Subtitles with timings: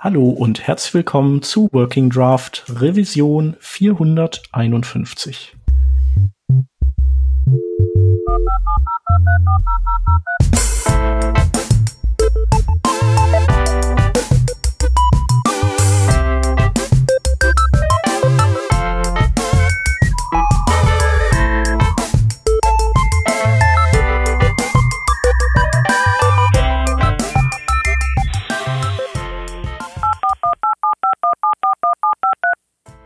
[0.00, 5.56] Hallo und herzlich willkommen zu Working Draft Revision 451.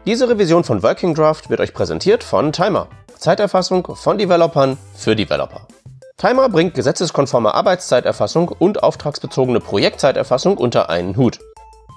[0.05, 2.89] Diese Revision von Working Draft wird euch präsentiert von Timer.
[3.17, 5.69] Zeiterfassung von Developern für Developer.
[6.17, 11.39] Timer bringt gesetzeskonforme Arbeitszeiterfassung und auftragsbezogene Projektzeiterfassung unter einen Hut.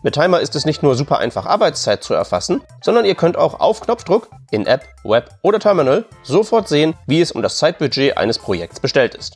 [0.04, 3.60] Mit Timer ist es nicht nur super einfach Arbeitszeit zu erfassen, sondern ihr könnt auch
[3.60, 8.38] auf Knopfdruck in App, Web oder Terminal sofort sehen, wie es um das Zeitbudget eines
[8.38, 9.36] Projekts bestellt ist.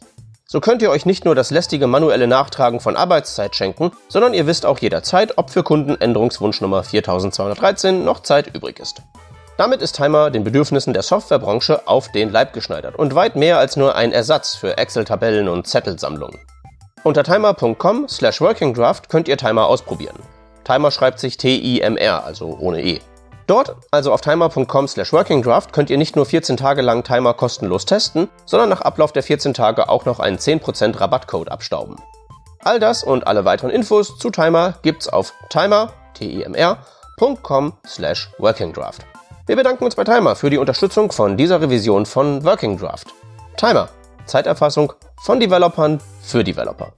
[0.51, 4.47] So könnt ihr euch nicht nur das lästige manuelle Nachtragen von Arbeitszeit schenken, sondern ihr
[4.47, 9.03] wisst auch jederzeit, ob für Kunden Änderungswunschnummer 4213 noch Zeit übrig ist.
[9.57, 13.75] Damit ist Timer den Bedürfnissen der Softwarebranche auf den Leib geschneidert und weit mehr als
[13.75, 16.39] nur ein Ersatz für Excel-Tabellen und Zettelsammlungen.
[17.03, 20.17] Unter timer.com slash workingdraft könnt ihr Timer ausprobieren.
[20.63, 23.01] Timer schreibt sich T-I-M-R, also ohne E.
[23.49, 27.87] Dort, also auf timer.com slash workingdraft, könnt ihr nicht nur 14 Tage lang Timer kostenlos
[27.87, 31.95] testen, sondern nach Ablauf der 14 Tage auch noch einen 10% Rabattcode abstauben.
[32.59, 39.07] All das und alle weiteren Infos zu Timer gibt's auf timer, T-I-M-R.com slash workingdraft.
[39.47, 43.07] Wir bedanken uns bei Timer für die Unterstützung von dieser Revision von Working Draft.
[43.57, 43.89] Timer,
[44.27, 46.93] Zeiterfassung von Developern für Developer.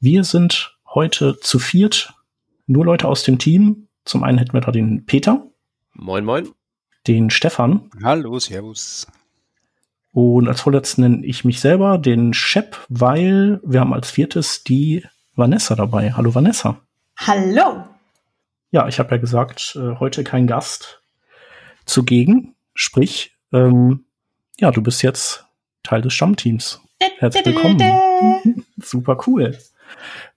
[0.00, 2.12] Wir sind heute zu viert,
[2.66, 3.88] nur Leute aus dem Team.
[4.04, 5.46] Zum einen hätten wir da den Peter.
[5.94, 6.48] Moin, moin.
[7.06, 7.90] Den Stefan.
[8.02, 9.06] Hallo, Servus.
[10.12, 15.04] Und als vorletzten nenne ich mich selber, den Shep, weil wir haben als viertes die
[15.36, 16.12] Vanessa dabei.
[16.12, 16.80] Hallo Vanessa.
[17.16, 17.84] Hallo.
[18.72, 21.00] Ja, ich habe ja gesagt, äh, heute kein Gast
[21.84, 22.54] zugegen.
[22.74, 24.04] Sprich, ähm,
[24.58, 25.44] ja, du bist jetzt
[25.82, 26.80] Teil des Stammteams.
[27.18, 28.64] Herzlich willkommen.
[28.82, 29.56] Super cool.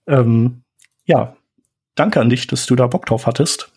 [0.06, 0.62] Ähm,
[1.06, 1.36] ja,
[1.94, 3.70] danke an dich, dass du da Bock drauf hattest.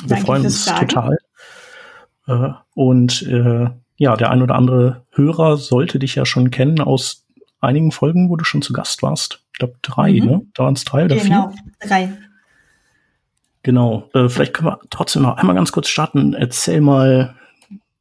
[0.00, 0.88] Wir Danke freuen uns Fragen.
[0.88, 1.18] total.
[2.26, 7.26] Äh, und äh, ja, der ein oder andere Hörer sollte dich ja schon kennen aus
[7.60, 9.42] einigen Folgen, wo du schon zu Gast warst.
[9.52, 10.24] Ich glaube drei, Mhm.
[10.26, 10.42] ne?
[10.54, 11.88] Da waren es drei oder Genau, vier.
[11.88, 12.12] drei.
[13.62, 14.08] Genau.
[14.14, 16.32] Äh, vielleicht können wir trotzdem noch einmal ganz kurz starten.
[16.32, 17.34] Erzähl mal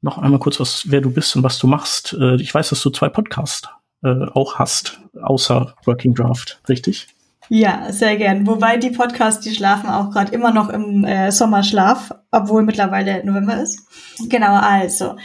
[0.02, 2.14] noch einmal kurz, was, wer du bist und was du machst.
[2.14, 3.68] Äh, ich weiß, dass du zwei Podcasts
[4.04, 7.08] äh, auch hast, außer Working Draft, richtig?
[7.50, 8.46] Ja, sehr gern.
[8.48, 13.62] Wobei die Podcasts, die schlafen auch gerade immer noch im äh, Sommerschlaf, obwohl mittlerweile November
[13.62, 13.82] ist.
[14.30, 15.16] Genau, also.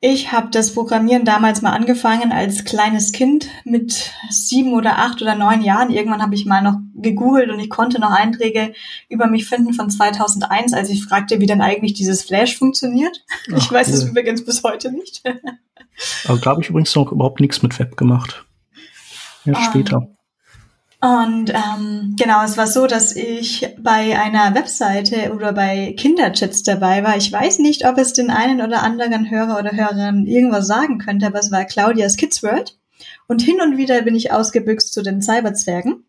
[0.00, 5.34] Ich habe das Programmieren damals mal angefangen als kleines Kind mit sieben oder acht oder
[5.34, 5.90] neun Jahren.
[5.90, 8.74] Irgendwann habe ich mal noch gegoogelt und ich konnte noch Einträge
[9.08, 13.24] über mich finden von 2001, als ich fragte, wie denn eigentlich dieses Flash funktioniert.
[13.48, 14.10] ich Ach, weiß es cool.
[14.10, 15.22] übrigens bis heute nicht.
[16.28, 18.44] Also glaube ich übrigens noch überhaupt nichts mit Web gemacht.
[19.46, 19.62] Ja, Ah.
[19.62, 20.06] später.
[21.00, 27.04] Und ähm, genau, es war so, dass ich bei einer Webseite oder bei Kinderchats dabei
[27.04, 27.16] war.
[27.16, 31.26] Ich weiß nicht, ob es den einen oder anderen Hörer oder Hörerin irgendwas sagen könnte,
[31.26, 32.78] aber es war Claudias Kids World.
[33.28, 36.04] Und hin und wieder bin ich ausgebüxt zu den Cyberzwergen.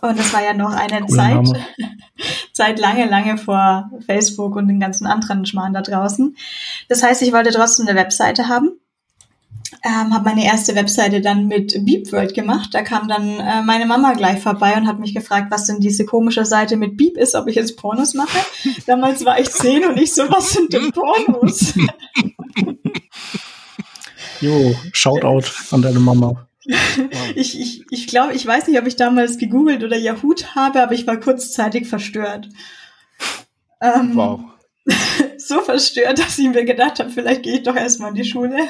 [0.00, 1.66] Und es war ja noch eine Cooler Zeit, Name.
[2.52, 6.36] Zeit lange, lange vor Facebook und den ganzen anderen Schmarrn da draußen.
[6.88, 8.80] Das heißt, ich wollte trotzdem eine Webseite haben
[9.84, 12.70] ähm, habe meine erste Webseite dann mit Beep World gemacht.
[12.72, 16.04] Da kam dann äh, meine Mama gleich vorbei und hat mich gefragt, was denn diese
[16.04, 18.38] komische Seite mit Beep ist, ob ich jetzt Pornos mache.
[18.86, 21.74] Damals war ich zehn und ich so, was sind denn Pornos?
[24.40, 26.46] Jo, Shoutout an deine Mama.
[27.34, 30.92] ich ich, ich glaube, ich weiß nicht, ob ich damals gegoogelt oder Yahoo habe, aber
[30.92, 32.48] ich war kurzzeitig verstört.
[33.80, 34.40] Ähm, Wow.
[35.48, 38.54] So verstört, dass ich mir gedacht habe, vielleicht gehe ich doch erstmal in die Schule.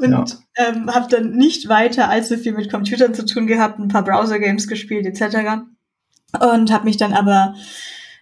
[0.00, 0.24] und Ja.
[0.56, 4.68] ähm, habe dann nicht weiter allzu viel mit Computern zu tun gehabt, ein paar Browser-Games
[4.68, 5.64] gespielt etc.
[6.40, 7.56] Und habe mich dann aber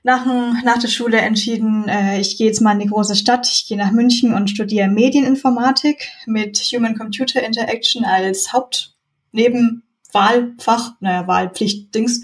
[0.03, 0.27] nach,
[0.65, 3.79] nach der Schule entschieden, äh, ich gehe jetzt mal in die große Stadt, ich gehe
[3.79, 8.53] nach München und studiere Medieninformatik mit Human-Computer Interaction als
[10.14, 12.23] Hauptnebenwahlfach, naja, Wahlpflicht-Dings.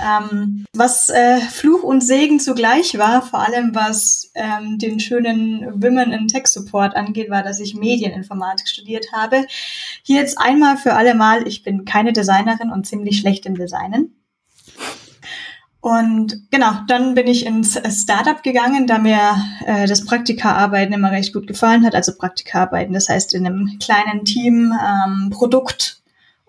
[0.00, 6.12] Ähm, was äh, Fluch und Segen zugleich war, vor allem was ähm, den schönen Women
[6.12, 9.46] in Tech Support angeht, war, dass ich Medieninformatik studiert habe.
[10.02, 14.14] Hier jetzt einmal für alle Mal, ich bin keine Designerin und ziemlich schlecht im Designen.
[15.80, 21.32] Und genau, dann bin ich ins Startup gegangen, da mir äh, das Praktika-Arbeiten immer recht
[21.32, 21.94] gut gefallen hat.
[21.94, 25.97] Also Praktika-Arbeiten, das heißt in einem kleinen Team ähm, Produkt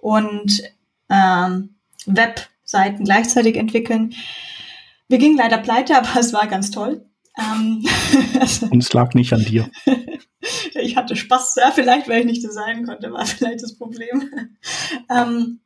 [0.01, 0.61] und
[1.09, 1.75] ähm,
[2.05, 4.13] Webseiten gleichzeitig entwickeln.
[5.07, 7.05] Wir gingen leider pleite, aber es war ganz toll.
[7.37, 7.85] Ähm,
[8.69, 9.69] und es lag nicht an dir.
[10.73, 14.29] ich hatte Spaß, ja, vielleicht, weil ich nicht designen konnte, war vielleicht das Problem.
[15.09, 15.59] ähm,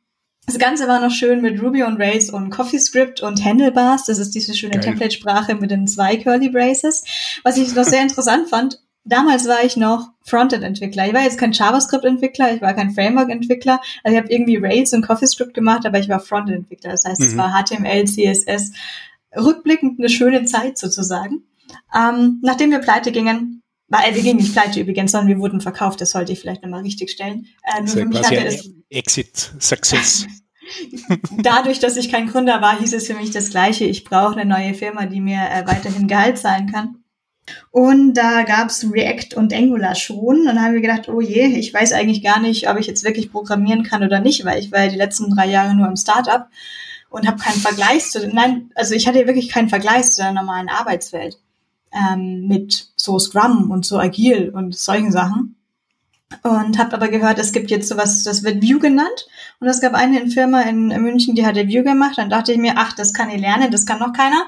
[0.46, 4.04] das Ganze war noch schön mit Ruby on Rails und CoffeeScript und Handlebars.
[4.04, 7.02] Das ist diese schöne Template-Sprache mit den zwei Curly Braces.
[7.44, 11.06] Was ich noch sehr interessant fand, damals war ich noch Frontend-Entwickler.
[11.06, 13.80] Ich war jetzt kein JavaScript-Entwickler, ich war kein Framework-Entwickler.
[14.02, 16.90] Also ich habe irgendwie Rails und CoffeeScript gemacht, aber ich war Frontend-Entwickler.
[16.90, 17.26] Das heißt, mhm.
[17.26, 18.72] es war HTML, CSS.
[19.36, 21.42] Rückblickend eine schöne Zeit sozusagen.
[21.94, 26.00] Ähm, nachdem wir pleite gingen, weil wir gingen nicht pleite übrigens, sondern wir wurden verkauft,
[26.00, 27.46] das sollte ich vielleicht nochmal richtig stellen.
[27.62, 30.26] Äh, nur für mich hatte es Exit Success.
[31.42, 33.84] Dadurch, dass ich kein Gründer war, hieß es für mich das Gleiche.
[33.84, 37.03] Ich brauche eine neue Firma, die mir äh, weiterhin Gehalt zahlen kann.
[37.70, 40.40] Und da gab's React und Angular schon.
[40.40, 43.04] Und dann haben wir gedacht, oh je, ich weiß eigentlich gar nicht, ob ich jetzt
[43.04, 45.96] wirklich programmieren kann oder nicht, weil ich war ja die letzten drei Jahre nur im
[45.96, 46.46] Startup
[47.10, 50.68] und habe keinen Vergleich zu, nein, also ich hatte wirklich keinen Vergleich zu der normalen
[50.68, 51.38] Arbeitswelt
[51.92, 55.56] ähm, mit so Scrum und so agil und solchen Sachen.
[56.42, 59.28] Und habe aber gehört, es gibt jetzt sowas, das wird View genannt.
[59.60, 62.14] Und es gab eine Firma in München, die hatte View gemacht.
[62.16, 64.44] Dann dachte ich mir, ach, das kann ich lernen, das kann noch keiner.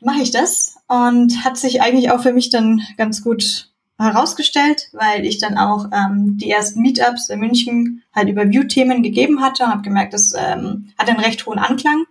[0.00, 0.76] Mache ich das.
[0.88, 3.68] Und hat sich eigentlich auch für mich dann ganz gut
[3.98, 9.42] herausgestellt, weil ich dann auch ähm, die ersten Meetups in München halt über View-Themen gegeben
[9.42, 12.04] hatte und habe gemerkt, das ähm, hat einen recht hohen Anklang.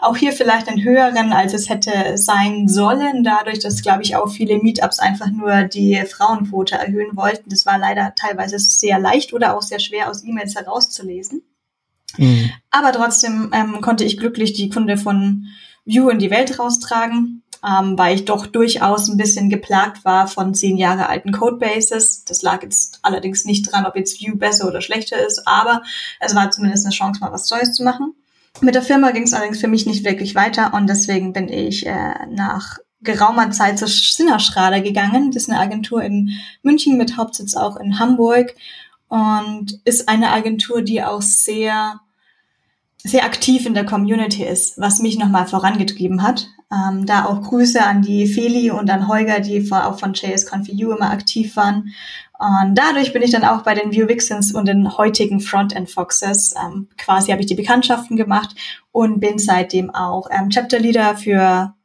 [0.00, 4.30] Auch hier vielleicht einen höheren, als es hätte sein sollen, dadurch, dass, glaube ich, auch
[4.30, 7.50] viele Meetups einfach nur die Frauenquote erhöhen wollten.
[7.50, 11.42] Das war leider teilweise sehr leicht oder auch sehr schwer aus E-Mails herauszulesen.
[12.16, 12.50] Mhm.
[12.70, 15.48] Aber trotzdem ähm, konnte ich glücklich die Kunde von
[15.86, 20.54] View in die Welt raustragen ähm, weil ich doch durchaus ein bisschen geplagt war von
[20.54, 22.24] zehn Jahre alten Codebases.
[22.24, 25.82] Das lag jetzt allerdings nicht dran, ob jetzt Vue besser oder schlechter ist, aber
[26.20, 28.14] es war zumindest eine Chance, mal was Neues zu machen.
[28.60, 31.86] Mit der Firma ging es allerdings für mich nicht wirklich weiter und deswegen bin ich
[31.86, 35.30] äh, nach geraumer Zeit zur Sinnerschrader gegangen.
[35.30, 36.30] Das ist eine Agentur in
[36.62, 38.54] München mit Hauptsitz auch in Hamburg
[39.08, 42.00] und ist eine Agentur, die auch sehr
[43.06, 46.48] sehr aktiv in der Community ist, was mich nochmal vorangetrieben hat.
[46.72, 50.90] Ähm, da auch Grüße an die Feli und an Holger, die von, auch von JSConfU
[50.90, 51.92] immer aktiv waren.
[52.38, 56.54] Und dadurch bin ich dann auch bei den View Vixens und den heutigen Frontend Foxes.
[56.60, 58.56] Ähm, quasi habe ich die Bekanntschaften gemacht
[58.90, 61.75] und bin seitdem auch ähm, Chapter Leader für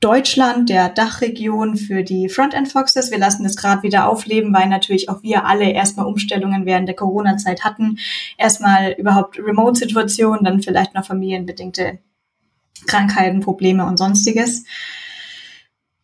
[0.00, 3.10] Deutschland, der Dachregion für die Frontend Foxes.
[3.10, 6.96] Wir lassen das gerade wieder aufleben, weil natürlich auch wir alle erstmal Umstellungen während der
[6.96, 7.98] Corona-Zeit hatten.
[8.38, 11.98] Erstmal überhaupt Remote-Situationen, dann vielleicht noch familienbedingte
[12.86, 14.64] Krankheiten, Probleme und sonstiges.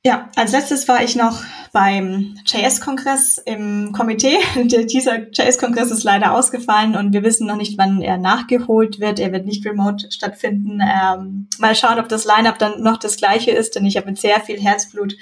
[0.06, 1.42] Ja, als letztes war ich noch
[1.72, 4.38] beim JS-Kongress im Komitee.
[4.54, 9.18] Dieser JS-Kongress ist leider ausgefallen und wir wissen noch nicht, wann er nachgeholt wird.
[9.18, 10.78] Er wird nicht remote stattfinden.
[10.80, 14.20] Ähm, mal schauen, ob das Line-up dann noch das gleiche ist, denn ich habe mit
[14.20, 15.16] sehr viel Herzblut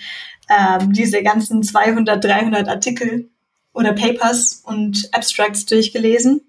[0.50, 3.30] ähm, diese ganzen 200, 300 Artikel
[3.72, 6.42] oder Papers und Abstracts durchgelesen.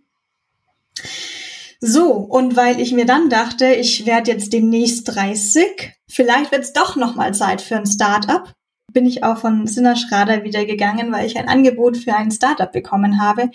[1.87, 6.73] So, und weil ich mir dann dachte, ich werde jetzt demnächst 30, vielleicht wird es
[6.73, 8.51] doch nochmal Zeit für ein Startup,
[8.91, 12.71] bin ich auch von Sinna Schrader wieder gegangen, weil ich ein Angebot für ein Startup
[12.71, 13.51] bekommen habe,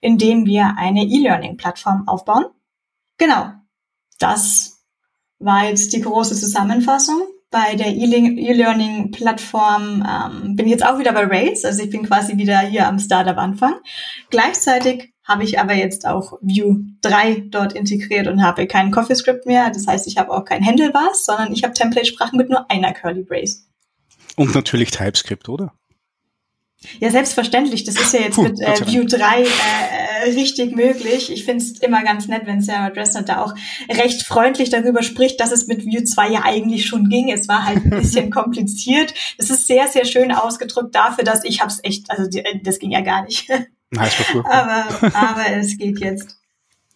[0.00, 2.46] in dem wir eine E-Learning-Plattform aufbauen.
[3.18, 3.52] Genau,
[4.18, 4.82] das
[5.38, 7.20] war jetzt die große Zusammenfassung.
[7.50, 12.38] Bei der E-Learning-Plattform ähm, bin ich jetzt auch wieder bei Rails, also ich bin quasi
[12.38, 13.74] wieder hier am Startup-Anfang.
[14.30, 19.70] Gleichzeitig habe ich aber jetzt auch Vue 3 dort integriert und habe keinen CoffeeScript mehr.
[19.70, 23.22] Das heißt, ich habe auch kein Handlebars, sondern ich habe Template-Sprachen mit nur einer Curly
[23.22, 23.66] Brace.
[24.36, 25.72] Und natürlich TypeScript, oder?
[27.00, 27.84] Ja, selbstverständlich.
[27.84, 31.32] Das ist ja jetzt Puh, mit äh, Vue 3 äh, richtig möglich.
[31.32, 33.54] Ich finde es immer ganz nett, wenn Sarah Dressner da auch
[33.90, 37.30] recht freundlich darüber spricht, dass es mit Vue 2 ja eigentlich schon ging.
[37.30, 39.14] Es war halt ein bisschen kompliziert.
[39.38, 42.28] Das ist sehr, sehr schön ausgedrückt dafür, dass ich hab's echt, also
[42.62, 43.48] das ging ja gar nicht.
[44.44, 46.36] Aber, aber es geht jetzt.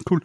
[0.09, 0.21] Cool.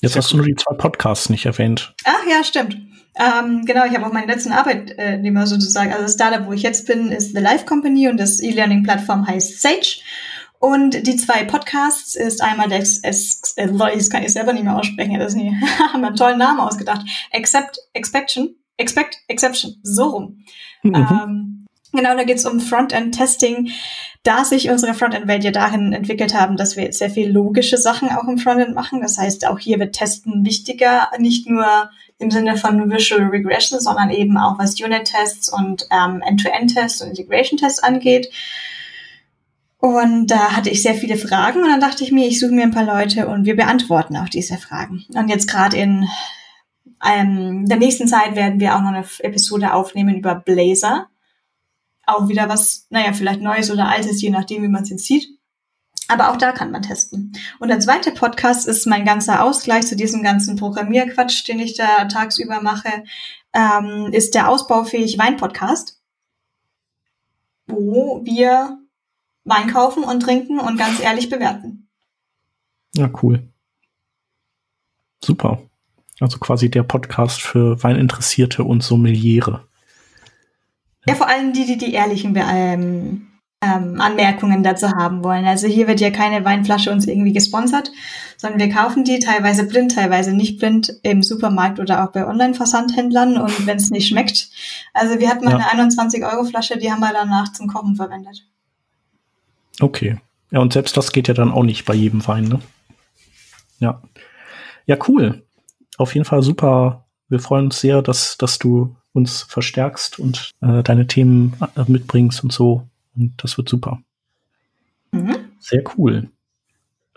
[0.00, 1.94] Jetzt hast du nur die zwei Podcasts nicht erwähnt.
[2.04, 2.76] Ach ja, stimmt.
[3.14, 5.92] Ähm, genau, ich habe auch meine letzten Arbeitnehmer sozusagen.
[5.92, 9.60] Also das Startup, wo ich jetzt bin, ist The Life Company und das E-Learning-Plattform heißt
[9.60, 10.00] Sage.
[10.58, 14.62] Und die zwei Podcasts ist einmal der, es, es, äh, das kann ich selber nicht
[14.64, 15.52] mehr aussprechen, das nie,
[15.92, 17.04] haben einen tollen Namen ausgedacht.
[17.32, 20.44] Accept, Expectation, Expect, Exception, so rum.
[20.82, 20.94] Mhm.
[20.94, 21.51] Ähm,
[21.92, 23.70] Genau, da geht es um Frontend-Testing,
[24.22, 28.08] da sich unsere Frontend-Welt ja dahin entwickelt haben, dass wir jetzt sehr viel logische Sachen
[28.08, 29.02] auch im Frontend machen.
[29.02, 34.10] Das heißt, auch hier wird Testen wichtiger, nicht nur im Sinne von Visual Regression, sondern
[34.10, 38.30] eben auch was Unit-Tests und ähm, End-to-End-Tests und Integration-Tests angeht.
[39.78, 42.62] Und da hatte ich sehr viele Fragen und dann dachte ich mir, ich suche mir
[42.62, 45.04] ein paar Leute und wir beantworten auch diese Fragen.
[45.14, 46.08] Und jetzt gerade in
[47.04, 51.08] ähm, der nächsten Zeit werden wir auch noch eine Episode aufnehmen über Blazor.
[52.06, 55.28] Auch wieder was, naja, vielleicht Neues oder Altes, je nachdem, wie man es jetzt sieht.
[56.08, 57.32] Aber auch da kann man testen.
[57.58, 62.04] Und der zweite Podcast ist mein ganzer Ausgleich zu diesem ganzen Programmierquatsch, den ich da
[62.06, 63.04] tagsüber mache,
[63.54, 66.00] ähm, ist der Ausbaufähig Wein Podcast,
[67.66, 68.78] wo wir
[69.44, 71.88] Wein kaufen und trinken und ganz ehrlich bewerten.
[72.94, 73.48] Ja, cool.
[75.24, 75.62] Super.
[76.20, 79.66] Also quasi der Podcast für Weininteressierte und Sommeliere.
[81.06, 83.26] Ja, vor allem die, die die ehrlichen ähm,
[83.62, 85.46] ähm, Anmerkungen dazu haben wollen.
[85.46, 87.90] Also hier wird ja keine Weinflasche uns irgendwie gesponsert,
[88.36, 93.36] sondern wir kaufen die teilweise blind, teilweise nicht blind im Supermarkt oder auch bei Online-Versandhändlern
[93.38, 94.50] und wenn es nicht schmeckt.
[94.92, 95.66] Also wir hatten mal ja.
[95.70, 98.44] eine 21-Euro-Flasche, die haben wir danach zum Kochen verwendet.
[99.80, 100.18] Okay.
[100.50, 102.60] Ja, und selbst das geht ja dann auch nicht bei jedem Wein, ne?
[103.78, 104.02] Ja.
[104.86, 105.44] Ja, cool.
[105.96, 107.06] Auf jeden Fall super.
[107.28, 112.42] Wir freuen uns sehr, dass, dass du uns verstärkst und äh, deine Themen äh, mitbringst
[112.42, 112.88] und so.
[113.14, 114.00] Und das wird super.
[115.12, 115.36] Mhm.
[115.58, 116.28] Sehr cool.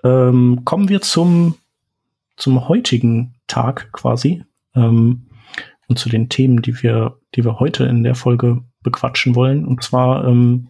[0.04, 1.56] Ähm, kommen wir zum,
[2.36, 4.44] zum heutigen Tag quasi
[4.76, 5.28] ähm,
[5.88, 9.66] und zu den Themen, die wir, die wir heute in der Folge bequatschen wollen.
[9.66, 10.70] Und zwar ähm,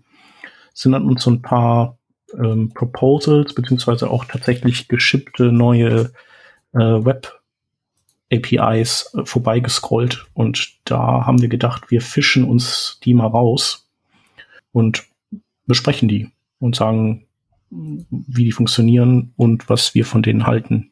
[0.74, 1.98] sind an uns so ein paar
[2.38, 6.12] ähm, Proposals, beziehungsweise auch tatsächlich geschippte neue
[6.74, 7.42] äh, Web
[8.32, 13.90] APIs äh, vorbeigescrollt und da haben wir gedacht, wir fischen uns die mal raus
[14.72, 15.06] und
[15.66, 17.28] besprechen die und sagen,
[17.70, 20.92] wie die funktionieren und was wir von denen halten.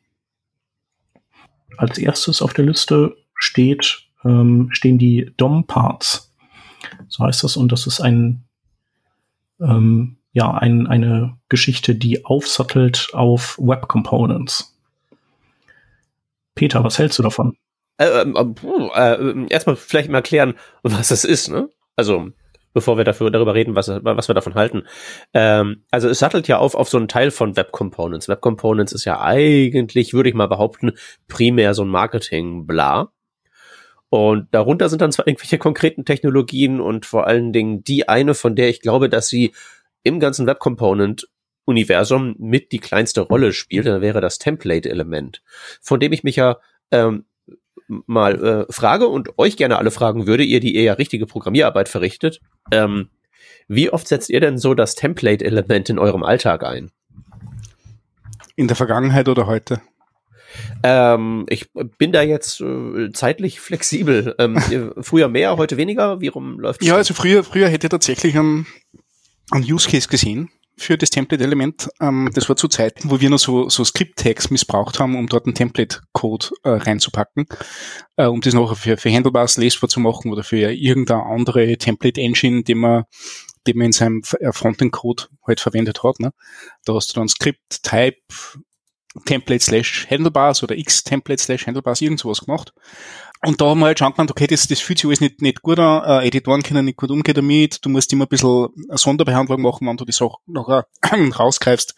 [1.78, 6.34] Als erstes auf der Liste steht, ähm, stehen die DOM-Parts.
[7.08, 8.44] So heißt das und das ist ein
[9.60, 14.73] ähm, ja, ein, eine Geschichte, die aufsattelt auf Web Components.
[16.56, 17.58] Peter, was hältst du davon?
[17.98, 18.56] Äh, ähm,
[18.96, 21.70] äh, äh, erstmal vielleicht mal erklären, was das ist, ne?
[21.96, 22.30] Also,
[22.74, 24.84] bevor wir dafür, darüber reden, was, was wir davon halten.
[25.34, 28.28] Ähm, also es sattelt ja auf auf so einen Teil von Web Components.
[28.28, 30.94] Web Components ist ja eigentlich, würde ich mal behaupten,
[31.28, 33.12] primär so ein Marketing-Bla.
[34.10, 38.56] Und darunter sind dann zwar irgendwelche konkreten Technologien und vor allen Dingen die eine, von
[38.56, 39.54] der ich glaube, dass sie
[40.04, 41.28] im ganzen Web Component
[41.66, 45.42] Universum mit die kleinste Rolle spielt, dann wäre das Template-Element,
[45.82, 46.58] von dem ich mich ja
[46.92, 47.26] ähm,
[47.88, 51.90] mal äh, frage und euch gerne alle fragen würde, ihr, die ihr ja richtige Programmierarbeit
[51.90, 52.42] verrichtet,
[52.72, 53.10] ähm,
[53.68, 56.92] wie oft setzt ihr denn so das Template-Element in eurem Alltag ein?
[58.56, 59.82] In der Vergangenheit oder heute?
[60.84, 64.36] Ähm, ich bin da jetzt äh, zeitlich flexibel.
[64.38, 66.22] Ähm, früher mehr, heute weniger.
[66.22, 68.68] Wie rum läuft Ja, also früher, früher hätte ich tatsächlich einen,
[69.50, 71.90] einen Use Case gesehen für das Template-Element.
[72.02, 75.46] Ähm, das war zu Zeiten, wo wir noch so, so Script-Tags missbraucht haben, um dort
[75.46, 77.46] einen Template-Code äh, reinzupacken,
[78.18, 82.64] äh, um das nachher für, für Handlebars lesbar zu machen oder für irgendeine andere Template-Engine,
[82.64, 83.06] die man
[83.68, 86.20] den man in seinem äh, Frontend-Code halt verwendet hat.
[86.20, 86.34] Ne?
[86.86, 88.18] Da hast du dann Script, Type,
[89.26, 92.74] Template slash Handlebars oder X Template slash Handlebars, irgend sowas gemacht.
[93.46, 95.62] Und da haben wir halt schon gemeint, okay, das, das fühlt sich alles nicht, nicht
[95.62, 98.98] gut an, äh, Editoren können nicht gut umgehen damit, du musst immer ein bisschen eine
[98.98, 100.88] Sonderbehandlung machen, wenn du die Sache nachher
[101.40, 101.94] rausgreifst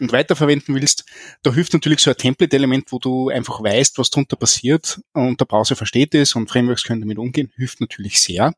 [0.00, 1.04] und weiterverwenden willst.
[1.42, 5.44] Da hilft natürlich so ein Template-Element, wo du einfach weißt, was drunter passiert und der
[5.44, 8.54] Browser versteht es und Frameworks können damit umgehen, hilft natürlich sehr.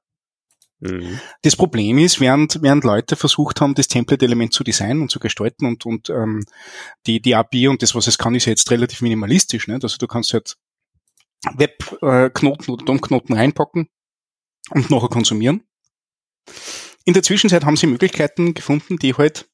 [0.78, 1.18] Mhm.
[1.42, 5.66] Das Problem ist, während, während Leute versucht haben, das Template-Element zu designen und zu gestalten
[5.66, 6.44] und, und ähm,
[7.06, 9.66] die, die API und das, was es kann, ist jetzt relativ minimalistisch.
[9.66, 9.82] Nicht?
[9.82, 10.56] Also du kannst halt
[11.54, 13.88] Webknoten oder DOM-Knoten reinpacken
[14.70, 15.62] und nachher konsumieren.
[17.04, 19.48] In der Zwischenzeit haben sie Möglichkeiten gefunden, die halt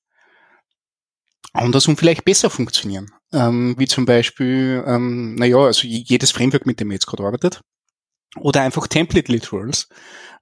[1.52, 3.10] anders und vielleicht besser funktionieren.
[3.32, 7.60] Ähm, wie zum Beispiel, ähm, naja, also jedes Framework, mit dem man jetzt gerade arbeitet,
[8.36, 9.88] oder einfach Template Literals,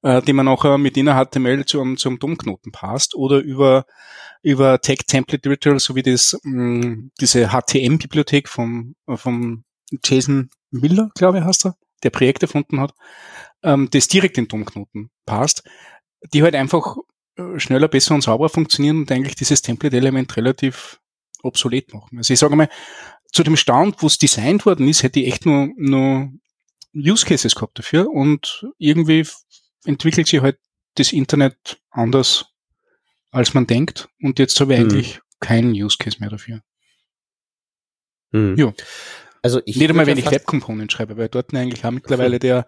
[0.02, 3.86] äh, die man auch mit inner HTML zum, zum DOM-Knoten passt oder über,
[4.42, 9.64] über Tag Template Literals, so wie das, mh, mm, diese HTM-Bibliothek vom, vom
[10.04, 12.94] Jason Miller, glaube ich, heißt er, der Projekte erfunden hat,
[13.62, 15.62] ähm, das direkt in DOM-Knoten passt,
[16.32, 16.96] die halt einfach
[17.36, 21.00] äh, schneller, besser und sauberer funktionieren und eigentlich dieses Template-Element relativ
[21.42, 22.18] obsolet machen.
[22.18, 22.68] Also ich sage mal,
[23.32, 26.32] zu dem Stand, wo es designt worden ist, hätte ich echt nur, nur
[26.94, 29.26] Use Cases gehabt dafür und irgendwie
[29.84, 30.58] entwickelt sich halt
[30.94, 32.46] das Internet anders,
[33.30, 34.08] als man denkt.
[34.20, 34.88] Und jetzt habe ich Hm.
[34.88, 36.62] eigentlich keinen Use Case mehr dafür.
[38.32, 38.56] Hm.
[38.56, 38.72] Ja.
[39.42, 41.90] Also ich Nicht einmal, würde wenn ich fast- Web Component schreibe, weil dort eigentlich auch
[41.90, 42.66] mittlerweile der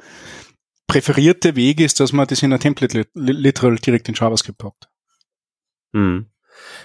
[0.86, 4.88] präferierte Weg ist, dass man das in ein Template lit- literal direkt in JavaScript packt.
[5.92, 6.26] Hm.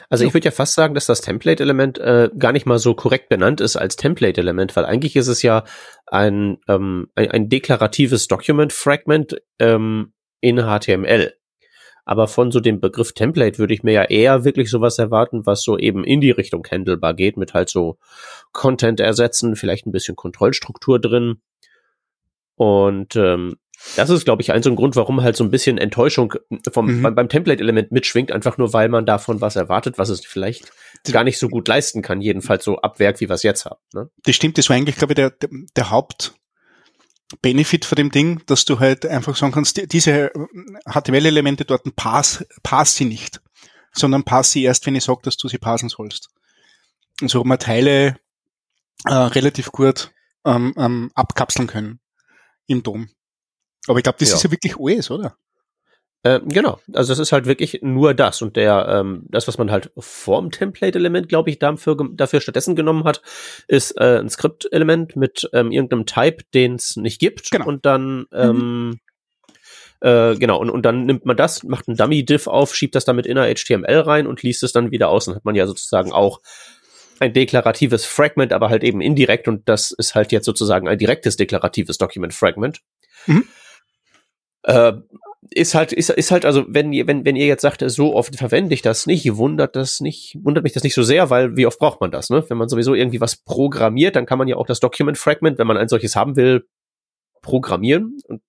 [0.09, 0.27] Also Ja.
[0.27, 3.61] ich würde ja fast sagen, dass das Template-Element äh, gar nicht mal so korrekt benannt
[3.61, 5.63] ist als Template-Element, weil eigentlich ist es ja
[6.07, 11.33] ein, ähm, ein, ein deklaratives Document-Fragment ähm, in HTML.
[12.05, 15.63] Aber von so dem Begriff Template würde ich mir ja eher wirklich sowas erwarten, was
[15.63, 17.97] so eben in die Richtung handelbar geht, mit halt so
[18.51, 21.41] Content ersetzen, vielleicht ein bisschen Kontrollstruktur drin.
[22.55, 23.57] Und ähm,
[23.95, 26.33] das ist, glaube ich, ein so ein Grund, warum halt so ein bisschen Enttäuschung
[26.71, 27.01] vom, Mhm.
[27.01, 30.71] beim, beim Template-Element mitschwingt, einfach nur, weil man davon was erwartet, was es vielleicht
[31.11, 33.79] gar nicht so gut leisten kann, jedenfalls so ab Werk, wie wir es jetzt haben.
[33.93, 34.09] Ne?
[34.23, 35.91] Das stimmt, das war eigentlich, glaube ich, der, der, der
[37.31, 40.31] Hauptbenefit von dem Ding, dass du halt einfach sagen kannst, die- diese
[40.85, 43.41] HTML-Elemente dort pass, pass sie nicht,
[43.93, 46.29] sondern pass sie erst, wenn ich sage, dass du sie parsen sollst.
[47.21, 48.17] Und so haben wir Teile
[49.05, 50.11] äh, relativ gut
[50.45, 51.99] ähm, ähm, abkapseln können
[52.67, 53.09] im DOM.
[53.87, 54.35] Aber ich glaube, das Ja.
[54.35, 55.37] ist ja wirklich alles, oder?
[56.25, 59.69] Äh, genau, also es ist halt wirklich nur das und der ähm, das, was man
[59.69, 63.21] halt vorm Template-Element, glaube ich, dafür, dafür stattdessen genommen hat,
[63.67, 67.67] ist äh, ein Skript-Element mit ähm, irgendeinem Type, den es nicht gibt Genau.
[67.67, 68.99] und dann ähm,
[70.01, 73.17] äh, genau und, und dann nimmt man das, macht ein Dummy-Div auf, schiebt das dann
[73.17, 75.25] mit inner HTML rein und liest es dann wieder aus.
[75.25, 76.41] Dann hat man ja sozusagen auch
[77.19, 81.35] ein deklaratives Fragment, aber halt eben indirekt und das ist halt jetzt sozusagen ein direktes
[81.35, 82.81] deklaratives Document Fragment.
[83.27, 83.45] Mhm.
[84.65, 84.93] Äh,
[85.51, 88.35] ist halt, ist, ist halt, also, wenn ihr, wenn, wenn ihr jetzt sagt, so oft
[88.35, 91.67] verwende ich das nicht, wundert das nicht, wundert mich das nicht so sehr, weil wie
[91.67, 92.43] oft braucht man das, ne?
[92.49, 95.67] Wenn man sowieso irgendwie was programmiert, dann kann man ja auch das Document Fragment, wenn
[95.67, 96.65] man ein solches haben will,
[97.41, 98.17] programmieren.
[98.27, 98.41] Und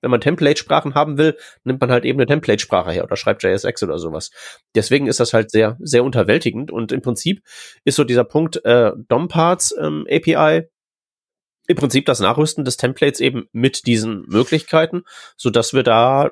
[0.00, 3.82] wenn man Template-Sprachen haben will, nimmt man halt eben eine Template-Sprache her oder schreibt JSX
[3.84, 4.30] oder sowas.
[4.74, 7.42] Deswegen ist das halt sehr, sehr unterwältigend und im Prinzip
[7.84, 10.68] ist so dieser Punkt äh, DOM-Parts ähm, API
[11.66, 15.02] im Prinzip das Nachrüsten des Templates eben mit diesen Möglichkeiten,
[15.36, 16.30] so dass wir da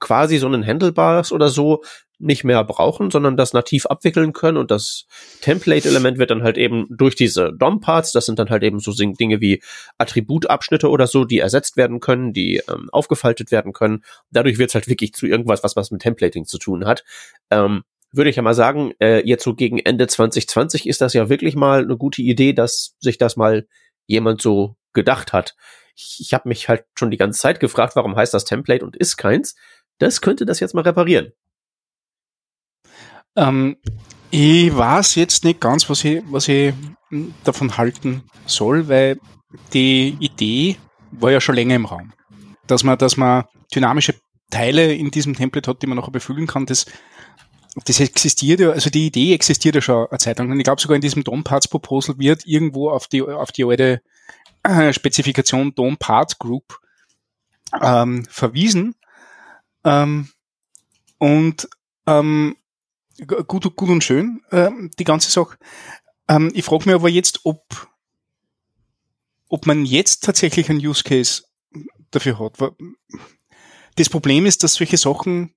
[0.00, 1.82] quasi so einen Handlebars oder so
[2.18, 5.06] nicht mehr brauchen, sondern das nativ abwickeln können und das
[5.42, 9.40] Template-Element wird dann halt eben durch diese DOM-Parts, das sind dann halt eben so Dinge
[9.42, 9.62] wie
[9.98, 14.02] Attributabschnitte oder so, die ersetzt werden können, die ähm, aufgefaltet werden können.
[14.30, 17.04] Dadurch wird es halt wirklich zu irgendwas, was was mit Templating zu tun hat.
[17.50, 21.28] Ähm, würde ich ja mal sagen, äh, jetzt so gegen Ende 2020 ist das ja
[21.28, 23.66] wirklich mal eine gute Idee, dass sich das mal
[24.06, 25.56] jemand so gedacht hat.
[25.94, 28.96] Ich, ich habe mich halt schon die ganze Zeit gefragt, warum heißt das Template und
[28.96, 29.54] ist keins.
[29.98, 31.32] Das könnte das jetzt mal reparieren.
[33.36, 33.76] Ähm,
[34.30, 36.74] ich weiß jetzt nicht ganz, was ich, was ich
[37.44, 39.18] davon halten soll, weil
[39.72, 40.76] die Idee
[41.12, 42.12] war ja schon länger im Raum.
[42.66, 44.14] Dass man, dass man dynamische
[44.50, 46.86] Teile in diesem Template hat, die man nachher befüllen kann, das,
[47.84, 50.50] das existiert ja, also die Idee existiert ja schon eine Zeit lang.
[50.50, 53.64] Und ich glaube sogar in diesem DOM Parts Proposal wird irgendwo auf die, auf die
[53.64, 54.02] alte
[54.62, 56.80] äh, Spezifikation DOM Part Group
[57.80, 58.94] ähm, verwiesen.
[59.84, 60.28] Ähm,
[61.18, 61.68] und
[62.06, 62.56] ähm,
[63.46, 65.58] gut, gut und schön, ähm, die ganze Sache.
[66.28, 67.88] Ähm, ich frage mich aber jetzt, ob,
[69.48, 71.44] ob man jetzt tatsächlich einen Use Case
[72.10, 72.74] dafür hat.
[73.96, 75.54] Das Problem ist, dass solche Sachen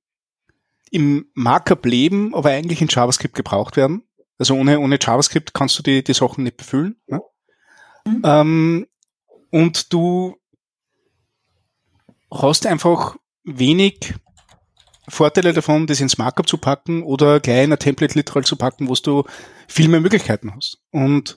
[0.92, 4.04] im Markup leben, aber eigentlich in JavaScript gebraucht werden.
[4.38, 6.96] Also ohne, ohne JavaScript kannst du die, die Sachen nicht befüllen.
[7.08, 7.22] Ne?
[8.06, 8.22] Mhm.
[8.24, 8.88] Ähm,
[9.52, 10.36] und du
[12.32, 14.14] hast einfach wenig
[15.08, 18.88] Vorteile davon, das ins Markup zu packen oder gleich in ein Template literal zu packen,
[18.88, 19.24] wo du
[19.68, 20.78] viel mehr Möglichkeiten hast.
[20.92, 21.36] Und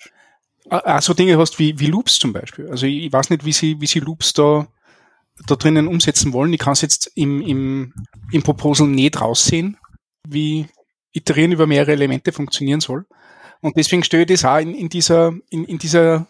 [0.69, 2.69] auch so Dinge hast wie, wie Loops zum Beispiel.
[2.69, 4.69] Also ich, ich weiß nicht, wie sie, wie sie Loops da,
[5.47, 6.53] da drinnen umsetzen wollen.
[6.53, 7.95] Ich kann es jetzt im, im,
[8.31, 9.77] im Proposal nicht raussehen,
[10.29, 10.67] wie
[11.13, 13.05] Iterieren über mehrere Elemente funktionieren soll.
[13.61, 16.27] Und deswegen stelle ich das auch in, in dieser, in, in dieser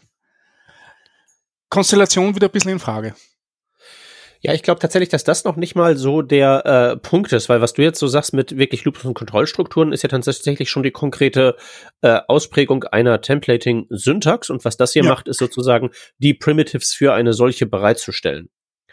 [1.71, 3.15] Konstellation wieder ein bisschen in Frage.
[4.45, 7.61] Ja, ich glaube tatsächlich, dass das noch nicht mal so der äh, Punkt ist, weil
[7.61, 10.91] was du jetzt so sagst mit wirklich Loops und Kontrollstrukturen, ist ja tatsächlich schon die
[10.91, 11.57] konkrete
[12.01, 15.11] äh, Ausprägung einer Templating-Syntax und was das hier Ja.
[15.11, 18.51] macht, ist sozusagen die Primitives für eine solche bereitzustellen.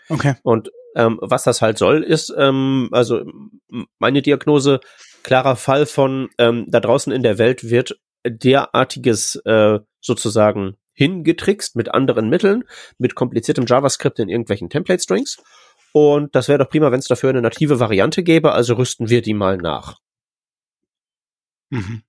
[0.10, 0.36] Okay.
[0.44, 3.24] Und ähm, was das halt soll, ist, ähm, also
[4.00, 4.80] meine Diagnose,
[5.24, 11.94] klarer Fall von ähm, da draußen in der Welt wird derartiges äh, sozusagen hingetrickst mit
[11.94, 12.66] anderen Mitteln,
[12.98, 15.38] mit kompliziertem JavaScript in irgendwelchen Template-Strings.
[15.94, 19.22] Und das wäre doch prima, wenn es dafür eine native Variante gäbe, also rüsten wir
[19.22, 20.00] die mal nach.
[21.70, 22.04] Mhm.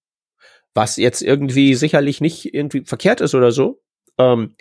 [0.74, 3.80] Was jetzt irgendwie sicherlich nicht irgendwie verkehrt ist oder so.
[4.18, 4.54] Ähm,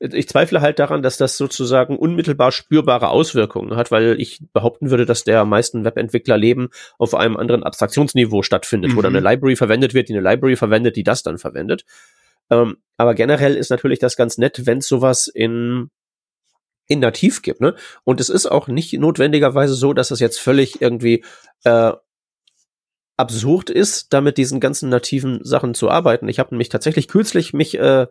[0.00, 5.06] ich zweifle halt daran, dass das sozusagen unmittelbar spürbare Auswirkungen hat, weil ich behaupten würde,
[5.06, 8.96] dass der meisten Webentwicklerleben auf einem anderen Abstraktionsniveau stattfindet, mhm.
[8.96, 11.84] wo dann eine Library verwendet wird, die eine Library verwendet, die das dann verwendet.
[12.50, 15.90] Ähm, aber generell ist natürlich das ganz nett, wenn es sowas in
[16.90, 17.74] in nativ gibt, ne?
[18.04, 21.22] Und es ist auch nicht notwendigerweise so, dass es jetzt völlig irgendwie
[21.64, 21.92] äh,
[23.18, 26.28] absurd ist, damit diesen ganzen nativen Sachen zu arbeiten.
[26.28, 28.06] Ich habe nämlich tatsächlich kürzlich mich äh,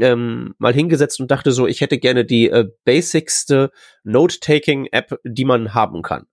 [0.00, 3.70] ähm, mal hingesetzt und dachte so, ich hätte gerne die äh, basicste
[4.04, 6.26] Note-Taking-App, die man haben kann.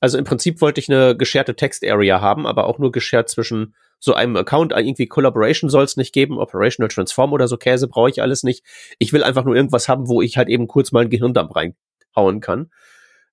[0.00, 4.14] Also im Prinzip wollte ich eine gescherte Text-Area haben, aber auch nur geschert zwischen so
[4.14, 4.72] einem Account.
[4.72, 8.64] Irgendwie Collaboration soll es nicht geben, Operational Transform oder so Käse brauche ich alles nicht.
[8.98, 12.40] Ich will einfach nur irgendwas haben, wo ich halt eben kurz mal ein Gehirndamp reinhauen
[12.40, 12.70] kann.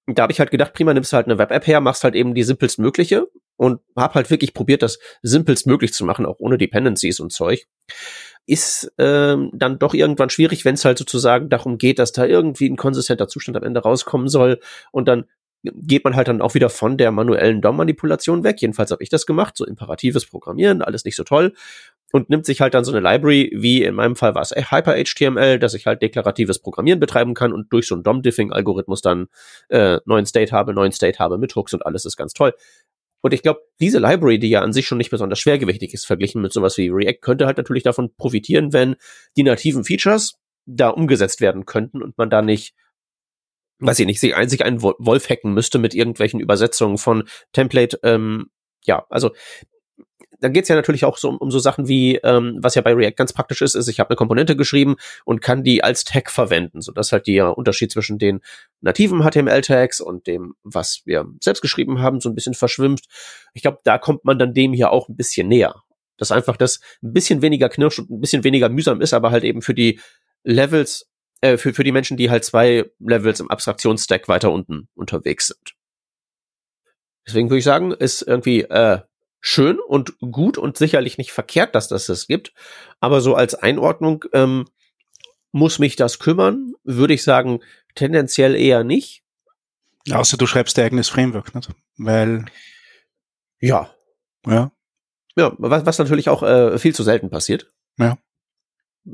[0.05, 2.33] Und da habe ich halt gedacht, prima, nimmst halt eine Web-App her, machst halt eben
[2.33, 6.57] die simpelst mögliche und hab halt wirklich probiert, das simpelst möglich zu machen, auch ohne
[6.57, 7.67] Dependencies und Zeug
[8.45, 12.69] ist ähm, dann doch irgendwann schwierig, wenn es halt sozusagen darum geht, dass da irgendwie
[12.69, 14.59] ein konsistenter Zustand am Ende rauskommen soll
[14.91, 15.25] und dann
[15.63, 18.61] geht man halt dann auch wieder von der manuellen DOM-Manipulation weg.
[18.61, 21.53] Jedenfalls habe ich das gemacht, so imperatives Programmieren, alles nicht so toll.
[22.11, 25.57] Und nimmt sich halt dann so eine Library, wie in meinem Fall war es Hyper-HTML,
[25.57, 29.27] dass ich halt deklaratives Programmieren betreiben kann und durch so einen DOM-Diffing-Algorithmus dann
[29.69, 32.53] äh, neuen State habe, neuen State habe mit Hooks und alles ist ganz toll.
[33.23, 36.41] Und ich glaube, diese Library, die ja an sich schon nicht besonders schwergewichtig ist, verglichen
[36.41, 38.97] mit sowas wie React, könnte halt natürlich davon profitieren, wenn
[39.37, 40.33] die nativen Features
[40.65, 42.75] da umgesetzt werden könnten und man da nicht,
[43.79, 47.97] weiß ich nicht, sich einzig einen Wolf hacken müsste mit irgendwelchen Übersetzungen von Template.
[48.03, 48.47] Ähm,
[48.83, 49.31] ja, also
[50.43, 52.93] dann geht's ja natürlich auch so um, um so Sachen wie, ähm, was ja bei
[52.93, 56.29] React ganz praktisch ist, ist, ich habe eine Komponente geschrieben und kann die als Tag
[56.29, 58.41] verwenden, so dass halt der Unterschied zwischen den
[58.81, 63.05] nativen HTML-Tags und dem, was wir selbst geschrieben haben, so ein bisschen verschwimmt.
[63.53, 65.75] Ich glaube, da kommt man dann dem hier auch ein bisschen näher.
[66.17, 69.45] Dass einfach das ein bisschen weniger knirscht und ein bisschen weniger mühsam ist, aber halt
[69.45, 70.01] eben für die
[70.43, 75.47] Levels, äh, für, für die Menschen, die halt zwei Levels im Abstraktionsstack weiter unten unterwegs
[75.47, 75.73] sind.
[77.25, 78.99] Deswegen würde ich sagen, ist irgendwie äh,
[79.45, 82.53] schön und gut und sicherlich nicht verkehrt, dass das das gibt.
[83.01, 84.65] Aber so als Einordnung ähm,
[85.51, 87.59] muss mich das kümmern, würde ich sagen,
[87.93, 89.23] tendenziell eher nicht.
[90.09, 91.69] Außer du schreibst dein eigenes Framework, nicht?
[91.97, 92.45] Weil.
[93.59, 93.93] Ja.
[94.47, 94.71] Ja.
[95.35, 97.71] Ja, was, was natürlich auch äh, viel zu selten passiert.
[97.97, 98.17] Ja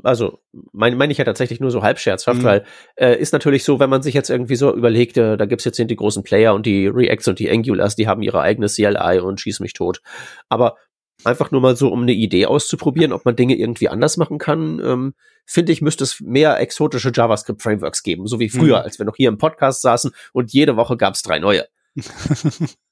[0.02, 0.40] also
[0.72, 2.44] meine mein ich ja tatsächlich nur so halb scherzhaft, mhm.
[2.44, 2.64] weil
[2.96, 5.78] äh, ist natürlich so, wenn man sich jetzt irgendwie so überlegt, äh, da gibt's jetzt
[5.78, 9.40] die großen Player und die Reacts und die Angulars, die haben ihre eigene CLI und
[9.40, 10.00] schieß mich tot.
[10.48, 10.76] Aber
[11.24, 14.80] einfach nur mal so, um eine Idee auszuprobieren, ob man Dinge irgendwie anders machen kann,
[14.82, 18.84] ähm, finde ich, müsste es mehr exotische JavaScript-Frameworks geben, so wie früher, mhm.
[18.84, 21.66] als wir noch hier im Podcast saßen und jede Woche gab's drei neue.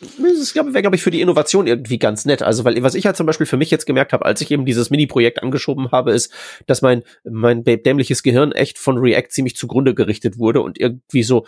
[0.00, 2.42] das glaube wäre, glaube ich, für die Innovation irgendwie ganz nett.
[2.42, 4.64] Also, weil was ich halt zum Beispiel für mich jetzt gemerkt habe, als ich eben
[4.64, 6.32] dieses Mini-Projekt angeschoben habe, ist,
[6.66, 11.46] dass mein, mein dämliches Gehirn echt von React ziemlich zugrunde gerichtet wurde und irgendwie so,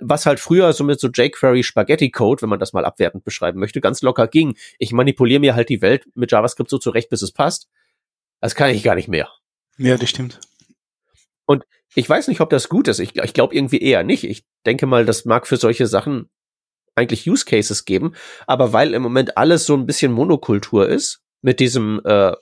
[0.00, 3.58] was halt früher so mit so jQuery Spaghetti Code, wenn man das mal abwertend beschreiben
[3.58, 4.56] möchte, ganz locker ging.
[4.78, 7.68] Ich manipuliere mir halt die Welt mit JavaScript so zurecht, bis es passt.
[8.40, 9.28] Das kann ich gar nicht mehr.
[9.76, 10.40] Ja, das stimmt.
[11.46, 11.64] Und
[11.96, 13.00] ich weiß nicht, ob das gut ist.
[13.00, 14.22] Ich, ich glaube irgendwie eher nicht.
[14.22, 16.28] Ich denke mal, das mag für solche Sachen
[16.98, 18.14] eigentlich Use Cases geben,
[18.46, 22.32] aber weil im Moment alles so ein bisschen Monokultur ist, mit diesem äh,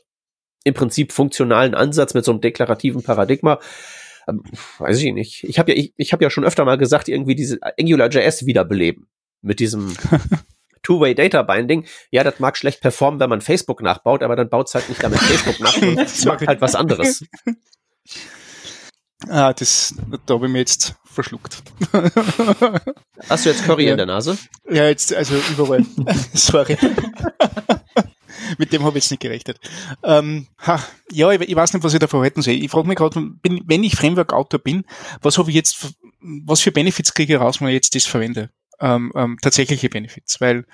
[0.65, 3.61] im Prinzip funktionalen Ansatz, mit so einem deklarativen Paradigma,
[4.29, 4.43] ähm,
[4.79, 5.45] weiß ich nicht.
[5.45, 9.07] Ich habe ja, ich, ich habe ja schon öfter mal gesagt, irgendwie diese AngularJS wiederbeleben.
[9.43, 9.95] Mit diesem
[10.83, 11.85] Two-Way Data Binding.
[12.11, 15.03] Ja, das mag schlecht performen, wenn man Facebook nachbaut, aber dann baut es halt nicht
[15.03, 17.25] damit Facebook nach und macht halt was anderes.
[19.29, 19.95] Ah, das,
[20.27, 21.63] da habe ich mir jetzt verschluckt.
[23.29, 23.93] Hast du jetzt Curry ja.
[23.93, 24.37] in der Nase?
[24.71, 25.85] Ja, jetzt, also überall.
[26.35, 26.77] Sorry.
[28.59, 29.59] Mit dem habe ich jetzt nicht gerechnet.
[30.05, 32.55] Ähm, ha, ja, ich, ich, weiß nicht, was ich da verhalten soll.
[32.55, 34.85] Ich frage mich gerade, wenn ich Framework-Autor bin,
[35.23, 38.51] was habe ich jetzt, was für Benefits kriege ich raus, wenn ich jetzt das verwende?
[38.79, 40.67] Ähm, ähm, tatsächliche Benefits, weil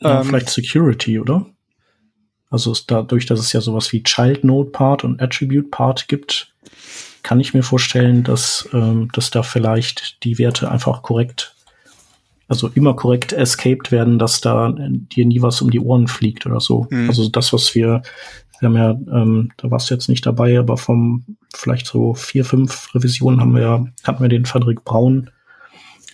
[0.00, 1.46] ja, ähm, vielleicht Security, oder?
[2.50, 6.52] Also dadurch, dass es ja sowas wie Child Node Part und Attribute Part gibt,
[7.22, 11.54] kann ich mir vorstellen, dass, ähm, dass da vielleicht die Werte einfach korrekt,
[12.48, 16.60] also immer korrekt escaped werden, dass da dir nie was um die Ohren fliegt oder
[16.60, 16.86] so.
[16.90, 17.08] Mhm.
[17.08, 18.02] Also das, was wir,
[18.58, 22.44] wir haben ja, ähm, da warst du jetzt nicht dabei, aber vom vielleicht so vier,
[22.44, 25.30] fünf Revisionen haben wir, hatten wir den Frederik Braun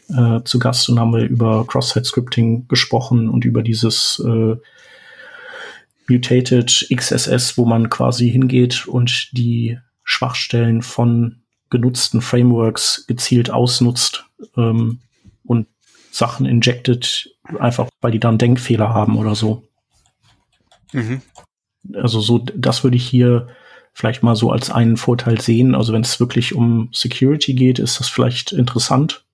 [0.08, 4.56] äh, zu Gast und haben wir über Cross-Site-Scripting gesprochen und über dieses äh,
[6.08, 14.24] Mutated XSS, wo man quasi hingeht und die Schwachstellen von genutzten Frameworks gezielt ausnutzt
[14.56, 15.00] ähm,
[15.44, 15.66] und
[16.12, 19.64] Sachen injected, einfach weil die dann Denkfehler haben oder so.
[20.92, 21.20] Mhm.
[21.94, 23.48] Also so, das würde ich hier
[23.92, 25.74] vielleicht mal so als einen Vorteil sehen.
[25.74, 29.24] Also wenn es wirklich um Security geht, ist das vielleicht interessant.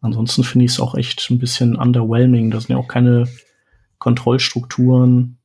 [0.00, 2.50] Ansonsten finde ich es auch echt ein bisschen underwhelming.
[2.50, 3.28] Da sind ja auch keine
[3.98, 5.35] Kontrollstrukturen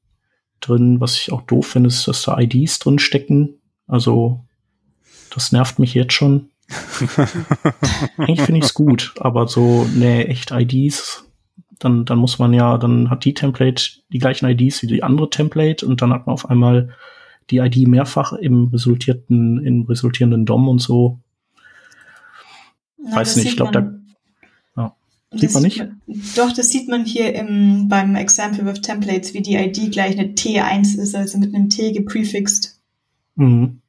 [0.61, 1.01] drin.
[1.01, 3.55] Was ich auch doof finde, ist, dass da IDs drin stecken.
[3.87, 4.45] Also
[5.33, 6.49] das nervt mich jetzt schon.
[8.17, 11.25] Eigentlich finde ich es gut, aber so, nee, echt IDs,
[11.79, 15.29] dann, dann muss man ja, dann hat die Template die gleichen IDs wie die andere
[15.29, 16.95] Template und dann hat man auf einmal
[17.49, 21.19] die ID mehrfach im resultierten, im resultierenden DOM und so.
[22.97, 23.91] Na, Weiß nicht, ich glaube, da
[25.31, 25.39] ja.
[25.39, 26.37] das sieht man nicht?
[26.37, 30.33] Doch, das sieht man hier im, beim Example with Templates, wie die ID gleich eine
[30.33, 32.79] T1 ist, also mit einem T geprefixt.
[33.35, 33.81] Mhm.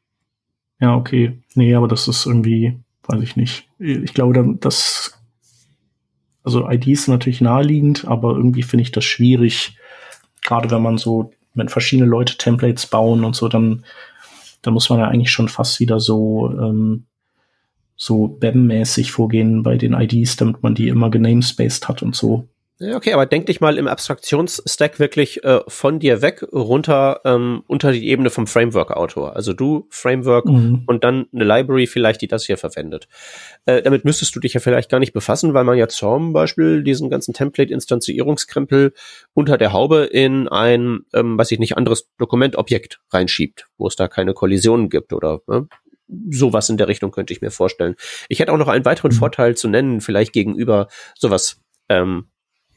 [0.81, 1.39] Ja, okay.
[1.55, 3.69] Nee, aber das ist irgendwie, weiß ich nicht.
[3.79, 5.19] Ich glaube, das,
[6.43, 9.77] also IDs sind natürlich naheliegend, aber irgendwie finde ich das schwierig.
[10.43, 13.85] Gerade wenn man so, wenn verschiedene Leute Templates bauen und so, dann,
[14.63, 17.05] dann muss man ja eigentlich schon fast wieder so, ähm,
[18.03, 22.49] so BEM-mäßig vorgehen bei den IDs, damit man die immer genamespaced hat und so.
[22.81, 27.93] Okay, aber denk dich mal im Abstraktionsstack wirklich äh, von dir weg runter ähm, unter
[27.93, 29.37] die Ebene vom Framework-Autor.
[29.37, 30.83] Also du, Framework Mhm.
[30.89, 33.07] und dann eine Library vielleicht, die das hier verwendet.
[33.67, 36.83] Äh, damit müsstest du dich ja vielleicht gar nicht befassen, weil man ja zum Beispiel
[36.83, 38.95] diesen ganzen Template-Instanzierungskrempel
[39.33, 44.09] unter der Haube in ein, ähm, weiß ich nicht, anderes Dokumentobjekt reinschiebt, wo es da
[44.09, 45.69] keine Kollisionen gibt oder ne?
[46.31, 47.95] Sowas in der Richtung könnte ich mir vorstellen.
[48.29, 49.17] Ich hätte auch noch einen weiteren Mhm.
[49.17, 52.27] Vorteil zu nennen, vielleicht gegenüber sowas ähm,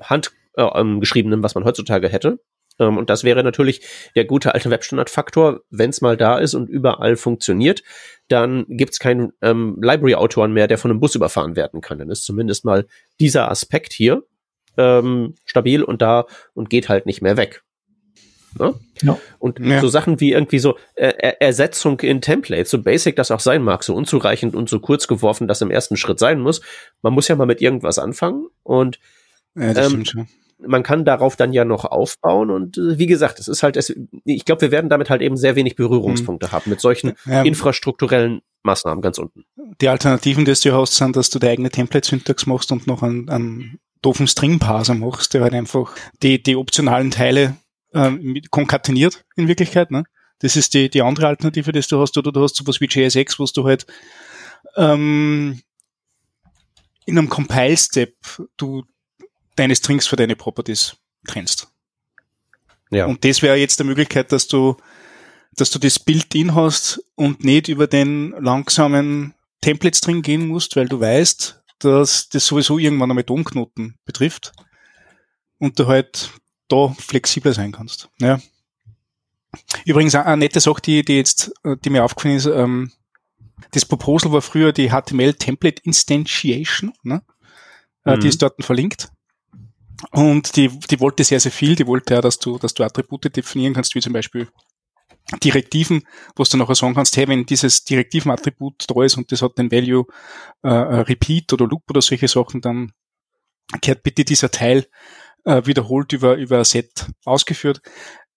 [0.01, 2.39] handgeschriebenem, äh, geschriebenem, was man heutzutage hätte.
[2.79, 3.81] Ähm, und das wäre natürlich
[4.15, 5.61] der gute alte Webstandard-Faktor.
[5.69, 7.83] Wenn es mal da ist und überall funktioniert,
[8.27, 11.99] dann gibt es keinen ähm, Library-Autoren mehr, der von einem Bus überfahren werden kann.
[11.99, 12.85] Dann ist zumindest mal
[13.19, 14.23] dieser Aspekt hier
[14.77, 17.64] ähm, stabil und da und geht halt nicht mehr weg.
[18.57, 18.73] Ne?
[19.01, 19.17] Ja.
[19.39, 19.81] Und Ja.
[19.81, 23.61] so Sachen wie irgendwie so äh, Er- Ersetzung in Templates, so basic das auch sein
[23.63, 26.61] mag, so unzureichend und so kurz geworfen, das im ersten Schritt sein muss.
[27.01, 28.99] Man muss ja mal mit irgendwas anfangen und
[29.55, 30.27] Ja, das Ähm, stimmt schon.
[30.67, 33.93] man kann darauf dann ja noch aufbauen und äh, wie gesagt, es ist halt, es,
[34.23, 38.41] ich glaube, wir werden damit halt eben sehr wenig Berührungspunkte haben mit solchen Ja, infrastrukturellen
[38.63, 39.43] Maßnahmen ganz unten.
[39.81, 43.29] die Alternativen, die du hast, sind, dass du deine eigene Template-Syntax machst und noch einen,
[43.29, 47.55] einen doofen String-Parser machst, der halt einfach die, die optionalen Teile
[47.95, 49.89] ähm, konkateniert in Wirklichkeit.
[49.89, 50.03] Ne?
[50.39, 52.17] Das ist die, die andere Alternative, die du hast.
[52.17, 53.87] Oder du hast sowas wie JSX, wo du halt
[54.75, 55.61] ähm,
[57.05, 58.13] in einem Compile-Step
[58.57, 58.83] du
[59.55, 61.69] deine Strings für deine Properties trennst.
[62.91, 63.05] Ja.
[63.05, 64.75] Und das wäre jetzt die Möglichkeit, dass du,
[65.55, 70.99] dass du das Build-in hast und nicht über den langsamen Template-String gehen musst, weil du
[70.99, 74.51] weißt, dass das sowieso irgendwann einmal Domknoten betrifft
[75.57, 76.31] und du halt
[76.67, 78.09] da flexibler sein kannst.
[78.19, 78.39] Ja.
[79.85, 82.91] Übrigens eine nette Sache, die, die jetzt, die mir aufgefallen ist, ähm,
[83.71, 87.21] das Proposal war früher die HTML Template Instantiation, ne?
[88.03, 88.21] Äh, Mhm.
[88.21, 89.09] Die ist dort verlinkt.
[90.11, 91.75] Und die, die wollte sehr, sehr viel.
[91.75, 94.47] Die wollte ja, dass du, dass du Attribute definieren kannst, wie zum Beispiel
[95.43, 96.03] Direktiven,
[96.35, 99.71] wo du nachher sagen kannst, hey, wenn dieses Direktiven-Attribut da ist und das hat den
[99.71, 100.05] Value
[100.63, 102.91] äh, äh, Repeat oder Loop oder solche Sachen, dann
[103.81, 104.85] kehrt bitte dieser Teil
[105.45, 107.81] äh, wiederholt über, über Set ausgeführt.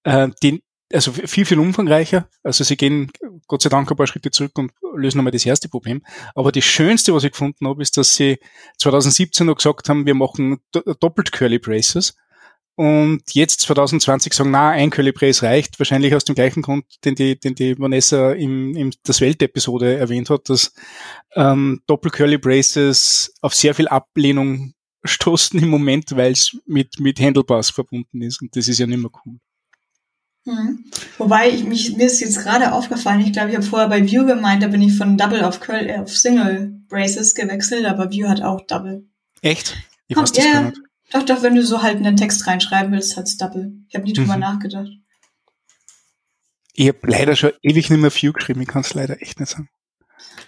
[0.04, 0.60] Äh, den,
[0.92, 2.28] also viel, viel umfangreicher.
[2.42, 3.10] Also sie gehen
[3.46, 6.02] Gott sei Dank ein paar Schritte zurück und lösen einmal das erste Problem.
[6.34, 8.38] Aber das Schönste, was ich gefunden habe, ist, dass sie
[8.78, 12.16] 2017 noch gesagt haben, wir machen do doppelt Curly Braces.
[12.78, 15.80] Und jetzt 2020 sagen, na, ein Curly Brace reicht.
[15.80, 20.30] Wahrscheinlich aus dem gleichen Grund, den die, den die Vanessa im, im das Welt-Episode erwähnt
[20.30, 20.72] hat, dass
[21.34, 27.20] ähm, Doppel Curly Braces auf sehr viel Ablehnung stoßen im Moment, weil es mit, mit
[27.20, 28.42] Handlebars verbunden ist.
[28.42, 29.38] Und das ist ja nicht mehr cool.
[30.44, 30.84] Mhm.
[31.18, 34.24] Wobei ich mich, mir ist jetzt gerade aufgefallen, ich glaube, ich habe vorher bei View
[34.24, 38.28] gemeint, da bin ich von Double auf Curl, äh, auf Single Braces gewechselt, aber View
[38.28, 39.06] hat auch Double.
[39.42, 39.76] Echt?
[40.06, 40.80] Ich weiß das gar nicht.
[41.10, 43.72] Doch, doch, wenn du so halt einen Text reinschreiben willst, hat's Double.
[43.88, 44.40] Ich habe nie drüber Mhm.
[44.40, 44.88] nachgedacht.
[46.74, 49.50] Ich habe leider schon ewig nicht mehr View geschrieben, ich kann es leider echt nicht
[49.50, 49.68] sagen.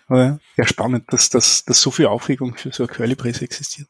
[0.07, 3.89] Aber ja, spannend, dass, dass, dass so viel Aufregung für so eine Curly Brace existiert.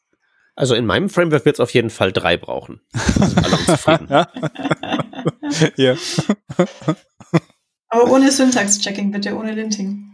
[0.61, 2.83] Also in meinem Framework wird es auf jeden Fall drei brauchen.
[2.93, 4.09] Sind alle unzufrieden.
[5.77, 5.97] ja.
[7.89, 10.05] Aber ohne Syntax-Checking, bitte, ohne Linting.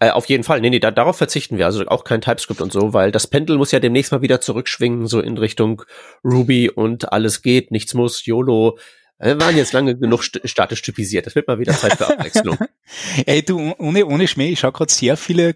[0.00, 0.60] Äh, auf jeden Fall.
[0.60, 1.66] Nee, nee, da, darauf verzichten wir.
[1.66, 5.06] Also auch kein TypeScript und so, weil das Pendel muss ja demnächst mal wieder zurückschwingen,
[5.06, 5.82] so in Richtung
[6.24, 8.80] Ruby und alles geht, nichts muss, YOLO.
[9.20, 11.26] Wir waren jetzt lange genug st statisch typisiert.
[11.26, 12.58] Das wird mal wieder Zeit für Abwechslung.
[13.26, 15.54] Ey, du, ohne, ohne Schmäh, ich schaue gerade sehr viele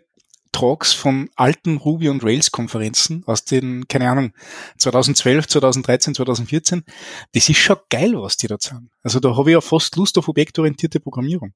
[0.53, 4.33] Talks von alten Ruby und Rails Konferenzen aus den, keine Ahnung,
[4.79, 6.85] 2012, 2013, 2014.
[7.33, 8.91] Das ist schon geil, was die da sagen.
[9.03, 11.55] Also da habe ich ja fast Lust auf objektorientierte Programmierung.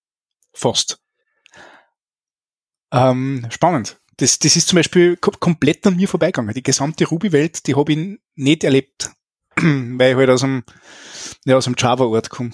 [0.52, 0.98] Fast.
[2.92, 4.00] Ähm, spannend.
[4.16, 6.54] Das, das ist zum Beispiel komplett an mir vorbeigegangen.
[6.54, 9.10] Die gesamte Ruby-Welt, die habe ich nicht erlebt,
[9.56, 10.64] weil ich halt aus dem,
[11.44, 12.52] ja, aus dem Java-Ort komme.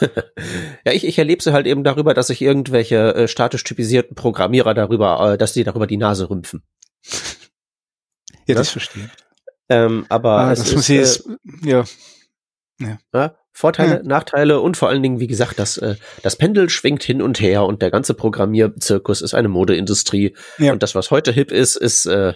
[0.84, 4.74] ja, ich, ich erlebe sie halt eben darüber, dass sich irgendwelche äh, statisch typisierten Programmierer
[4.74, 6.62] darüber, äh, dass die darüber die Nase rümpfen.
[8.46, 9.10] Ja, das, das verstehe.
[9.68, 11.84] Ähm, aber ah, es ist, ist, äh, ja.
[12.80, 12.98] ja.
[13.12, 13.36] ja.
[13.52, 14.06] Vorteile, hm.
[14.06, 17.64] Nachteile und vor allen Dingen, wie gesagt, das, äh, das Pendel schwingt hin und her
[17.64, 20.36] und der ganze Programmierzirkus ist eine Modeindustrie.
[20.58, 20.72] Ja.
[20.72, 22.34] Und das, was heute hip ist, ist, äh,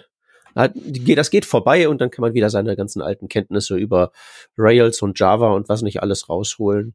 [0.53, 4.11] das geht vorbei und dann kann man wieder seine ganzen alten Kenntnisse über
[4.57, 6.93] Rails und Java und was nicht alles rausholen.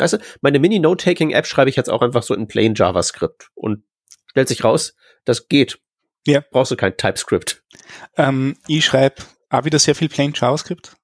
[0.00, 3.84] Weißt du, meine Mini-Note-Taking-App schreibe ich jetzt auch einfach so in plain JavaScript und
[4.26, 5.80] stellt sich raus, das geht.
[6.26, 6.42] Ja.
[6.50, 7.62] Brauchst du kein TypeScript.
[8.16, 10.96] Ähm, ich schreibe auch wieder sehr viel plain JavaScript,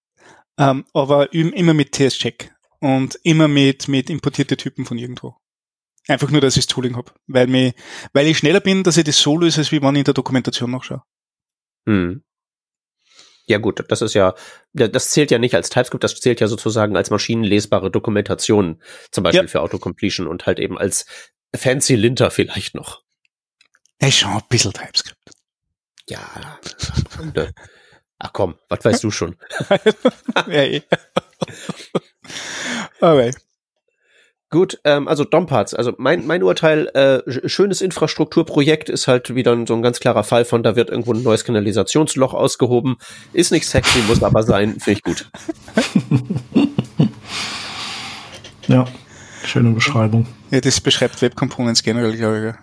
[0.59, 5.37] ähm, aber immer mit TS-Check und immer mit, mit importierte Typen von irgendwo.
[6.09, 7.75] Einfach nur, dass ich das Tooling habe, weil, mir,
[8.13, 10.71] weil ich schneller bin, dass ich das so löse, als wie man in der Dokumentation
[10.71, 11.03] noch schaue.
[11.87, 12.23] Hm.
[13.49, 14.35] Ja gut, das ist ja,
[14.73, 18.83] das zählt ja nicht als TypeScript, das zählt ja sozusagen als maschinenlesbare Dokumentation,
[19.13, 19.49] zum Beispiel ja.
[19.49, 21.07] für Autocompletion und halt eben als
[21.55, 23.03] fancy Linter vielleicht noch.
[24.03, 25.31] Ja, schon ein bisschen TypeScript.
[26.09, 26.59] Ja.
[28.19, 29.37] Ach komm, was weißt du schon?
[30.49, 30.83] ja, eh.
[33.01, 33.31] Okay.
[34.57, 39.75] Gut, ähm, also Domparts, also mein, mein Urteil, äh, schönes Infrastrukturprojekt ist halt wieder so
[39.75, 42.97] ein ganz klarer Fall von, da wird irgendwo ein neues Kanalisationsloch ausgehoben,
[43.35, 45.31] ist nicht sexy, muss aber sein, finde ich gut.
[48.69, 48.87] ja,
[49.45, 50.27] schöne Beschreibung.
[50.51, 52.57] Ja, das beschreibt Web Components generell, glaube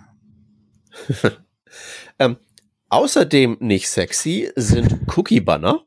[1.12, 1.21] ich.
[2.17, 2.38] ähm,
[2.89, 5.84] außerdem nicht sexy sind Cookie-Banner.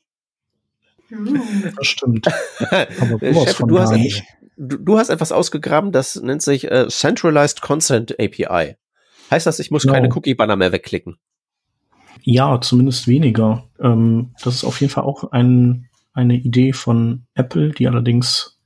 [1.09, 2.27] Das stimmt.
[2.61, 3.93] Aber Chef, du hast,
[4.57, 8.77] du, du hast etwas ausgegraben, das nennt sich äh, Centralized Consent API.
[9.31, 9.95] Heißt das, ich muss genau.
[9.95, 11.19] keine Cookie-Banner mehr wegklicken?
[12.23, 13.65] Ja, zumindest weniger.
[13.81, 18.59] Ähm, das ist auf jeden Fall auch ein, eine Idee von Apple, die allerdings,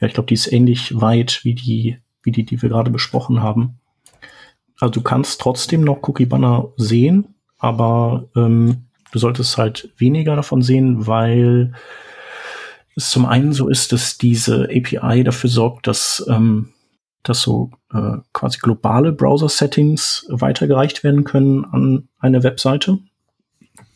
[0.00, 3.42] ja, ich glaube, die ist ähnlich weit wie die, wie die, die wir gerade besprochen
[3.42, 3.78] haben.
[4.78, 11.06] Also du kannst trotzdem noch Cookie-Banner sehen, aber ähm, du solltest halt weniger davon sehen,
[11.06, 11.72] weil
[12.96, 16.70] es zum einen so ist, dass diese API dafür sorgt, dass, ähm,
[17.22, 22.98] dass so äh, quasi globale Browser-Settings weitergereicht werden können an eine Webseite.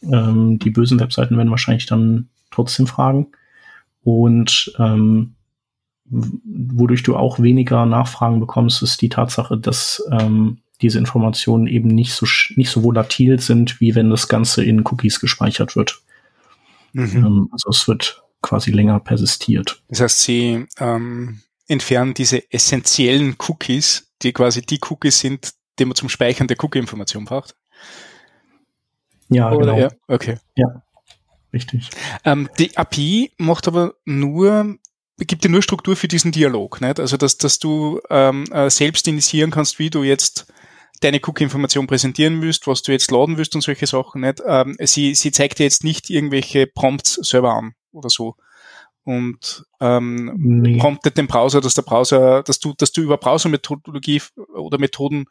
[0.03, 3.29] Ähm, die bösen Webseiten werden wahrscheinlich dann trotzdem fragen.
[4.03, 5.35] Und ähm,
[6.05, 12.13] wodurch du auch weniger Nachfragen bekommst, ist die Tatsache, dass ähm, diese Informationen eben nicht
[12.13, 16.01] so nicht so volatil sind, wie wenn das Ganze in Cookies gespeichert wird.
[16.93, 17.17] Mhm.
[17.17, 19.83] Ähm, also es wird quasi länger persistiert.
[19.89, 25.95] Das heißt, sie ähm, entfernen diese essentiellen Cookies, die quasi die Cookies sind, die man
[25.95, 27.57] zum Speichern der Cookie-Information braucht.
[29.29, 29.79] Ja, Oder, genau.
[29.79, 30.39] Ja, okay.
[30.57, 30.83] Ja,
[31.53, 31.91] richtig.
[32.25, 34.79] Ähm, die API macht aber nur
[35.27, 36.99] gibt dir nur Struktur für diesen Dialog, nicht?
[36.99, 40.47] Also dass, dass du ähm, äh, selbst initiieren kannst, wie du jetzt
[41.01, 44.43] deine Cookie-Information präsentieren willst, was du jetzt laden willst und solche Sachen nicht.
[44.47, 48.37] Ähm, sie, sie zeigt dir jetzt nicht irgendwelche Prompts selber an oder so.
[49.05, 50.79] Und ähm, nee.
[50.79, 54.23] promptet den Browser, dass der Browser, dass du, dass du über Browser-Methodologie
[54.55, 55.25] oder Methoden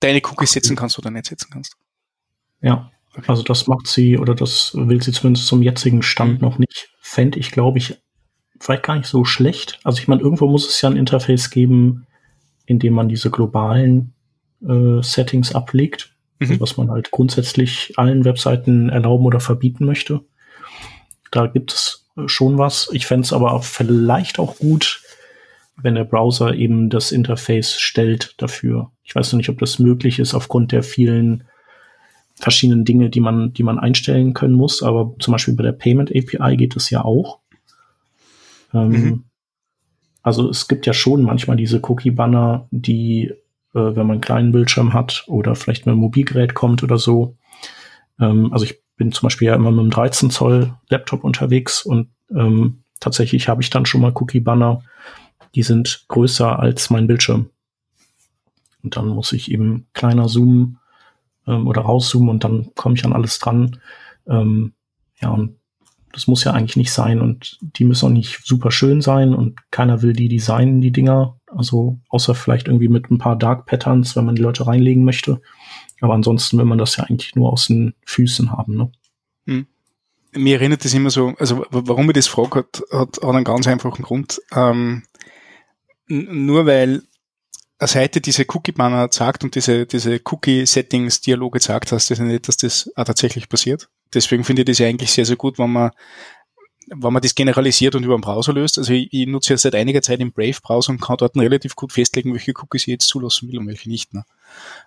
[0.00, 1.76] deine Cookies setzen kannst oder nicht setzen kannst.
[2.60, 3.24] Ja, okay.
[3.28, 6.48] also das macht sie oder das will sie zumindest zum jetzigen Stand mhm.
[6.48, 6.90] noch nicht.
[7.00, 7.98] Fände ich, glaube ich,
[8.60, 9.80] vielleicht gar nicht so schlecht.
[9.84, 12.06] Also ich meine, irgendwo muss es ja ein Interface geben,
[12.66, 14.12] in dem man diese globalen
[14.62, 16.48] äh, Settings ablegt, mhm.
[16.48, 20.20] also was man halt grundsätzlich allen Webseiten erlauben oder verbieten möchte.
[21.30, 22.88] Da gibt es schon was.
[22.92, 25.02] Ich fände es aber vielleicht auch gut,
[25.76, 28.90] wenn der Browser eben das Interface stellt dafür.
[29.02, 31.44] Ich weiß noch nicht, ob das möglich ist aufgrund der vielen
[32.36, 34.82] verschiedenen Dinge, die man, die man einstellen können muss.
[34.82, 37.40] Aber zum Beispiel bei der Payment API geht es ja auch.
[38.72, 39.24] Ähm, mhm.
[40.22, 43.34] Also es gibt ja schon manchmal diese Cookie-Banner, die, äh,
[43.74, 47.36] wenn man einen kleinen Bildschirm hat oder vielleicht mit einem Mobilgerät kommt oder so.
[48.18, 52.10] Ähm, also ich bin zum Beispiel ja immer mit einem 13 Zoll Laptop unterwegs und
[52.36, 54.82] ähm, tatsächlich habe ich dann schon mal Cookie-Banner,
[55.54, 57.48] die sind größer als mein Bildschirm.
[58.82, 60.80] Und dann muss ich eben kleiner zoomen
[61.46, 63.78] ähm, oder rauszoomen und dann komme ich an alles dran.
[64.28, 64.74] Ähm,
[65.18, 65.56] ja, und
[66.12, 69.58] das muss ja eigentlich nicht sein und die müssen auch nicht super schön sein und
[69.70, 71.39] keiner will die designen, die Dinger.
[71.54, 75.40] Also außer vielleicht irgendwie mit ein paar Dark Patterns, wenn man die Leute reinlegen möchte.
[76.00, 78.76] Aber ansonsten will man das ja eigentlich nur aus den Füßen haben.
[78.76, 78.92] Ne?
[79.46, 79.66] Hm.
[80.32, 84.02] Mir erinnert das immer so, also warum ich das frage, hat, hat, einen ganz einfachen
[84.02, 84.40] Grund.
[84.52, 85.02] Ähm,
[86.06, 87.02] nur weil
[87.78, 92.90] eine Seite diese Cookie-Banner sagt und diese, diese Cookie-Settings-Dialoge sagt, heißt das nicht, dass das
[92.94, 93.88] auch tatsächlich passiert.
[94.12, 95.90] Deswegen finde ich das ja eigentlich sehr, sehr gut, wenn man,
[96.92, 98.78] wenn man das generalisiert und über den Browser löst.
[98.78, 101.92] Also ich, ich nutze ja seit einiger Zeit den Brave-Browser und kann dort relativ gut
[101.92, 104.12] festlegen, welche Cookies ich jetzt zulassen will und welche nicht.
[104.12, 104.24] Ne?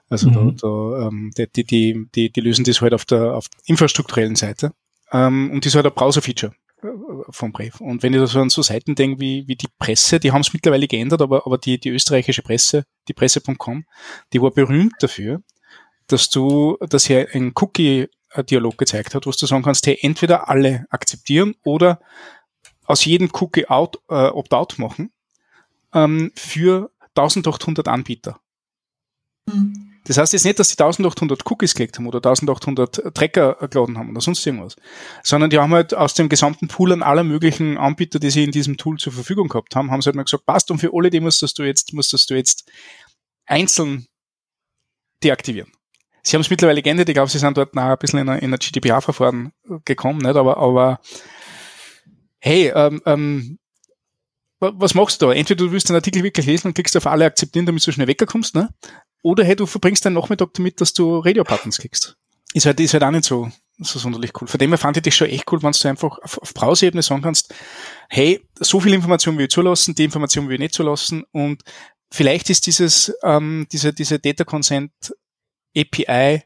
[0.09, 0.57] Also mhm.
[0.57, 4.35] da, da ähm, die, die, die, die lösen das halt auf der, auf der infrastrukturellen
[4.35, 4.73] Seite.
[5.11, 6.53] Ähm, und das ist halt ein Browser-Feature
[7.29, 7.79] vom Brief.
[7.79, 10.41] Und wenn ich da so an so Seiten denke wie, wie die Presse, die haben
[10.41, 13.85] es mittlerweile geändert, aber, aber die, die österreichische Presse, die Presse.com,
[14.33, 15.41] die war berühmt dafür,
[16.07, 17.53] dass du, dass hier ein
[18.35, 21.99] Cookie-Dialog gezeigt hat, wo du sagen kannst, hey, entweder alle akzeptieren oder
[22.85, 25.11] aus jedem Cookie out, äh, opt-out machen
[25.93, 28.39] ähm, für 1800 Anbieter.
[29.47, 29.89] Mhm.
[30.05, 34.09] Das heißt jetzt nicht, dass sie 1800 Cookies gelegt haben oder 1800 Tracker geladen haben
[34.09, 34.75] oder sonst irgendwas,
[35.23, 38.51] sondern die haben halt aus dem gesamten Pool an aller möglichen Anbieter, die sie in
[38.51, 41.09] diesem Tool zur Verfügung gehabt haben, haben sie halt mal gesagt, passt und für alle
[41.09, 42.69] die musstest du jetzt, musstest du jetzt
[43.45, 44.07] einzeln
[45.23, 45.71] deaktivieren.
[46.23, 48.39] Sie haben es mittlerweile geändert, ich glaube, sie sind dort nachher ein bisschen in ein,
[48.39, 49.51] in ein GDPR-Verfahren
[49.83, 50.35] gekommen, nicht?
[50.35, 50.99] Aber, aber
[52.39, 53.59] hey, ähm, ähm,
[54.59, 55.33] was machst du da?
[55.33, 58.07] Entweder du willst den Artikel wirklich lesen und klickst auf alle akzeptieren, damit du schnell
[58.07, 58.69] wegkommst, ne?
[59.21, 62.15] Oder hey, du verbringst deinen Nachmittag damit, dass du Radio-Buttons klickst.
[62.53, 64.47] Ist halt, ist halt auch nicht so, so sonderlich cool.
[64.47, 67.01] Von dem her fand ich das schon echt cool, wenn du einfach auf, auf Browser-Ebene
[67.01, 67.53] sagen kannst,
[68.09, 71.63] hey, so viel Information will ich zulassen, die Information will ich nicht zulassen und
[72.11, 74.91] vielleicht ist dieses, ähm, diese, diese Data Consent
[75.75, 76.43] API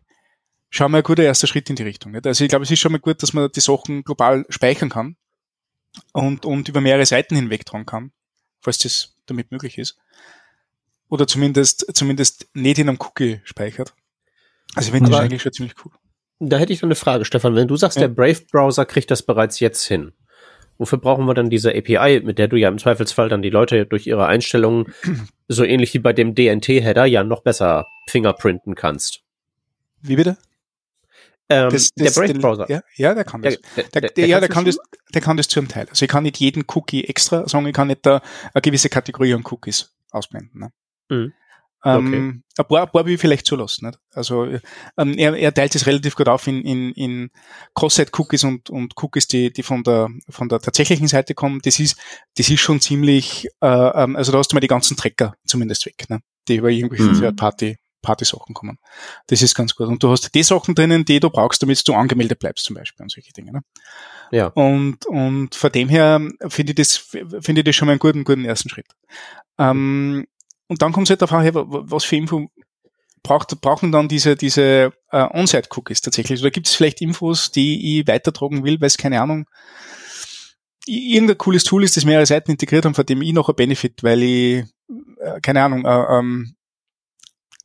[0.69, 2.11] schon mal ein guter erster Schritt in die Richtung.
[2.11, 2.27] Nicht?
[2.27, 5.15] Also ich glaube, es ist schon mal gut, dass man die Sachen global speichern kann
[6.13, 8.11] und, und über mehrere Seiten hinweg tragen kann,
[8.61, 9.97] falls das damit möglich ist
[11.09, 13.93] oder zumindest, zumindest nicht in einem Cookie speichert.
[14.75, 15.91] Also ich finde das eigentlich schon ziemlich cool.
[16.39, 17.55] Da hätte ich noch eine Frage, Stefan.
[17.55, 18.01] Wenn du sagst, ja.
[18.01, 20.13] der Brave-Browser kriegt das bereits jetzt hin,
[20.77, 23.85] wofür brauchen wir dann diese API, mit der du ja im Zweifelsfall dann die Leute
[23.85, 24.93] durch ihre Einstellungen
[25.47, 29.21] so ähnlich wie bei dem DNT-Header ja noch besser fingerprinten kannst?
[30.01, 30.37] Wie bitte?
[31.49, 32.69] Ähm, das, das, der Brave-Browser.
[32.69, 33.57] Ja, ja, der kann das.
[33.75, 34.77] Der, der, der, ja, der kann das,
[35.13, 35.87] der kann das zum Teil.
[35.89, 38.21] Also ich kann nicht jeden Cookie extra sagen, ich kann nicht da
[38.53, 40.59] eine gewisse Kategorie an Cookies ausblenden.
[40.59, 40.71] Ne?
[41.09, 41.33] Mhm.
[41.85, 42.63] Ähm, okay.
[42.63, 43.87] ein, paar, ein paar will ich vielleicht zulassen.
[43.87, 43.99] Nicht?
[44.13, 47.29] Also ähm, er, er teilt es relativ gut auf in, in, in
[47.75, 51.59] Cross-Site-Cookies und, und Cookies, die, die von der von der tatsächlichen Seite kommen.
[51.63, 51.97] Das ist
[52.35, 55.85] das ist schon ziemlich, äh, ähm, also da hast du mal die ganzen Tracker zumindest
[55.85, 56.21] weg, ne?
[56.47, 57.35] die über irgendwelche mhm.
[57.35, 58.77] Party Party-Sachen kommen.
[59.27, 59.87] Das ist ganz gut.
[59.87, 63.03] Und du hast die Sachen drinnen, die du brauchst, damit du angemeldet bleibst zum Beispiel
[63.03, 63.51] und solche Dinge.
[63.51, 63.61] Ne?
[64.31, 64.47] Ja.
[64.47, 68.23] Und, und von dem her finde ich das, finde ich das schon mal einen guten,
[68.23, 68.87] guten ersten Schritt.
[69.57, 70.25] Ähm,
[70.67, 71.49] und dann kommt es halt darauf an,
[71.89, 72.49] was für Info
[73.23, 76.41] braucht, brauchen dann diese, diese äh, On-Site-Cookies tatsächlich?
[76.41, 79.45] Oder gibt es vielleicht Infos, die ich weitertragen will, weil es keine Ahnung,
[80.85, 84.03] irgendein cooles Tool ist, das mehrere Seiten integriert haben, von dem ich noch ein Benefit,
[84.03, 84.65] weil ich,
[85.19, 86.55] äh, keine Ahnung, äh, ähm,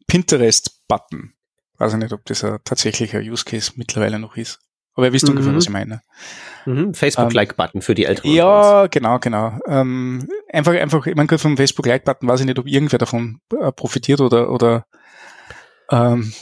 [0.07, 1.33] Pinterest-Button,
[1.79, 4.59] weiß ich nicht, ob das ein tatsächlicher Use Case mittlerweile noch ist.
[4.95, 5.33] Aber ihr wisst mhm.
[5.33, 6.03] ungefähr, was ich meine.
[6.67, 8.31] Mhm, Facebook-Like-Button für die Älteren.
[8.31, 9.59] Ja, genau, genau.
[9.67, 14.21] Ähm, einfach, einfach, ich meine, vom Facebook-Like-Button weiß ich nicht, ob irgendwer davon äh, profitiert
[14.21, 14.87] oder, oder
[15.91, 16.33] ähm,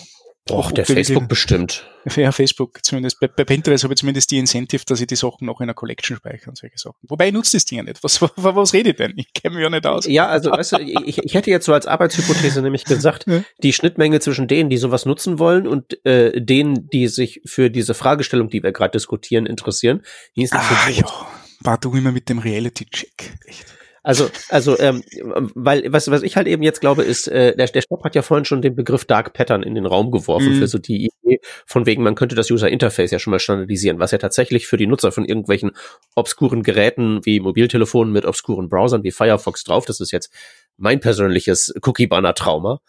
[0.51, 1.87] Och, der Facebook bestimmt.
[2.17, 3.21] Ja, Facebook zumindest.
[3.21, 5.75] Bei, bei Pinterest habe ich zumindest die Incentive, dass ich die Sachen noch in einer
[5.75, 6.97] Collection speichere und solche Sachen.
[7.03, 8.03] Wobei ich nutze das Ding ja nicht.
[8.03, 9.13] Was, was, was rede ich denn?
[9.17, 10.07] Ich kenne mich ja nicht aus.
[10.07, 13.27] Ja, also weißt du, ich, ich hätte jetzt so als Arbeitshypothese nämlich gesagt,
[13.63, 17.95] die Schnittmenge zwischen denen, die sowas nutzen wollen und äh, denen, die sich für diese
[17.95, 20.03] Fragestellung, die wir gerade diskutieren, interessieren,
[20.37, 21.07] die ist nicht ah, so ja.
[21.61, 23.37] War du immer mit dem Reality-Check.
[23.47, 23.80] Echt.
[24.03, 25.03] Also, also, ähm,
[25.55, 28.23] weil was, was ich halt eben jetzt glaube, ist, äh, der, der Stopp hat ja
[28.23, 30.59] vorhin schon den Begriff Dark Pattern in den Raum geworfen mhm.
[30.59, 33.99] für so die Idee, von wegen, man könnte das User Interface ja schon mal standardisieren,
[33.99, 35.73] was ja tatsächlich für die Nutzer von irgendwelchen
[36.15, 40.33] obskuren Geräten wie Mobiltelefonen mit obskuren Browsern wie Firefox drauf, das ist jetzt
[40.79, 42.81] mein persönliches Cookie-Banner-Trauma.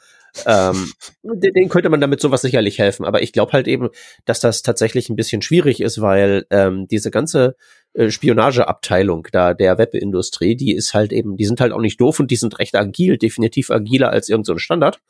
[0.45, 0.93] ähm,
[1.24, 3.05] den könnte man damit sowas sicherlich helfen.
[3.05, 3.89] Aber ich glaube halt eben,
[4.24, 7.57] dass das tatsächlich ein bisschen schwierig ist, weil ähm, diese ganze
[7.93, 12.31] Spionageabteilung da der Webindustrie, die ist halt eben, die sind halt auch nicht doof und
[12.31, 15.01] die sind recht agil, definitiv agiler als irgendein so Standard.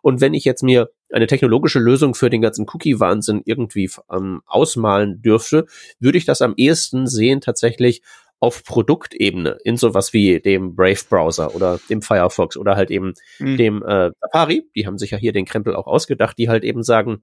[0.00, 5.20] Und wenn ich jetzt mir eine technologische Lösung für den ganzen Cookie-Wahnsinn irgendwie ähm, ausmalen
[5.20, 5.66] dürfte,
[5.98, 8.02] würde ich das am ehesten sehen tatsächlich
[8.38, 13.56] auf Produktebene in sowas wie dem Brave-Browser oder dem Firefox oder halt eben mhm.
[13.58, 14.66] dem äh, Safari.
[14.74, 17.22] Die haben sich ja hier den Krempel auch ausgedacht, die halt eben sagen,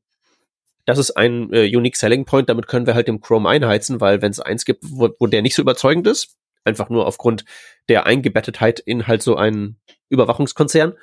[0.87, 4.21] das ist ein äh, Unique Selling Point, damit können wir halt dem Chrome einheizen, weil
[4.21, 7.43] wenn es eins gibt, wo, wo der nicht so überzeugend ist, einfach nur aufgrund
[7.89, 10.93] der Eingebettetheit in halt so einen Überwachungskonzern,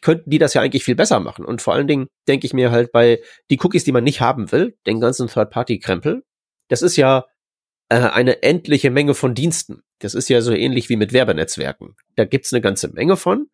[0.00, 1.44] könnten die das ja eigentlich viel besser machen.
[1.44, 3.20] Und vor allen Dingen denke ich mir halt bei
[3.50, 6.24] die Cookies, die man nicht haben will, den ganzen Third-Party-Krempel,
[6.68, 7.26] das ist ja
[7.90, 9.82] äh, eine endliche Menge von Diensten.
[9.98, 11.94] Das ist ja so ähnlich wie mit Werbenetzwerken.
[12.16, 13.48] Da gibt's eine ganze Menge von,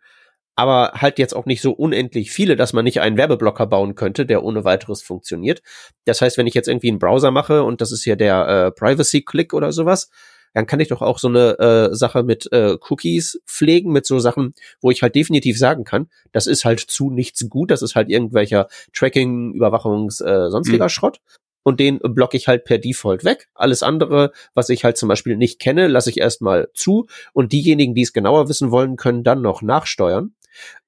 [0.58, 4.26] aber halt jetzt auch nicht so unendlich viele, dass man nicht einen Werbeblocker bauen könnte,
[4.26, 5.62] der ohne weiteres funktioniert.
[6.04, 8.70] Das heißt, wenn ich jetzt irgendwie einen Browser mache und das ist hier der äh,
[8.72, 10.10] Privacy-Click oder sowas,
[10.54, 14.18] dann kann ich doch auch so eine äh, Sache mit äh, Cookies pflegen, mit so
[14.18, 17.94] Sachen, wo ich halt definitiv sagen kann, das ist halt zu nichts gut, das ist
[17.94, 20.90] halt irgendwelcher Tracking, Überwachungs, äh, sonstiger mhm.
[20.90, 21.20] Schrott.
[21.62, 23.48] Und den blocke ich halt per Default weg.
[23.54, 27.06] Alles andere, was ich halt zum Beispiel nicht kenne, lasse ich erstmal zu.
[27.32, 30.34] Und diejenigen, die es genauer wissen wollen, können dann noch nachsteuern.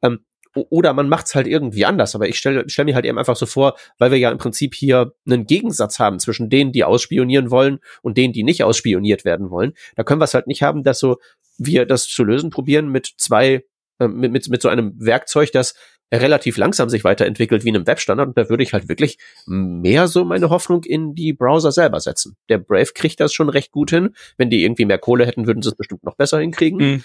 [0.03, 0.21] Ähm,
[0.55, 2.15] oder man macht es halt irgendwie anders.
[2.15, 4.75] Aber ich stelle stell mir halt eben einfach so vor, weil wir ja im Prinzip
[4.75, 9.51] hier einen Gegensatz haben zwischen denen, die ausspionieren wollen und denen, die nicht ausspioniert werden
[9.51, 9.75] wollen.
[9.95, 11.19] Da können wir es halt nicht haben, dass so
[11.59, 13.65] wir das zu lösen probieren mit zwei,
[14.01, 15.75] äh, mit, mit, mit so einem Werkzeug, das
[16.13, 18.31] relativ langsam sich weiterentwickelt wie einem Webstandard.
[18.31, 22.37] Und da würde ich halt wirklich mehr so meine Hoffnung in die Browser selber setzen.
[22.49, 24.17] Der Brave kriegt das schon recht gut hin.
[24.37, 26.79] Wenn die irgendwie mehr Kohle hätten, würden sie es bestimmt noch besser hinkriegen.
[26.79, 27.05] Mhm.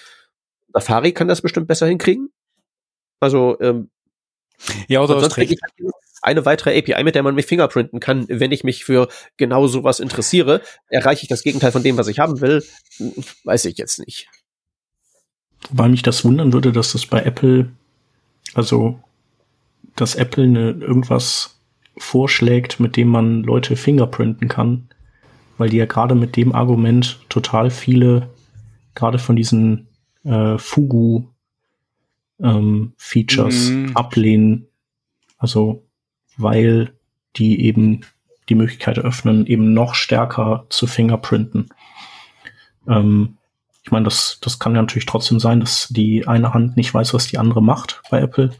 [0.72, 2.30] Safari kann das bestimmt besser hinkriegen.
[3.20, 3.90] Also ähm,
[4.88, 5.60] ja, oder sonst recht.
[5.62, 5.92] Halt
[6.22, 10.00] eine weitere API, mit der man mich fingerprinten kann, wenn ich mich für genau sowas
[10.00, 10.62] interessiere.
[10.88, 12.64] Erreiche ich das Gegenteil von dem, was ich haben will?
[13.44, 14.28] Weiß ich jetzt nicht.
[15.70, 17.70] Wobei mich das wundern würde, dass das bei Apple,
[18.54, 18.98] also
[19.94, 21.60] dass Apple eine, irgendwas
[21.96, 24.88] vorschlägt, mit dem man Leute fingerprinten kann,
[25.58, 28.30] weil die ja gerade mit dem Argument total viele,
[28.94, 29.88] gerade von diesen
[30.24, 31.24] äh, Fugu
[32.40, 33.96] ähm, Features mhm.
[33.96, 34.66] ablehnen.
[35.38, 35.82] Also
[36.36, 36.92] weil
[37.36, 38.02] die eben
[38.48, 41.68] die Möglichkeit eröffnen, eben noch stärker zu fingerprinten.
[42.88, 43.36] Ähm,
[43.82, 47.14] ich meine, das, das kann ja natürlich trotzdem sein, dass die eine Hand nicht weiß,
[47.14, 48.50] was die andere macht bei Apple.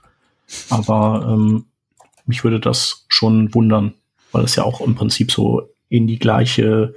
[0.70, 1.66] Aber ähm,
[2.27, 3.95] mich würde das schon wundern,
[4.33, 6.95] weil es ja auch im Prinzip so in die gleiche,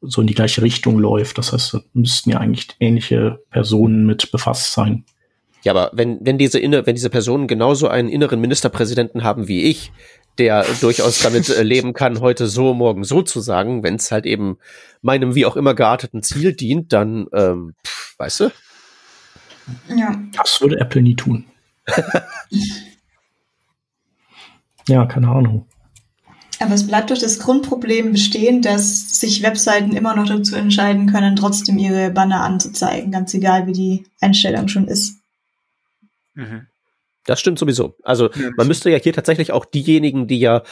[0.00, 1.38] so in die gleiche Richtung läuft.
[1.38, 5.04] Das heißt, da müssten ja eigentlich ähnliche Personen mit befasst sein.
[5.64, 9.62] Ja, aber wenn, wenn diese inne, wenn diese Personen genauso einen inneren Ministerpräsidenten haben wie
[9.62, 9.92] ich,
[10.38, 14.26] der durchaus damit äh, leben kann, heute so, morgen so zu sagen, wenn es halt
[14.26, 14.58] eben
[15.02, 18.50] meinem wie auch immer gearteten Ziel dient, dann, ähm, pff, weißt du?
[19.96, 20.20] Ja.
[20.34, 21.44] Das würde Apple nie tun.
[24.88, 25.66] ja, keine Ahnung.
[26.60, 31.34] Aber es bleibt doch das Grundproblem bestehen, dass sich Webseiten immer noch dazu entscheiden können,
[31.34, 35.21] trotzdem ihre Banner anzuzeigen, ganz egal wie die Einstellung schon ist.
[36.34, 36.66] Mhm.
[37.24, 37.96] Das stimmt sowieso.
[38.02, 40.62] Also man müsste ja hier tatsächlich auch diejenigen, die ja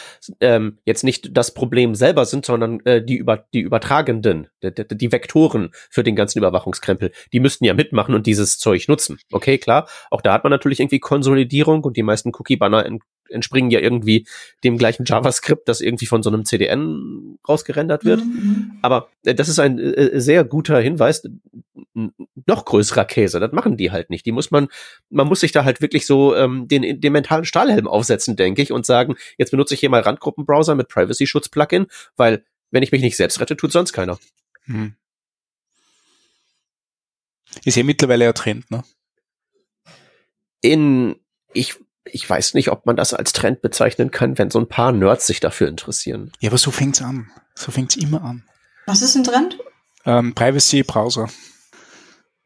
[0.41, 5.13] ähm, jetzt nicht das Problem selber sind, sondern äh, die über die Übertragenden, die, die
[5.13, 9.19] Vektoren für den ganzen Überwachungskrempel, die müssten ja mitmachen und dieses Zeug nutzen.
[9.31, 9.89] Okay, klar.
[10.11, 12.85] Auch da hat man natürlich irgendwie Konsolidierung und die meisten Cookie-Banner
[13.31, 14.26] entspringen ja irgendwie
[14.64, 18.20] dem gleichen JavaScript, das irgendwie von so einem CDN rausgerendert wird.
[18.24, 18.78] Mhm.
[18.83, 21.22] Aber äh, das ist ein äh, sehr guter Hinweis.
[22.47, 24.26] Noch größerer Käse, das machen die halt nicht.
[24.26, 24.68] Die muss man,
[25.09, 28.72] man muss sich da halt wirklich so ähm, den, den mentalen Stahlhelm aufsetzen, denke ich,
[28.72, 33.16] und sagen, jetzt benutze ich hier mal Randgruppenbrowser mit Privacy-Schutz-Plugin, weil wenn ich mich nicht
[33.16, 34.18] selbst rette, tut sonst keiner.
[34.64, 34.95] Hm.
[37.64, 38.85] Ist ja mittlerweile ein Trend, ne?
[40.62, 41.16] In,
[41.53, 44.92] ich ich weiß nicht, ob man das als Trend bezeichnen kann, wenn so ein paar
[44.92, 46.32] Nerds sich dafür interessieren.
[46.40, 47.30] Ja, aber so fängt's an.
[47.55, 48.44] So fängt's immer an.
[48.86, 49.59] Was ist ein Trend?
[50.07, 51.28] Ähm, Privacy-Browser.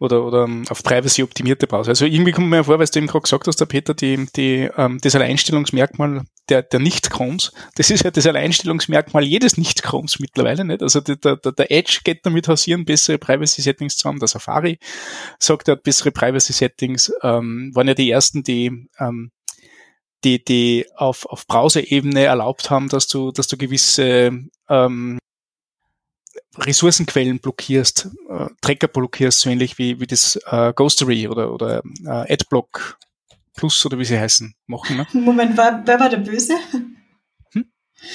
[0.01, 1.91] Oder, oder um, ähm, auf Privacy optimierte Browser.
[1.91, 4.69] Also irgendwie kommt mir vor, weil du eben gerade gesagt hast, der Peter, die, die,
[4.77, 10.83] ähm, das Alleinstellungsmerkmal der, der Nicht-Chromes, das ist ja das Alleinstellungsmerkmal jedes Nicht-Chromes mittlerweile, nicht?
[10.83, 14.19] Also der, der, der Edge geht damit hausieren, bessere Privacy-Settings zu haben.
[14.19, 14.79] Der Safari
[15.39, 19.31] sagt, er hat bessere Privacy-Settings, ähm, waren ja die ersten, die ähm,
[20.25, 24.33] die, die auf, auf Browser-Ebene erlaubt haben, dass du, dass du gewisse
[24.69, 25.19] ähm,
[26.57, 32.33] Ressourcenquellen blockierst, äh, Tracker blockierst, so ähnlich wie, wie das äh, Ghostery oder, oder äh,
[32.33, 32.99] Adblock
[33.57, 34.97] Plus oder wie sie heißen, machen.
[34.97, 35.07] Ne?
[35.13, 36.55] Moment, war, wer war der Böse?
[37.53, 37.67] Hm?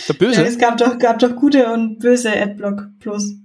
[0.08, 0.42] Der Böse?
[0.42, 3.36] Ja, es gab doch, gab doch gute und böse Adblock Plus.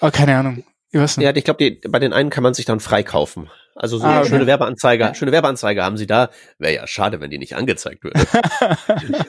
[0.00, 0.64] Ah, keine Ahnung.
[0.92, 3.50] Ja, ich glaube, bei den einen kann man sich dann freikaufen.
[3.74, 4.28] Also so ah, okay.
[4.28, 5.14] schöne Werbeanzeige, ja.
[5.14, 6.30] schöne Werbeanzeige haben sie da.
[6.58, 8.20] Wäre ja schade, wenn die nicht angezeigt würde.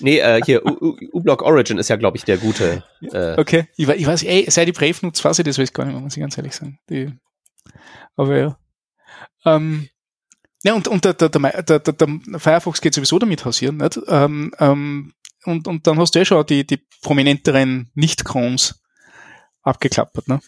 [0.00, 2.84] nee, äh, hier, U-Block Origin ist ja, glaube ich, der gute.
[3.00, 5.74] Äh, okay, ich, ich weiß, ey, seit die Brave nutzt, weiß ich das weiß ich
[5.74, 6.78] gar nicht mehr, muss ich ganz ehrlich sagen.
[6.90, 7.10] Die,
[8.16, 8.58] aber ja.
[9.46, 9.88] Ähm,
[10.62, 13.98] ja, und, und der, der, der, der, der Firefox geht sowieso damit hausieren, nicht?
[14.08, 15.14] Ähm, ähm,
[15.44, 18.82] und, und dann hast du ja schon die, die prominenteren Nicht-Chromes
[19.62, 20.40] abgeklappert, ne?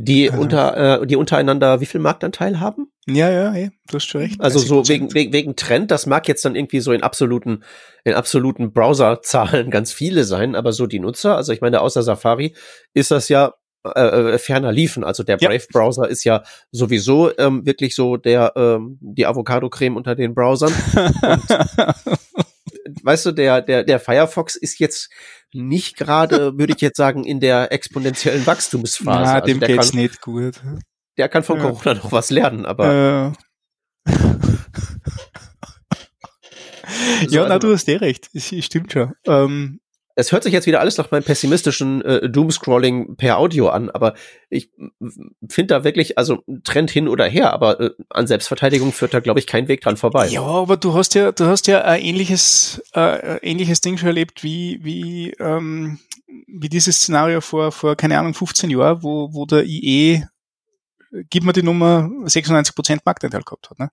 [0.00, 2.86] Die Also- unter, äh, die untereinander wie viel Marktanteil haben?
[3.06, 4.40] Ja, ja, ey, du hast schon recht.
[4.40, 4.88] Also so 30%.
[4.88, 7.64] wegen, wegen, wegen Trend, das mag jetzt dann irgendwie so in absoluten,
[8.04, 12.54] in absoluten Browserzahlen ganz viele sein, aber so die Nutzer, also ich meine, außer Safari
[12.94, 13.54] ist das ja
[13.94, 14.00] äh,
[14.34, 15.02] äh, ferner liefen.
[15.04, 15.48] Also der Ja.
[15.48, 20.72] Brave-Browser ist ja sowieso ähm, wirklich so der ähm, die Avocado-Creme unter den Browsern.
[23.08, 25.08] weißt du, der, der, der Firefox ist jetzt
[25.54, 29.22] nicht gerade, würde ich jetzt sagen, in der exponentiellen Wachstumsphase.
[29.24, 30.60] Na, Also dem der, geht's kann, nicht gut.
[31.16, 31.70] der kann von Ja.
[31.70, 33.34] Corona noch was lernen, aber
[34.06, 34.12] Äh,
[37.28, 38.28] ja, na, also- du hast eh recht.
[38.36, 39.12] Stimmt schon.
[39.26, 39.80] Ähm,
[40.18, 44.14] es hört sich jetzt wieder alles nach meinem pessimistischen äh, Doomscrolling per Audio an, aber
[44.50, 44.72] ich
[45.48, 49.38] finde da wirklich, also Trend hin oder her, aber äh, an Selbstverteidigung führt da, glaube
[49.38, 50.26] ich, kein Weg dran vorbei.
[50.26, 54.42] ja, aber du hast ja, du hast ja ein ähnliches, äh, ähnliches Ding schon erlebt
[54.42, 56.00] wie, wie, ähm,
[56.48, 60.24] wie dieses Szenario vor, vor, keine Ahnung, 15 Jahren, wo, wo der IE, äh,
[61.30, 63.90] gib mir die Nummer, 96% Marktanteil gehabt hat, ne?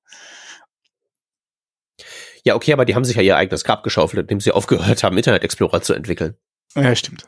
[2.45, 5.17] Ja, okay, aber die haben sich ja ihr eigenes Grab geschaufelt, indem sie aufgehört haben,
[5.17, 6.35] Internet Explorer zu entwickeln.
[6.75, 7.27] Ja, stimmt.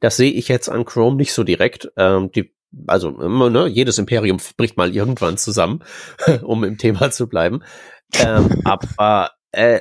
[0.00, 1.90] Das sehe ich jetzt an Chrome nicht so direkt.
[1.96, 2.54] Ähm, die,
[2.86, 5.82] also immer, ne, jedes Imperium bricht mal irgendwann zusammen,
[6.42, 7.62] um im Thema zu bleiben.
[8.20, 9.80] Ähm, aber äh,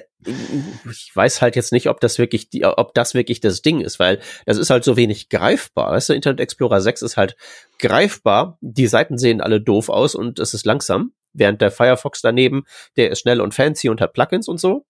[0.89, 3.99] ich weiß halt jetzt nicht, ob das wirklich die, ob das wirklich das Ding ist,
[3.99, 5.91] weil das ist halt so wenig greifbar.
[5.91, 7.36] Weißt du, Internet Explorer 6 ist halt
[7.78, 8.58] greifbar.
[8.62, 11.12] Die Seiten sehen alle doof aus und es ist langsam.
[11.38, 12.63] Während der Firefox daneben,
[12.97, 14.86] der ist schnell und fancy und hat Plugins und so.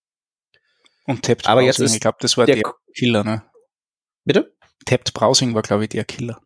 [1.05, 3.43] Und Tapped Aber jetzt Browsing, ist ich glaube, das war der der, Killer, ne?
[4.23, 4.55] Bitte?
[4.85, 6.39] Tapped Browsing war, glaube ich, der Killer.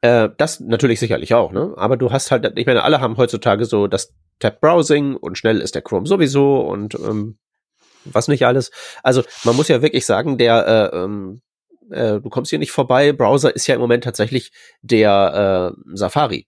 [0.00, 1.74] Äh, das natürlich sicherlich auch, ne?
[1.76, 5.60] Aber du hast halt, ich meine, alle haben heutzutage so das Tab Browsing und schnell
[5.60, 7.38] ist der Chrome sowieso und ähm,
[8.04, 8.70] was nicht alles.
[9.02, 11.40] Also man muss ja wirklich sagen, der äh, ähm,
[11.90, 13.12] äh, du kommst hier nicht vorbei.
[13.12, 14.52] Browser ist ja im Moment tatsächlich
[14.82, 16.46] der äh, Safari.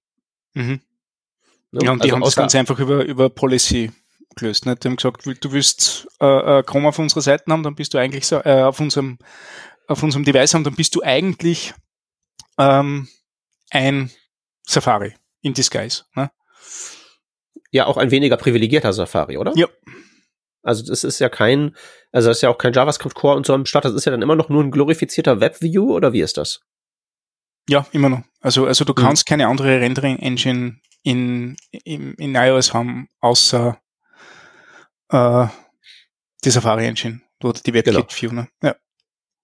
[0.55, 0.81] Mhm.
[1.73, 1.81] Ne?
[1.85, 3.93] Ja, und die Also haben das Ganze einfach über, über Policy
[4.37, 4.66] gelöst.
[4.66, 4.77] Ne?
[4.77, 7.99] Die haben gesagt, du willst äh, äh, Chrome auf unserer Seite haben, dann bist du
[7.99, 9.19] eigentlich so, äh, auf unserem
[9.87, 11.73] auf unserem Device haben, dann bist du eigentlich
[12.59, 13.09] ähm,
[13.71, 14.11] ein
[14.66, 16.05] Safari in Disguise.
[16.14, 16.31] Ne?
[17.71, 19.53] ja auch ein weniger privilegierter Safari, oder?
[19.57, 19.66] Ja.
[20.62, 21.75] Also das ist ja kein,
[22.12, 23.85] also das ist ja auch kein JavaScript Core und so am Start.
[23.85, 26.61] Das ist ja dann immer noch nur ein glorifizierter WebView oder wie ist das?
[27.69, 28.23] Ja, immer noch.
[28.41, 28.97] Also, also du Mhm.
[28.97, 33.81] kannst keine andere Rendering-Engine in, in, in iOS haben, außer
[35.11, 35.47] äh,
[36.45, 37.99] die Safari-Engine oder die Genau.
[37.99, 38.33] WebKit-View.
[38.33, 38.49] Ne?
[38.63, 38.77] Ja.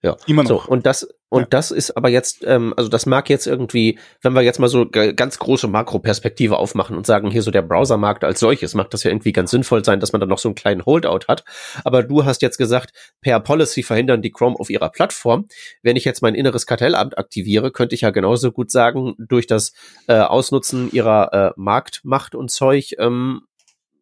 [0.05, 0.17] Ja.
[0.27, 0.69] Immer So, noch.
[0.69, 1.47] und das, und Ja.
[1.49, 4.87] das ist aber jetzt, ähm, also das mag jetzt irgendwie, wenn wir jetzt mal so
[4.91, 9.11] ganz große Makroperspektive aufmachen und sagen, hier so der Browsermarkt als solches, macht das ja
[9.11, 11.43] irgendwie ganz sinnvoll sein, dass man dann noch so einen kleinen Holdout hat.
[11.85, 12.93] Aber du hast jetzt gesagt,
[13.23, 15.49] per Policy verhindern die Chrome auf ihrer Plattform.
[15.83, 19.73] Wenn ich jetzt mein inneres Kartellamt aktiviere, könnte ich ja genauso gut sagen, durch das
[20.07, 23.41] äh, Ausnutzen ihrer äh, Marktmacht und Zeug, ähm,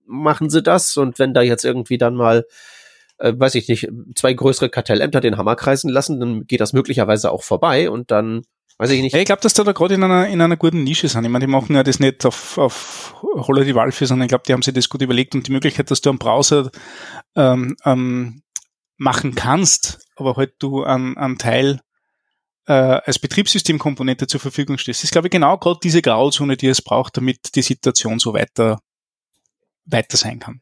[0.05, 0.97] machen sie das.
[0.97, 2.45] Und wenn da jetzt irgendwie dann mal
[3.23, 7.31] äh, weiß ich nicht, zwei größere Kartellämter den Hammer kreisen lassen, dann geht das möglicherweise
[7.31, 8.43] auch vorbei und dann,
[8.79, 9.13] weiß ich nicht.
[9.13, 11.25] Ja, ich glaube, dass da, da gerade in einer, in einer guten Nische sind.
[11.25, 14.45] Ich meine, die machen ja das nicht auf, auf Holla die Waldfee, sondern ich glaube,
[14.47, 16.71] die haben sich das gut überlegt und die Möglichkeit, dass du einen Browser
[17.37, 18.43] ähm, ähm,
[18.97, 21.81] machen kannst, aber halt du an, an Teil
[22.67, 25.01] äh, als Betriebssystemkomponente zur Verfügung stehst.
[25.01, 28.35] Das ist, glaube ich, genau gerade diese Grauzone, die es braucht, damit die Situation so
[28.35, 28.81] weiter,
[29.85, 30.61] weiter sein kann.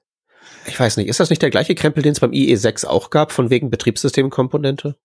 [0.66, 3.32] Ich weiß nicht, ist das nicht der gleiche Krempel, den es beim IE6 auch gab,
[3.32, 4.96] von wegen Betriebssystemkomponente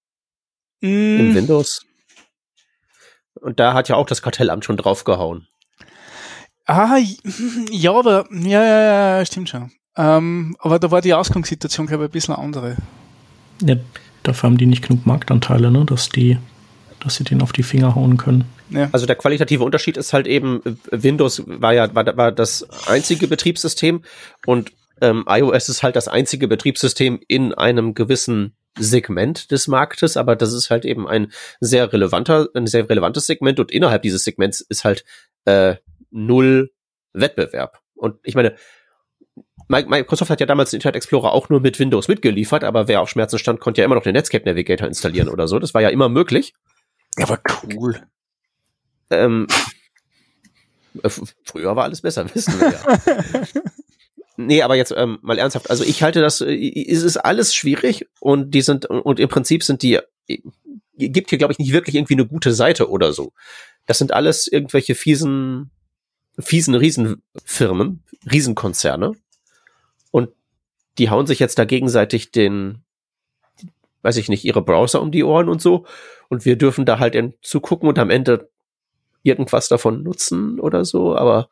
[0.82, 1.86] in Mm, Windows?
[3.36, 5.48] Und da hat ja auch das Kartellamt schon draufgehauen.
[6.66, 6.98] Ah,
[7.72, 9.72] ja, aber, ja, ja, ja, stimmt schon.
[9.98, 12.78] Ähm, aber da war die Ausgangssituation, glaube ich, ein bisschen andere.
[13.62, 13.76] Ja,
[14.24, 16.38] dafür haben die nicht genug Marktanteile, ne, dass die,
[17.00, 18.46] dass sie den auf die Finger hauen können.
[18.72, 18.90] Ja.
[18.92, 23.28] Also der qualitative Unterschied ist halt eben, äh, Windows war ja war, war das einzige
[23.28, 24.04] Betriebssystem
[24.46, 24.72] und
[25.02, 30.52] ähm, iOS ist halt das einzige Betriebssystem in einem gewissen Segment des Marktes, aber das
[30.54, 34.84] ist halt eben ein sehr relevanter, ein sehr relevantes Segment und innerhalb dieses Segments ist
[34.84, 35.06] halt
[35.46, 35.76] äh,
[36.12, 36.72] null
[37.14, 37.80] Wettbewerb.
[37.96, 38.56] Und ich meine,
[39.70, 43.02] Mi- Microsoft hat ja damals den Internet Explorer auch nur mit Windows mitgeliefert, aber wer
[43.02, 45.58] auf Schmerzen stand, konnte ja immer noch den Netscape Navigator installieren oder so.
[45.60, 46.54] Das war ja immer möglich.
[47.22, 47.40] Aber
[47.74, 48.02] cool.
[49.10, 49.48] Ähm,
[51.02, 51.10] äh,
[51.46, 53.44] früher war alles besser, wissen wir ja.
[54.38, 55.70] nee, aber jetzt ähm, mal ernsthaft.
[55.70, 59.64] Also ich halte das, äh, es ist alles schwierig und die sind, und im Prinzip
[59.64, 60.00] sind die,
[60.98, 63.34] gibt hier, glaube ich, nicht wirklich irgendwie eine gute Seite oder so.
[63.86, 65.72] Das sind alles irgendwelche fiesen,
[66.40, 69.14] fiesen Riesenfirmen, Riesenkonzerne.
[70.12, 70.30] Und
[70.98, 72.84] die hauen sich jetzt da gegenseitig den,
[74.02, 75.86] weiß ich nicht, ihre Browser um die Ohren und so.
[76.30, 78.50] Und wir dürfen da halt zugucken und am Ende
[79.24, 81.50] irgendwas davon nutzen oder so, aber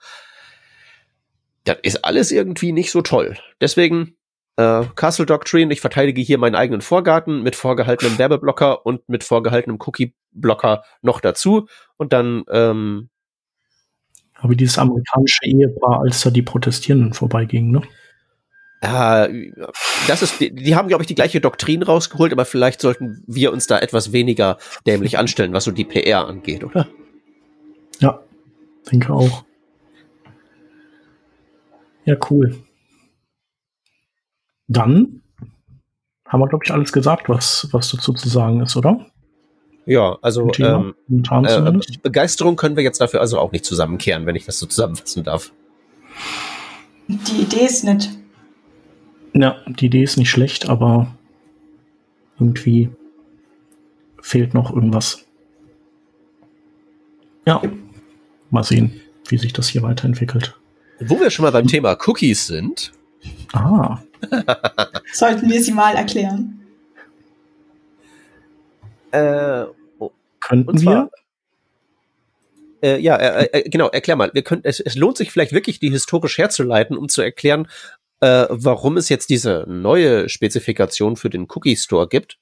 [1.66, 3.38] das ist alles irgendwie nicht so toll.
[3.61, 4.16] Deswegen
[4.57, 9.80] äh, Castle Doctrine, ich verteidige hier meinen eigenen Vorgarten mit vorgehaltenem Werbeblocker und mit vorgehaltenem
[9.80, 13.09] Cookie-Blocker noch dazu und dann ähm,
[14.36, 17.82] aber dieses amerikanische Ehepaar, als da die Protestierenden vorbeigingen, ne?
[18.84, 19.30] Ja,
[20.07, 23.53] das ist, die, die haben, glaube ich, die gleiche Doktrin rausgeholt, aber vielleicht sollten wir
[23.53, 26.89] uns da etwas weniger dämlich anstellen, was so die PR angeht, oder?
[27.99, 28.22] Ja,
[28.91, 29.45] denke auch.
[32.06, 32.64] Ja, cool.
[34.68, 35.22] Dann
[36.28, 39.06] haben wir, glaube ich, alles gesagt, was, was dazu zu sagen ist, oder?
[39.86, 44.45] Ja, also ähm, äh, Begeisterung können wir jetzt dafür also auch nicht zusammenkehren, wenn ich
[44.45, 45.51] das so zusammenfassen darf.
[47.08, 48.10] Die Idee ist nett.
[49.34, 51.14] Ja, die Idee ist nicht schlecht, aber
[52.39, 52.89] irgendwie
[54.22, 55.26] fehlt noch irgendwas.
[57.45, 57.62] Ja,
[58.51, 60.58] mal sehen, wie sich das hier weiterentwickelt.
[61.06, 62.91] Wo wir schon mal beim Thema Cookies sind.
[63.54, 63.99] Ah.
[65.14, 66.60] Sollten wir sie mal erklären.
[69.12, 69.66] Äh,
[69.99, 70.12] oh.
[70.39, 71.12] Könnten zwar, wir?
[72.84, 74.32] Äh, ja, äh, äh, genau, erklär mal.
[74.34, 77.68] Wir können, es, es lohnt sich vielleicht wirklich, die historisch herzuleiten, um zu erklären,
[78.20, 82.39] äh, warum es jetzt diese neue Spezifikation für den Cookie Store gibt.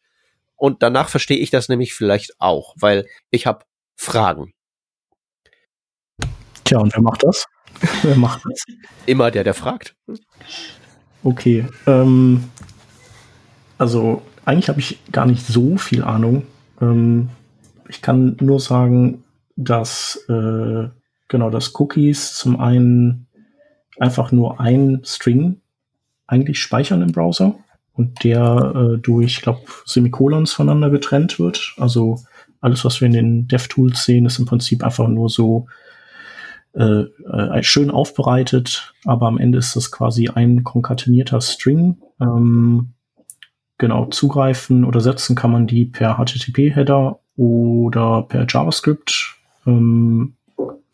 [0.56, 4.54] Und danach verstehe ich das nämlich vielleicht auch, weil ich habe Fragen.
[6.64, 7.46] Tja, und wer macht das?
[8.04, 8.64] wer macht das?
[9.06, 9.96] Immer der, der fragt.
[11.24, 11.66] Okay.
[11.88, 12.44] Ähm,
[13.78, 16.44] also eigentlich habe ich gar nicht so viel Ahnung.
[16.82, 17.30] Ähm,
[17.90, 19.24] ich kann nur sagen,
[19.56, 20.88] dass äh,
[21.28, 23.28] genau das Cookies zum einen
[24.00, 25.62] einfach nur ein String
[26.28, 27.56] eigentlich speichern im Browser
[27.94, 31.74] und der äh, durch, ich glaube, Semikolons voneinander getrennt wird.
[31.78, 32.20] Also
[32.62, 35.68] alles, was wir in den DevTools sehen, ist im Prinzip einfach nur so
[36.74, 41.98] äh, äh, schön aufbereitet, aber am Ende ist das quasi ein konkatenierter String.
[42.20, 42.94] Ähm,
[43.78, 50.36] genau, zugreifen oder setzen kann man die per HTTP-Header oder per JavaScript ähm,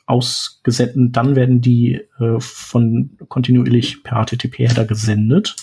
[0.08, 1.16] ausgesendet.
[1.16, 5.56] Dann werden die äh, von kontinuierlich per HTTP-Header gesendet.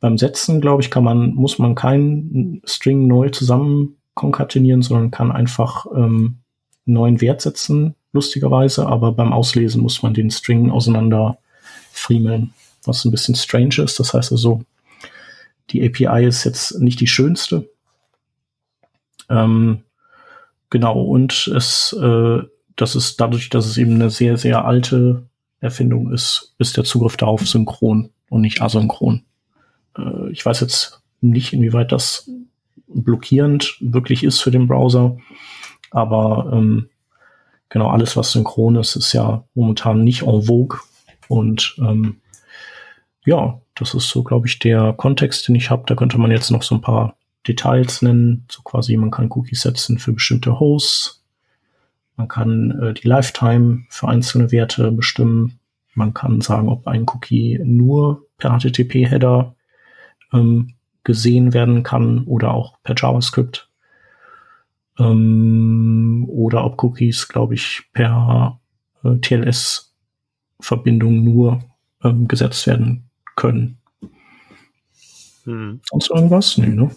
[0.00, 5.30] Beim Setzen, glaube ich, kann man, muss man keinen String neu zusammen konkatenieren, sondern kann
[5.30, 6.38] einfach ähm,
[6.86, 8.86] neuen Wert setzen, lustigerweise.
[8.86, 11.38] Aber beim Auslesen muss man den String auseinander
[11.92, 12.52] friemeln,
[12.84, 13.98] was ein bisschen strange ist.
[14.00, 14.62] Das heißt also,
[15.70, 17.68] die API ist jetzt nicht die schönste.
[19.28, 19.82] Ähm,
[20.70, 22.42] genau, und es, äh,
[22.76, 25.24] das ist dadurch, dass es eben eine sehr, sehr alte
[25.60, 29.22] Erfindung ist, ist der Zugriff darauf synchron und nicht asynchron.
[29.98, 32.30] Äh, ich weiß jetzt nicht, inwieweit das
[32.86, 35.16] blockierend wirklich ist für den Browser,
[35.90, 36.88] aber ähm,
[37.68, 40.78] genau alles, was synchron ist, ist ja momentan nicht en vogue
[41.28, 42.20] und ähm,
[43.24, 45.82] ja, das ist so, glaube ich, der Kontext, den ich habe.
[45.86, 48.46] Da könnte man jetzt noch so ein paar Details nennen.
[48.50, 51.24] So quasi, man kann Cookies setzen für bestimmte Hosts.
[52.16, 55.58] Man kann äh, die Lifetime für einzelne Werte bestimmen.
[55.94, 59.54] Man kann sagen, ob ein Cookie nur per HTTP-Header
[60.32, 63.65] ähm, gesehen werden kann oder auch per JavaScript.
[64.98, 68.60] Ähm, oder ob Cookies, glaube ich, per
[69.04, 71.60] äh, TLS-Verbindung nur
[72.02, 73.78] ähm, gesetzt werden können.
[75.44, 75.80] Hm.
[75.90, 76.58] Sonst irgendwas?
[76.58, 76.90] Nee, ne?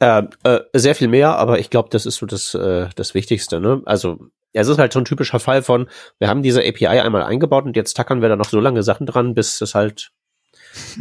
[0.00, 3.60] Äh, äh, sehr viel mehr, aber ich glaube, das ist so das, äh, das Wichtigste.
[3.60, 3.82] Ne?
[3.84, 4.18] Also
[4.52, 7.64] ja, es ist halt so ein typischer Fall von, wir haben diese API einmal eingebaut
[7.64, 10.10] und jetzt tackern wir da noch so lange Sachen dran, bis es halt,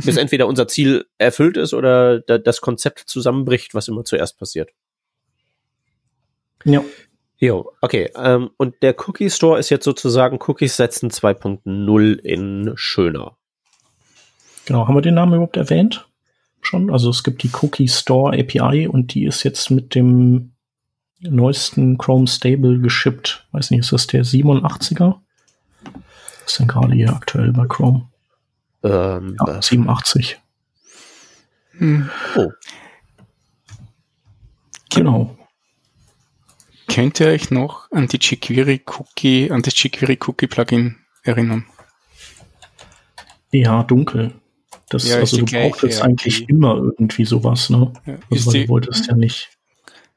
[0.03, 4.71] bis entweder unser Ziel erfüllt ist oder da, das Konzept zusammenbricht, was immer zuerst passiert.
[6.68, 6.84] Ja.
[7.39, 8.11] Jo, okay.
[8.15, 13.38] Ähm, und der Cookie Store ist jetzt sozusagen Cookies setzen 2.0 in schöner.
[14.65, 16.09] Genau, haben wir den Namen überhaupt erwähnt?
[16.61, 16.91] Schon?
[16.91, 20.53] Also es gibt die Cookie Store API und die ist jetzt mit dem
[21.22, 23.47] neuesten Chrome Stable geschippt.
[23.51, 25.15] Weiß nicht, ist das der 87er?
[25.84, 28.09] Was ist denn gerade hier aktuell bei Chrome?
[28.84, 30.38] Ähm, ja, 87.
[31.78, 32.09] Hm.
[32.36, 32.51] Oh.
[34.89, 35.36] Genau.
[36.88, 41.65] Könnt ihr euch noch an die jQuery Cookie, an das jQuery Cookie Plugin erinnern?
[43.51, 44.33] Ja, dunkel.
[44.89, 46.51] Das, ja, also du brauchst jetzt eigentlich API.
[46.51, 47.91] immer irgendwie sowas, ne?
[48.05, 49.49] Ja, also, die, du wolltest ja nicht.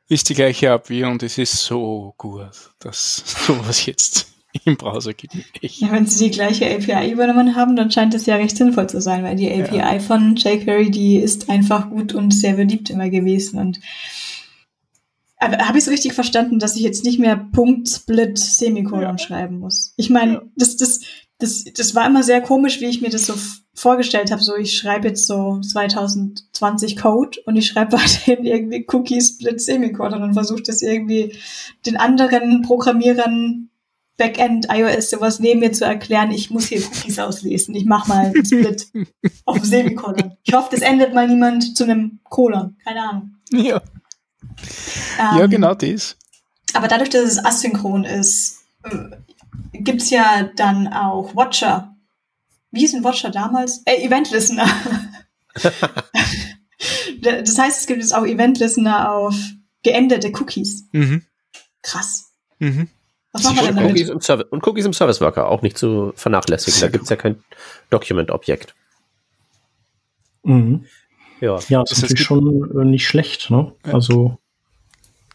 [0.09, 2.49] Ist die gleiche API und es ist so gut,
[2.79, 4.33] dass sowas jetzt
[4.65, 5.35] im Browser gibt.
[5.61, 9.01] Ja, wenn sie die gleiche API übernommen haben, dann scheint es ja recht sinnvoll zu
[9.01, 9.99] sein, weil die API ja.
[9.99, 13.81] von jQuery, die ist einfach gut und sehr beliebt immer gewesen und
[15.41, 19.19] habe ich es richtig verstanden, dass ich jetzt nicht mehr Punkt, Split, Semikolon ja.
[19.19, 19.95] schreiben muss?
[19.97, 20.43] Ich meine, ja.
[20.57, 21.01] das, das,
[21.39, 23.35] das, das war immer sehr komisch, wie ich mir das so
[23.75, 24.43] vorgestellt habe.
[24.43, 30.23] So, ich schreibe jetzt so 2020 Code und ich schreibe weiterhin irgendwie Cookie, Split, Semikolon
[30.23, 31.35] und versuche das irgendwie
[31.87, 33.71] den anderen Programmierern
[34.21, 37.75] Backend, iOS, sowas neben mir zu erklären, ich muss hier Cookies auslesen.
[37.75, 38.87] Ich mach mal einen Split
[39.47, 40.35] auf Semikolon.
[40.43, 42.77] Ich hoffe, das endet mal niemand zu einem Kolon.
[42.85, 43.31] Keine Ahnung.
[43.51, 43.81] Ja.
[45.19, 46.17] Ähm, ja, genau das.
[46.75, 49.17] Aber dadurch, dass es asynchron ist, äh,
[49.73, 51.97] gibt es ja dann auch Watcher.
[52.71, 53.83] Wie hieß ein Watcher damals?
[53.85, 54.69] Äh, Event Listener.
[57.23, 59.35] das heißt, es gibt jetzt auch Event Listener auf
[59.83, 60.85] geänderte Cookies.
[60.93, 61.23] Mhm.
[61.83, 62.33] Krass.
[62.59, 62.89] Mhm.
[63.33, 63.93] Was machen wir denn damit?
[63.93, 66.81] Cookies im Service, und Cookies im Service Worker auch nicht zu vernachlässigen.
[66.81, 67.43] Da gibt es ja kein
[67.91, 68.75] Document-Objekt.
[70.43, 70.87] Mhm.
[71.41, 73.51] Ja, ja das, das ist natürlich schon äh, nicht schlecht.
[73.51, 73.73] Ne?
[73.87, 73.95] Ja.
[73.95, 74.39] Also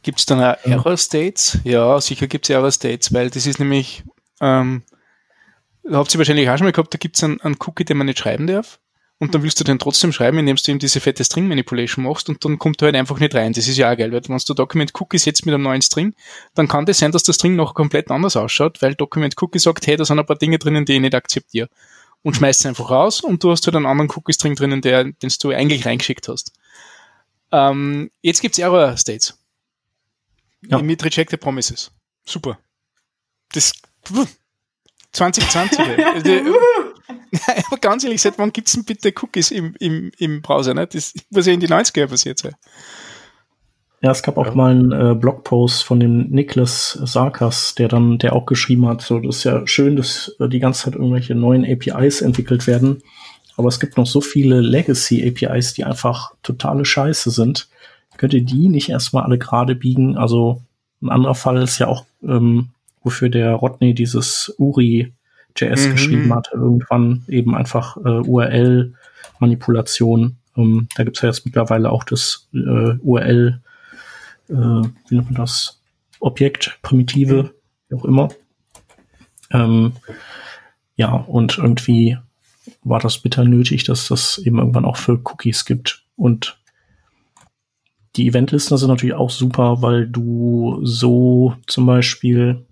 [0.06, 1.58] Gibt es dann auch Error States?
[1.64, 4.04] Ja, sicher gibt es Error States, weil das ist nämlich,
[4.40, 4.84] ähm,
[5.92, 8.06] habt ihr wahrscheinlich auch schon mal gehabt, da gibt es einen, einen Cookie, den man
[8.06, 8.80] nicht schreiben darf.
[9.18, 12.30] Und dann willst du den trotzdem schreiben, indem du ihm diese fette String Manipulation machst
[12.30, 13.54] und dann kommt er halt einfach nicht rein.
[13.54, 16.14] Das ist ja auch geil, weil wenn du Document Cookie setzt mit einem neuen String,
[16.54, 19.88] dann kann das sein, dass der String noch komplett anders ausschaut, weil Document Cookie sagt,
[19.88, 21.68] hey, da sind ein paar Dinge drinnen, die ich nicht akzeptiere
[22.22, 25.34] und schmeißt es einfach raus und du hast halt einen anderen Cookie-String drinnen, der, den
[25.42, 26.52] du eigentlich reingeschickt hast.
[27.52, 29.40] Ähm, jetzt gibt's Error States.
[30.70, 30.82] Ja.
[30.82, 31.92] Mit Rejected Promises.
[32.26, 32.58] Super.
[33.54, 33.74] Das
[35.12, 35.80] 2020.
[37.68, 40.74] aber ganz ehrlich, seit wann gibt's denn bitte Cookies im, im, im Browser?
[40.74, 40.88] Ne?
[40.88, 42.56] Das muss ja in die 90er passiert sein.
[44.02, 44.56] Ja, es gab auch ja.
[44.56, 49.20] mal einen äh, Blogpost von dem Niklas Sarkas, der dann, der auch geschrieben hat, so,
[49.20, 53.02] das ist ja schön, dass äh, die ganze Zeit irgendwelche neuen APIs entwickelt werden,
[53.58, 57.68] aber es gibt noch so viele Legacy APIs, die einfach totale Scheiße sind.
[58.18, 60.18] Könnt ihr die nicht erstmal alle gerade biegen?
[60.18, 60.64] Also
[61.02, 62.70] ein anderer Fall ist ja auch, ähm,
[63.04, 65.14] wofür der Rodney dieses Uri
[65.56, 65.92] JS mhm.
[65.92, 70.38] geschrieben hatte, irgendwann eben einfach äh, URL-Manipulation.
[70.58, 73.62] Ähm, da gibt's ja jetzt mittlerweile auch das äh, URL
[74.50, 75.82] äh, wie nennt man das,
[76.20, 77.54] Objekt, Primitive,
[77.90, 78.30] wie auch immer.
[79.52, 79.94] Ähm,
[80.96, 82.18] ja, und irgendwie
[82.84, 86.04] war das bitter nötig, dass das eben irgendwann auch für Cookies gibt.
[86.16, 86.58] Und
[88.16, 92.66] die Eventlisten sind natürlich auch super, weil du so zum Beispiel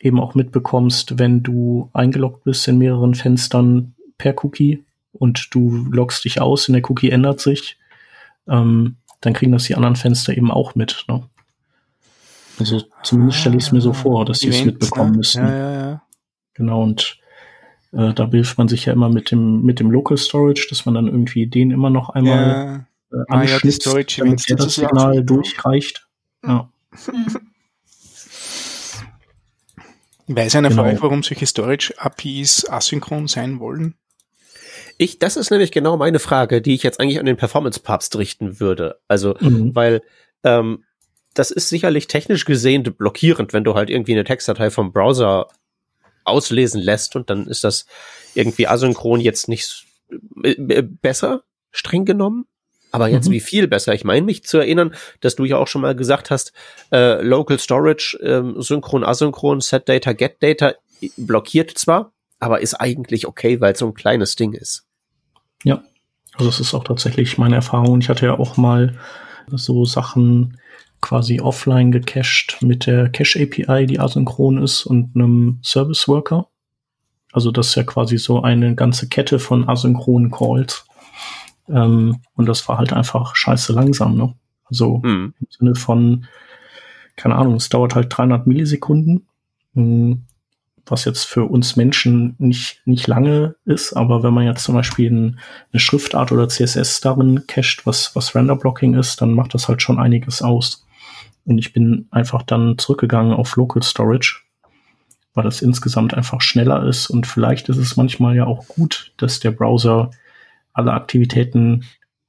[0.00, 6.24] eben auch mitbekommst, wenn du eingeloggt bist in mehreren Fenstern per Cookie und du loggst
[6.24, 7.78] dich aus und der Cookie ändert sich,
[8.48, 11.04] ähm, dann kriegen das die anderen Fenster eben auch mit.
[11.08, 11.22] Ne?
[12.58, 15.16] Also zumindest stelle ich es mir so vor, dass sie es mitbekommen ne?
[15.18, 15.44] müssen.
[15.44, 16.02] Ja, ja, ja.
[16.54, 17.18] Genau, und
[17.92, 20.94] äh, da hilft man sich ja immer mit dem, mit dem Local Storage, dass man
[20.94, 22.86] dann irgendwie den immer noch einmal.
[23.12, 26.06] Äh, ah, ja, damit das Signal durchreicht.
[26.44, 26.70] Ja.
[30.26, 30.82] Weiß einer genau.
[30.82, 33.94] von euch, warum solche Storage-APIs asynchron sein wollen?
[34.98, 38.60] Ich, das ist nämlich genau meine Frage, die ich jetzt eigentlich an den Performance-Papst richten
[38.60, 39.00] würde.
[39.08, 39.74] Also, mhm.
[39.74, 40.02] weil
[40.44, 40.84] ähm,
[41.34, 45.46] das ist sicherlich technisch gesehen blockierend, wenn du halt irgendwie eine Textdatei vom Browser
[46.24, 47.86] auslesen lässt und dann ist das
[48.34, 49.86] irgendwie asynchron jetzt nicht
[50.42, 52.46] äh, besser, streng genommen.
[52.90, 53.32] Aber jetzt mhm.
[53.32, 53.94] wie viel besser?
[53.94, 56.52] Ich meine mich zu erinnern, dass du ja auch schon mal gesagt hast,
[56.92, 60.74] äh, Local Storage, äh, synchron, asynchron, Set Data, Get Data
[61.16, 64.86] blockiert zwar, aber ist eigentlich okay, weil es so ein kleines Ding ist.
[65.64, 65.82] Ja,
[66.34, 68.00] also es ist auch tatsächlich meine Erfahrung.
[68.00, 68.96] Ich hatte ja auch mal
[69.50, 70.58] so Sachen
[71.00, 76.48] quasi offline gecached mit der Cache API, die asynchron ist und einem Service Worker.
[77.32, 80.86] Also das ist ja quasi so eine ganze Kette von asynchronen Calls.
[81.68, 84.34] Ähm, und das war halt einfach scheiße langsam, ne?
[84.70, 85.34] Also mhm.
[85.40, 86.26] im Sinne von,
[87.16, 89.26] keine Ahnung, es dauert halt 300 Millisekunden.
[89.74, 90.24] Hm,
[90.90, 95.10] was jetzt für uns Menschen nicht, nicht lange ist, aber wenn man jetzt zum Beispiel
[95.10, 95.40] ein,
[95.72, 99.98] eine Schriftart oder CSS darin cached, was, was Render-Blocking ist, dann macht das halt schon
[99.98, 100.86] einiges aus.
[101.44, 104.40] Und ich bin einfach dann zurückgegangen auf Local Storage,
[105.34, 109.40] weil das insgesamt einfach schneller ist und vielleicht ist es manchmal ja auch gut, dass
[109.40, 110.10] der Browser
[110.78, 111.84] alle Aktivitäten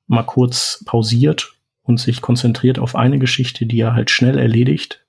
[0.07, 5.05] mal kurz pausiert und sich konzentriert auf eine Geschichte, die er halt schnell erledigt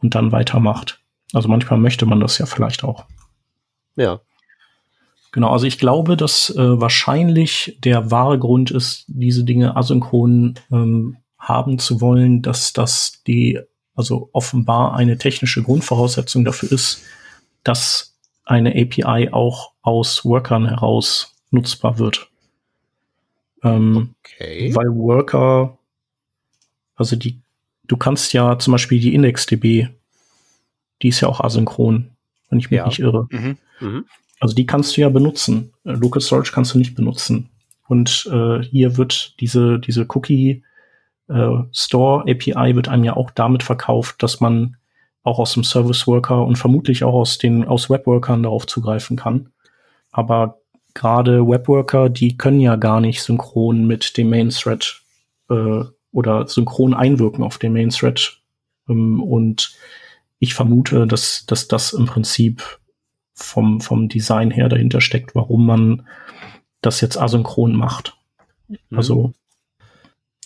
[0.00, 1.00] und dann weitermacht.
[1.32, 3.04] Also manchmal möchte man das ja vielleicht auch.
[3.96, 4.20] Ja.
[5.32, 11.16] Genau, also ich glaube, dass äh, wahrscheinlich der wahre Grund ist, diese Dinge asynchron ähm,
[11.38, 13.58] haben zu wollen, dass das die,
[13.96, 17.02] also offenbar eine technische Grundvoraussetzung dafür ist,
[17.64, 22.30] dass eine API auch aus Workern heraus nutzbar wird.
[23.64, 24.74] Ähm, okay.
[24.74, 25.78] Weil Worker,
[26.96, 27.40] also die
[27.86, 29.88] du kannst ja zum Beispiel die IndexDB,
[31.02, 32.10] die ist ja auch asynchron,
[32.48, 32.86] wenn ich mich Ja.
[32.86, 33.26] nicht irre.
[33.30, 33.58] Mhm.
[33.80, 34.04] Mhm.
[34.40, 35.72] Also die kannst du ja benutzen.
[35.84, 37.50] Äh, Local Storage kannst du nicht benutzen.
[37.86, 40.62] Und äh, hier wird diese, diese Cookie
[41.28, 44.76] äh, Store API wird einem ja auch damit verkauft, dass man
[45.22, 49.50] auch aus dem Service Worker und vermutlich auch aus den aus Webworkern darauf zugreifen kann.
[50.10, 50.58] Aber
[50.94, 55.02] gerade Webworker, die können ja gar nicht synchron mit dem Main Thread
[55.50, 58.40] äh, oder synchron einwirken auf den Main Thread.
[58.88, 59.74] Ähm, und
[60.38, 62.62] ich vermute, dass, dass das im Prinzip
[63.34, 66.06] vom, vom Design her dahinter steckt, warum man
[66.80, 68.16] das jetzt asynchron macht.
[68.68, 68.78] Mhm.
[68.96, 69.32] Also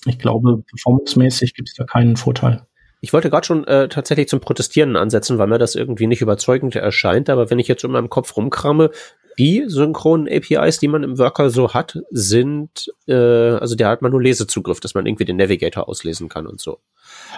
[0.06, 2.62] ich glaube, performancemäßig gibt es da keinen Vorteil.
[3.00, 6.74] Ich wollte gerade schon äh, tatsächlich zum Protestieren ansetzen, weil mir das irgendwie nicht überzeugend
[6.74, 7.30] erscheint.
[7.30, 8.90] Aber wenn ich jetzt in meinem Kopf rumkrame,
[9.38, 14.10] die synchronen APIs, die man im Worker so hat, sind, äh, also da hat man
[14.10, 16.80] nur Lesezugriff, dass man irgendwie den Navigator auslesen kann und so.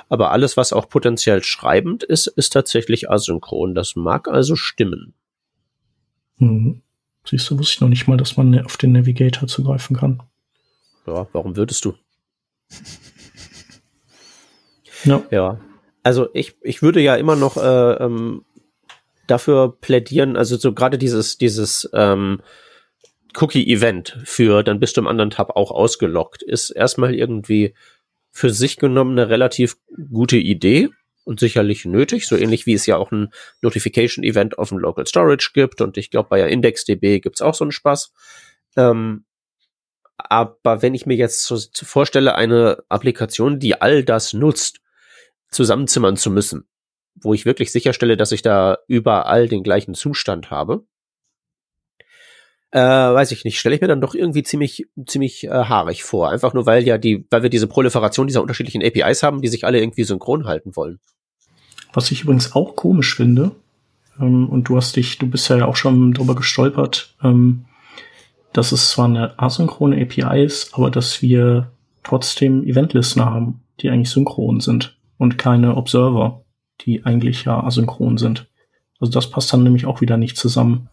[0.09, 3.75] Aber alles, was auch potenziell schreibend ist, ist tatsächlich asynchron.
[3.75, 5.15] Das mag also stimmen.
[6.39, 6.83] Hm.
[7.27, 10.23] Siehst du, wusste ich noch nicht mal, dass man auf den Navigator zugreifen kann.
[11.07, 11.95] Ja, warum würdest du?
[15.05, 15.23] Ja.
[15.31, 15.61] Ja.
[16.03, 18.45] Also ich, ich würde ja immer noch äh, ähm,
[19.31, 22.41] dafür plädieren, also so gerade dieses, dieses ähm,
[23.35, 27.75] Cookie-Event für, dann bist du im anderen Tab auch ausgeloggt, ist erstmal irgendwie
[28.33, 29.77] für sich genommen eine relativ
[30.13, 30.89] gute Idee
[31.25, 35.51] und sicherlich nötig, so ähnlich wie es ja auch ein Notification-Event auf dem Local Storage
[35.55, 38.13] gibt und ich glaube bei IndexDB gibt's auch so einen Spaß.
[38.77, 39.25] Ähm,
[40.17, 44.81] aber wenn ich mir jetzt so vorstelle, eine Applikation, die all das nutzt,
[45.51, 46.69] zusammenzimmern zu müssen,
[47.15, 50.85] wo ich wirklich sicherstelle, dass ich da überall den gleichen Zustand habe,
[52.73, 56.31] äh, weiß ich nicht, stelle ich mir dann doch irgendwie ziemlich, ziemlich äh, haarig vor.
[56.31, 59.65] Einfach nur, weil ja die, weil wir diese Proliferation dieser unterschiedlichen APIs haben, die sich
[59.65, 61.01] alle irgendwie synchron halten wollen.
[61.93, 63.53] Was ich übrigens auch komisch finde,
[64.21, 67.65] ähm, und du hast dich, du bist ja auch schon drüber gestolpert, ähm,
[68.53, 71.71] dass es zwar eine asynchrone API ist, aber dass wir
[72.03, 76.40] trotzdem Eventlistener haben, die eigentlich synchron sind und keine Observer,
[76.85, 78.47] die eigentlich ja asynchron sind.
[79.01, 80.89] Also das passt dann nämlich auch wieder nicht zusammen.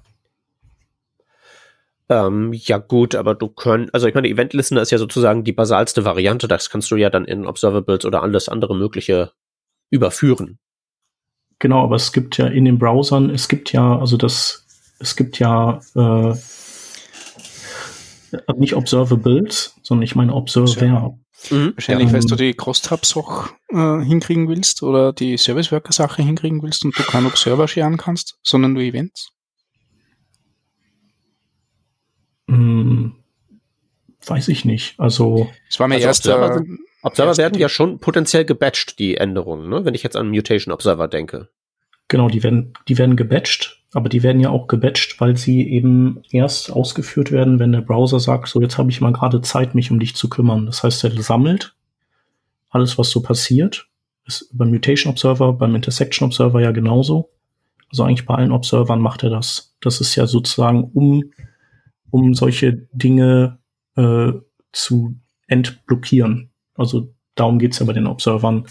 [2.10, 5.52] Ähm, ja gut, aber du könnt, also ich meine, Event Listener ist ja sozusagen die
[5.52, 9.32] basalste Variante, das kannst du ja dann in Observables oder alles andere mögliche
[9.90, 10.58] überführen.
[11.60, 14.66] Genau, aber es gibt ja in den Browsern, es gibt ja, also das,
[15.00, 16.34] es gibt ja äh,
[18.56, 21.18] nicht Observables, sondern ich meine Observer.
[21.52, 21.74] Mhm.
[21.76, 26.62] Wahrscheinlich, weil du die Crosstabs auch äh, hinkriegen willst oder die Service Worker Sache hinkriegen
[26.64, 29.30] willst und du keinen Observer scheren kannst, sondern nur Events.
[32.50, 33.16] Hm,
[34.26, 34.96] weiß ich nicht.
[35.00, 36.36] Also Das war mein Also erster.
[36.38, 39.86] Observer sind- Observer erster werden ja schon potenziell gebatcht, die Änderungen, ne?
[39.86, 41.50] wenn ich jetzt an Mutation Observer denke.
[42.10, 46.22] genau, die werden, die werden gebatcht, aber die werden ja auch gebatcht, weil sie eben
[46.30, 49.92] erst ausgeführt werden, wenn der Browser sagt, so jetzt habe ich mal gerade Zeit, mich
[49.92, 50.66] um dich zu kümmern.
[50.66, 51.76] Das heißt, er sammelt
[52.70, 53.88] alles, was so passiert.
[54.26, 57.30] Ist beim Mutation Observer, beim Intersection Observer ja genauso.
[57.90, 59.76] Also eigentlich bei allen Observern macht er das.
[59.80, 61.32] Das ist ja sozusagen, um,
[62.10, 63.60] um solche Dinge
[63.96, 64.34] äh,
[64.74, 65.16] zu
[65.48, 66.50] entblockieren.
[66.76, 68.66] Also darum geht's ja bei den Observern.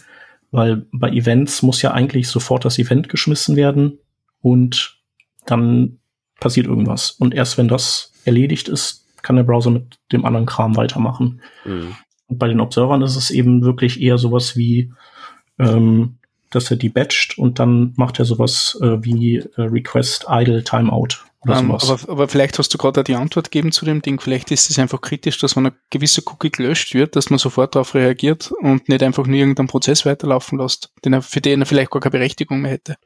[0.51, 3.99] Weil bei Events muss ja eigentlich sofort das Event geschmissen werden
[4.41, 4.97] und
[5.47, 5.99] dann
[6.40, 7.12] passiert irgendwas.
[7.12, 11.40] Und erst wenn das erledigt ist, kann der Browser mit dem anderen Kram weitermachen.
[11.64, 11.97] Mhm.
[12.28, 14.92] Und bei den Observern ist es eben wirklich eher sowas wie,
[15.59, 16.18] ähm,
[16.51, 21.24] dass er die batcht und dann macht er sowas äh, wie äh, Request Idle Timeout
[21.42, 22.03] oder Ähm, sowas.
[22.05, 24.20] aber, aber vielleicht hast du gerade die Antwort gegeben zu dem Ding.
[24.20, 27.74] Vielleicht ist es einfach kritisch, dass wenn ein gewisser Cookie gelöscht wird, dass man sofort
[27.74, 31.66] darauf reagiert und nicht einfach nur irgendeinen Prozess weiterlaufen lässt, den er, für den er
[31.66, 32.97] vielleicht gar keine Berechtigung mehr hätte.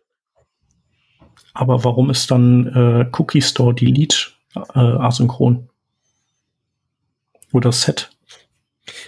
[1.55, 4.17] Aber warum ist dann äh, Cookie Store Delete
[4.55, 5.69] äh, asynchron?
[7.53, 8.11] Oder Set?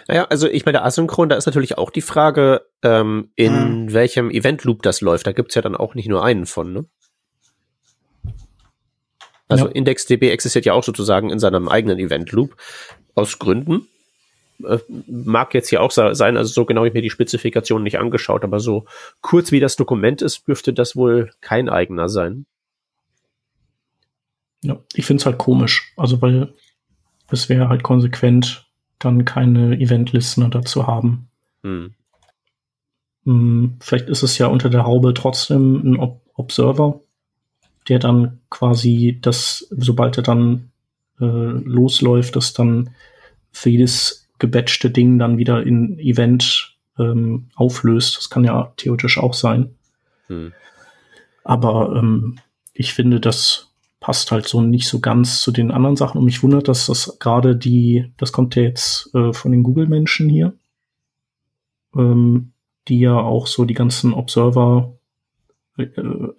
[0.08, 4.82] Naja, also ich meine, asynchron, da ist natürlich auch die Frage, ähm, in welchem Event-Loop
[4.82, 5.26] das läuft.
[5.26, 6.84] Da gibt's ja dann auch nicht nur einen von, ne?
[9.48, 9.72] Also Ja.
[9.72, 12.56] IndexDB existiert ja auch sozusagen in seinem eigenen Event-Loop
[13.14, 13.86] aus Gründen.
[14.64, 17.98] Äh, mag jetzt hier auch sein, also so genau habe ich mir die Spezifikation nicht
[17.98, 18.86] angeschaut, aber so
[19.20, 22.46] kurz wie das Dokument ist, dürfte das wohl kein eigener sein.
[24.62, 25.92] Ja, ich finde es halt komisch.
[25.96, 26.54] Also, weil
[27.30, 28.66] es wäre halt konsequent,
[28.98, 31.28] dann keine Event-Listener dazu haben.
[31.62, 31.94] Hm.
[33.24, 37.00] Hm, vielleicht ist es ja unter der Haube trotzdem ein Ob Observer,
[37.88, 40.70] der dann quasi das, sobald er dann
[41.20, 42.90] äh, losläuft, das dann
[43.50, 48.16] für jedes gebatchte Ding dann wieder in Event ähm, auflöst.
[48.18, 49.76] Das kann ja theoretisch auch sein.
[50.26, 50.52] Hm.
[51.44, 52.40] Aber ähm,
[52.74, 53.70] ich finde, das
[54.00, 56.18] passt halt so nicht so ganz zu den anderen Sachen.
[56.18, 60.28] Und mich wundert, dass das gerade die, das kommt ja jetzt äh, von den Google-Menschen
[60.28, 60.54] hier,
[61.94, 62.50] ähm,
[62.88, 64.96] die ja auch so die ganzen Observer
[65.78, 65.86] äh,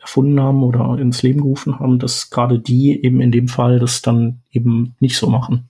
[0.01, 4.01] erfunden haben oder ins Leben gerufen haben, dass gerade die eben in dem Fall das
[4.01, 5.69] dann eben nicht so machen.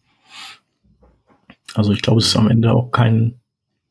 [1.74, 3.40] Also ich glaube, es ist am Ende auch kein,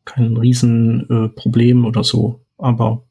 [0.05, 3.05] kein Riesenproblem äh, oder so, aber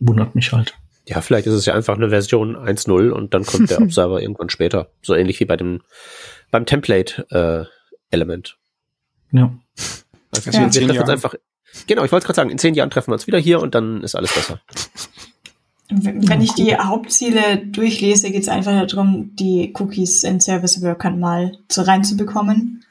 [0.00, 0.74] wundert mich halt.
[1.06, 4.50] Ja, vielleicht ist es ja einfach eine Version 1.0 und dann kommt der Observer irgendwann
[4.50, 4.90] später.
[5.02, 5.82] So ähnlich wie bei dem,
[6.50, 8.56] beim Template-Element.
[9.32, 9.52] Äh, ja.
[10.34, 10.60] Also ja.
[10.60, 11.34] wir, wir treffen uns einfach,
[11.86, 14.02] genau, ich wollte gerade sagen, in zehn Jahren treffen wir uns wieder hier und dann
[14.02, 14.60] ist alles besser.
[15.90, 21.58] Wenn ich die Hauptziele durchlese, geht es einfach darum, die Cookies in Service Workern mal
[21.70, 22.84] so reinzubekommen.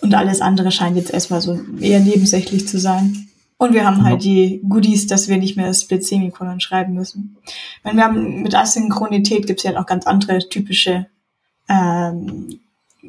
[0.00, 3.28] Und alles andere scheint jetzt erstmal so eher nebensächlich zu sein.
[3.56, 7.36] Und wir haben halt die Goodies, dass wir nicht mehr das Split-Semikolon schreiben müssen.
[7.82, 11.06] Wenn wir haben mit Asynchronität gibt es ja noch ganz andere typische
[11.68, 12.60] ähm,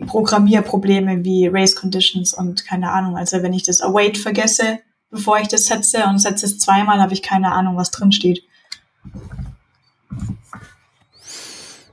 [0.08, 3.16] Programmierprobleme wie Race Conditions und keine Ahnung.
[3.16, 4.80] Also wenn ich das Await vergesse,
[5.12, 8.44] bevor ich das setze und setze es zweimal, habe ich keine Ahnung, was drin steht.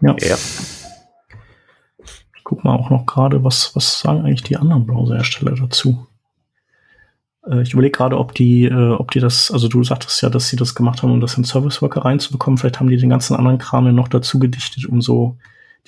[0.00, 0.16] Ja.
[0.20, 0.36] ja.
[2.46, 6.06] Guck mal auch noch gerade, was, was sagen eigentlich die anderen Browserhersteller dazu?
[7.44, 10.48] Äh, ich überlege gerade, ob die, äh, ob die das, also du sagtest ja, dass
[10.48, 12.56] sie das gemacht haben, um das in Service Worker reinzubekommen.
[12.56, 15.36] Vielleicht haben die den ganzen anderen Kram ja noch dazu gedichtet, um so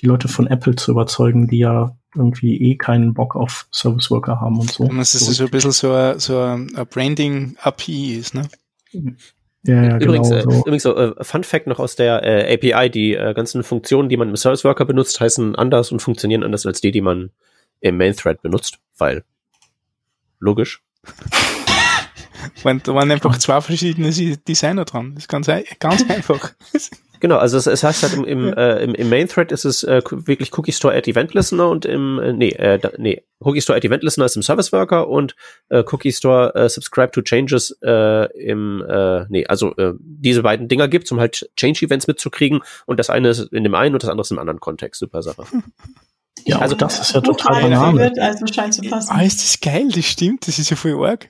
[0.01, 4.41] die Leute von Apple zu überzeugen, die ja irgendwie eh keinen Bock auf Service Worker
[4.41, 4.83] haben und so.
[4.83, 8.49] Und das ist so ein bisschen so ein, so ein Branding-API ist, ne?
[9.63, 10.59] Ja, ja, übrigens, genau, äh, so.
[10.61, 14.17] übrigens so, äh, Fun Fact noch aus der äh, API, die äh, ganzen Funktionen, die
[14.17, 17.31] man im Service Worker benutzt, heißen anders und funktionieren anders als die, die man
[17.81, 19.23] im Main Thread benutzt, weil
[20.39, 20.81] logisch.
[22.63, 25.15] da waren einfach zwei verschiedene Designer dran.
[25.15, 25.47] Das ist ganz,
[25.79, 26.53] ganz einfach.
[27.19, 29.83] Genau, also es, es heißt halt im, im, äh, im, im Main Thread ist es
[29.83, 33.77] äh, wirklich Cookie Store at Event Listener und im, äh, nee, äh, nee, Cookie Store
[33.77, 35.35] at Event Listener ist im Service Worker und
[35.69, 40.67] äh, Cookie Store äh, Subscribe to Changes äh, im, äh, nee, also äh, diese beiden
[40.67, 44.03] Dinger gibt, um halt Change Events mitzukriegen und das eine ist in dem einen und
[44.03, 44.99] das andere ist im anderen Kontext.
[44.99, 45.43] Super Sache.
[46.45, 48.13] Ja, also das ist ja total banal.
[48.17, 49.11] Also scheint zu passen.
[49.11, 51.29] Ah, ist das geil, das stimmt, das ist ja voll arg.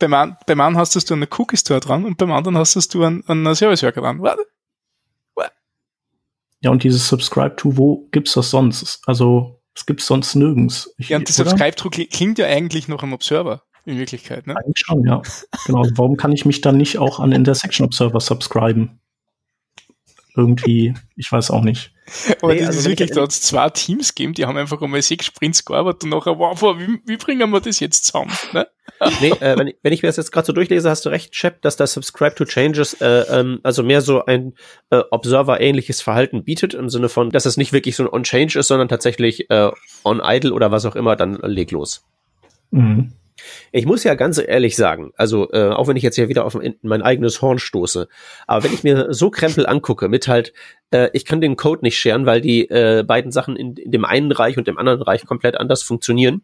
[0.00, 3.04] Beim, einen, beim einen hast du einen Cookie Store dran und beim anderen hast du
[3.04, 4.20] einen, einen Service Worker dran.
[4.20, 4.44] Warte.
[6.62, 9.02] Ja, und dieses Subscribe to, wo gibt's das sonst?
[9.06, 10.92] Also, es gibt's sonst nirgends.
[10.98, 14.56] Ich, ja, und das Subscribe to klingt ja eigentlich noch am Observer in Wirklichkeit, ne?
[14.56, 15.22] Eigentlich schon, ja.
[15.66, 15.84] genau.
[15.94, 19.00] Warum kann ich mich dann nicht auch an Intersection Observer subscriben?
[20.36, 21.92] Irgendwie, ich weiß auch nicht.
[22.42, 24.80] Aber nee, das also ist wirklich, da hat es zwei Teams gegeben, die haben einfach
[24.80, 28.32] einmal sechs Sprints gearbeitet und nachher, wow, wie, wie bringen wir das jetzt zusammen?
[28.52, 28.66] Ne?
[29.20, 31.32] nee, äh, wenn, ich, wenn ich mir das jetzt gerade so durchlese, hast du recht,
[31.32, 34.54] Chap, dass das Subscribe to Changes äh, ähm, also mehr so ein
[34.90, 38.68] äh, Observer-ähnliches Verhalten bietet, im Sinne von, dass es nicht wirklich so ein On-Change ist,
[38.68, 39.70] sondern tatsächlich äh,
[40.04, 42.04] on-idle oder was auch immer, dann leg los.
[42.70, 43.12] Mhm.
[43.72, 46.58] Ich muss ja ganz ehrlich sagen, also äh, auch wenn ich jetzt hier wieder auf
[46.82, 48.08] mein eigenes Horn stoße,
[48.46, 50.52] aber wenn ich mir so Krempel angucke mit halt,
[50.90, 54.04] äh, ich kann den Code nicht scheren, weil die äh, beiden Sachen in, in dem
[54.04, 56.42] einen Reich und dem anderen Reich komplett anders funktionieren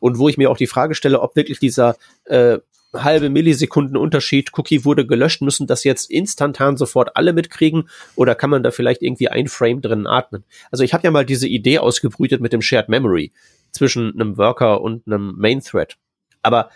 [0.00, 2.58] und wo ich mir auch die Frage stelle, ob wirklich dieser äh,
[2.94, 8.50] halbe Millisekunden Unterschied, Cookie wurde gelöscht, müssen das jetzt instantan sofort alle mitkriegen oder kann
[8.50, 10.44] man da vielleicht irgendwie ein Frame drin atmen?
[10.70, 13.32] Also ich habe ja mal diese Idee ausgebrütet mit dem Shared Memory
[13.72, 15.96] zwischen einem Worker und einem Main Thread.
[16.42, 16.70] Aber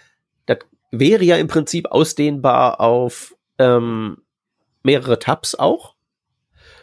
[0.46, 0.58] das
[0.90, 4.18] wäre ja im Prinzip ausdehnbar auf ähm,
[4.82, 5.94] mehrere Tabs auch.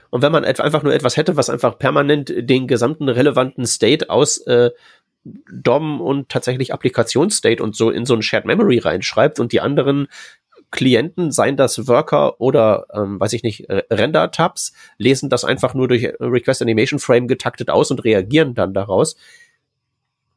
[0.09, 4.39] Und wenn man einfach nur etwas hätte, was einfach permanent den gesamten relevanten State aus
[4.47, 4.71] äh,
[5.23, 10.07] DOM und tatsächlich Applikationsstate und so in so ein Shared Memory reinschreibt und die anderen
[10.71, 16.13] Klienten, seien das Worker oder, ähm, weiß ich nicht, Render-Tabs, lesen das einfach nur durch
[16.19, 19.15] Request Animation Frame getaktet aus und reagieren dann daraus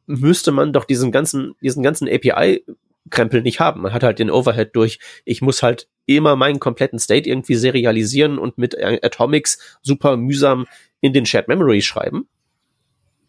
[0.05, 3.81] müsste man doch diesen ganzen, diesen ganzen API-Krempel nicht haben.
[3.81, 8.37] Man hat halt den Overhead durch, ich muss halt immer meinen kompletten State irgendwie serialisieren
[8.37, 10.67] und mit Atomics super mühsam
[11.01, 12.27] in den Shared Memory schreiben.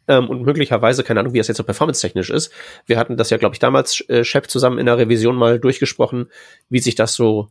[0.07, 2.53] Ähm, und möglicherweise, keine Ahnung, wie das jetzt so performance-technisch ist.
[2.87, 6.27] Wir hatten das ja, glaube ich, damals, äh, Chef zusammen in der Revision mal durchgesprochen,
[6.69, 7.49] wie sich das so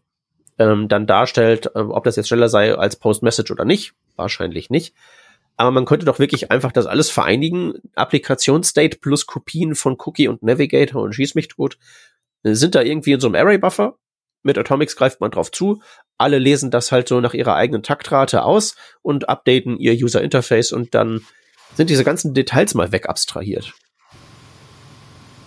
[0.60, 3.94] ähm, dann darstellt, äh, ob das jetzt schneller sei als Post-Message oder nicht.
[4.16, 4.94] Wahrscheinlich nicht.
[5.56, 7.76] Aber man könnte doch wirklich einfach das alles vereinigen.
[7.96, 11.78] Applikationsstate plus Kopien von Cookie und Navigator und schieß mich tot.
[12.44, 13.98] Sind da irgendwie in so einem Array-Buffer.
[14.42, 15.82] Mit Atomics greift man drauf zu.
[16.18, 20.72] Alle lesen das halt so nach ihrer eigenen Taktrate aus und updaten ihr User Interface
[20.72, 21.22] und dann
[21.76, 23.74] sind diese ganzen Details mal weg abstrahiert.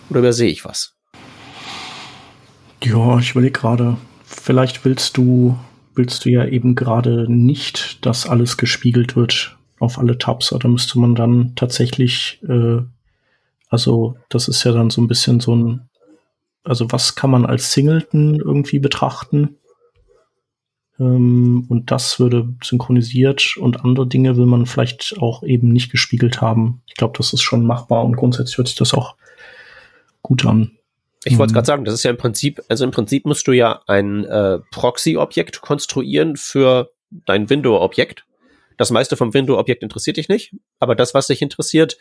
[0.09, 0.95] Oder übersehe ich was?
[2.83, 5.57] Ja, ich überlege gerade, vielleicht willst du,
[5.95, 10.99] willst du ja eben gerade nicht, dass alles gespiegelt wird auf alle Tabs, oder müsste
[10.99, 12.79] man dann tatsächlich, äh,
[13.69, 15.89] also das ist ja dann so ein bisschen so ein,
[16.63, 19.57] also was kann man als Singleton irgendwie betrachten?
[20.99, 26.41] Ähm, und das würde synchronisiert und andere Dinge will man vielleicht auch eben nicht gespiegelt
[26.41, 26.81] haben.
[26.87, 29.15] Ich glaube, das ist schon machbar und grundsätzlich hört sich das auch
[30.21, 30.71] gut an.
[31.23, 31.55] Ich wollte mhm.
[31.55, 34.59] gerade sagen, das ist ja im Prinzip, also im Prinzip musst du ja ein äh,
[34.71, 36.91] Proxy-Objekt konstruieren für
[37.25, 38.25] dein Window-Objekt.
[38.77, 41.97] Das meiste vom Window-Objekt interessiert dich nicht, aber das, was dich interessiert,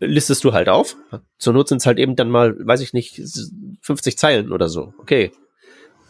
[0.00, 0.96] listest du halt auf.
[1.38, 3.22] Zur Not sind es halt eben dann mal, weiß ich nicht,
[3.82, 4.94] 50 Zeilen oder so.
[4.98, 5.32] Okay.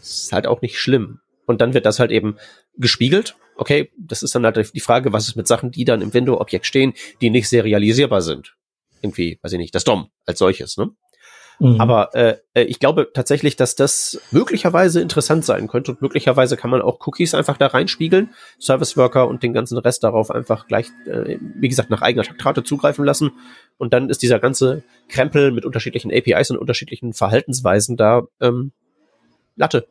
[0.00, 1.20] ist halt auch nicht schlimm.
[1.46, 2.36] Und dann wird das halt eben
[2.76, 3.36] gespiegelt.
[3.56, 6.66] Okay, das ist dann halt die Frage, was ist mit Sachen, die dann im Window-Objekt
[6.66, 8.54] stehen, die nicht serialisierbar sind.
[9.00, 10.90] Irgendwie, weiß ich nicht, das DOM als solches, ne?
[11.58, 11.80] Mhm.
[11.80, 16.70] Aber äh, äh, ich glaube tatsächlich, dass das möglicherweise interessant sein könnte und möglicherweise kann
[16.70, 18.30] man auch Cookies einfach da reinspiegeln,
[18.60, 22.62] Service Worker und den ganzen Rest darauf einfach gleich, äh, wie gesagt, nach eigener Taktrate
[22.62, 23.32] zugreifen lassen.
[23.76, 28.72] Und dann ist dieser ganze Krempel mit unterschiedlichen APIs und unterschiedlichen Verhaltensweisen da ähm,
[29.56, 29.86] Latte.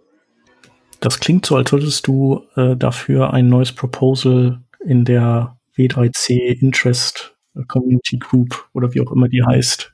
[1.01, 7.35] Das klingt so, als würdest du äh, dafür ein neues Proposal in der W3C Interest
[7.67, 9.93] Community Group oder wie auch immer die heißt,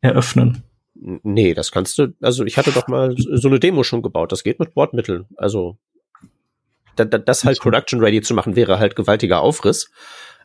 [0.00, 0.62] eröffnen.
[1.06, 4.42] Nee, das kannst du, also ich hatte doch mal so eine Demo schon gebaut, das
[4.42, 5.26] geht mit Bordmitteln.
[5.36, 5.76] Also
[6.96, 9.90] da, da, das halt Production Ready zu machen, wäre halt gewaltiger Aufriss.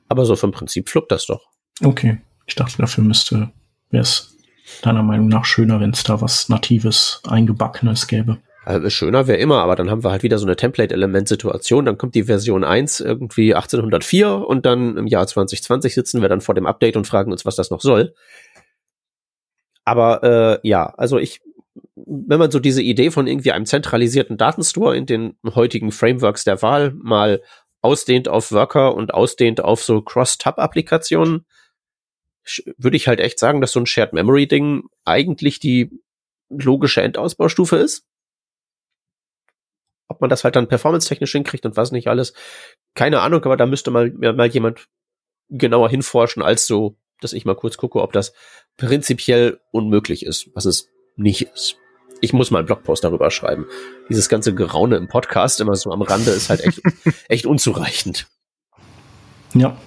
[0.09, 1.47] Aber so vom Prinzip fluppt das doch.
[1.81, 2.17] Okay.
[2.45, 3.51] Ich dachte, dafür müsste,
[3.89, 4.35] wäre es
[4.81, 8.39] deiner Meinung nach schöner, wenn es da was Natives, Eingebackenes gäbe.
[8.65, 11.85] Also schöner wäre immer, aber dann haben wir halt wieder so eine Template-Element-Situation.
[11.85, 16.41] Dann kommt die Version 1 irgendwie 1804 und dann im Jahr 2020 sitzen wir dann
[16.41, 18.13] vor dem Update und fragen uns, was das noch soll.
[19.89, 20.23] Aber
[20.61, 21.41] äh, ja, also ich,
[21.95, 26.61] wenn man so diese Idee von irgendwie einem zentralisierten Datenstore in den heutigen Frameworks der
[26.61, 27.41] Wahl mal
[27.81, 31.47] ausdehnt auf Worker und ausdehnt auf so Cross-Tab-Applikationen,
[32.77, 35.89] würde ich halt echt sagen, dass so ein Shared Memory-Ding eigentlich die
[36.49, 38.05] logische Endausbaustufe ist.
[40.07, 42.35] Ob man das halt dann performance-technisch hinkriegt und was nicht alles,
[42.93, 44.87] keine Ahnung, aber da müsste mal, mal jemand
[45.49, 48.33] genauer hinforschen, als so dass ich mal kurz gucke, ob das
[48.77, 51.77] prinzipiell unmöglich ist, was es nicht ist.
[52.21, 53.65] Ich muss mal einen Blogpost darüber schreiben.
[54.09, 56.81] Dieses ganze Geraune im Podcast immer so am Rande ist halt echt,
[57.29, 58.27] echt unzureichend.
[59.53, 59.77] Ja.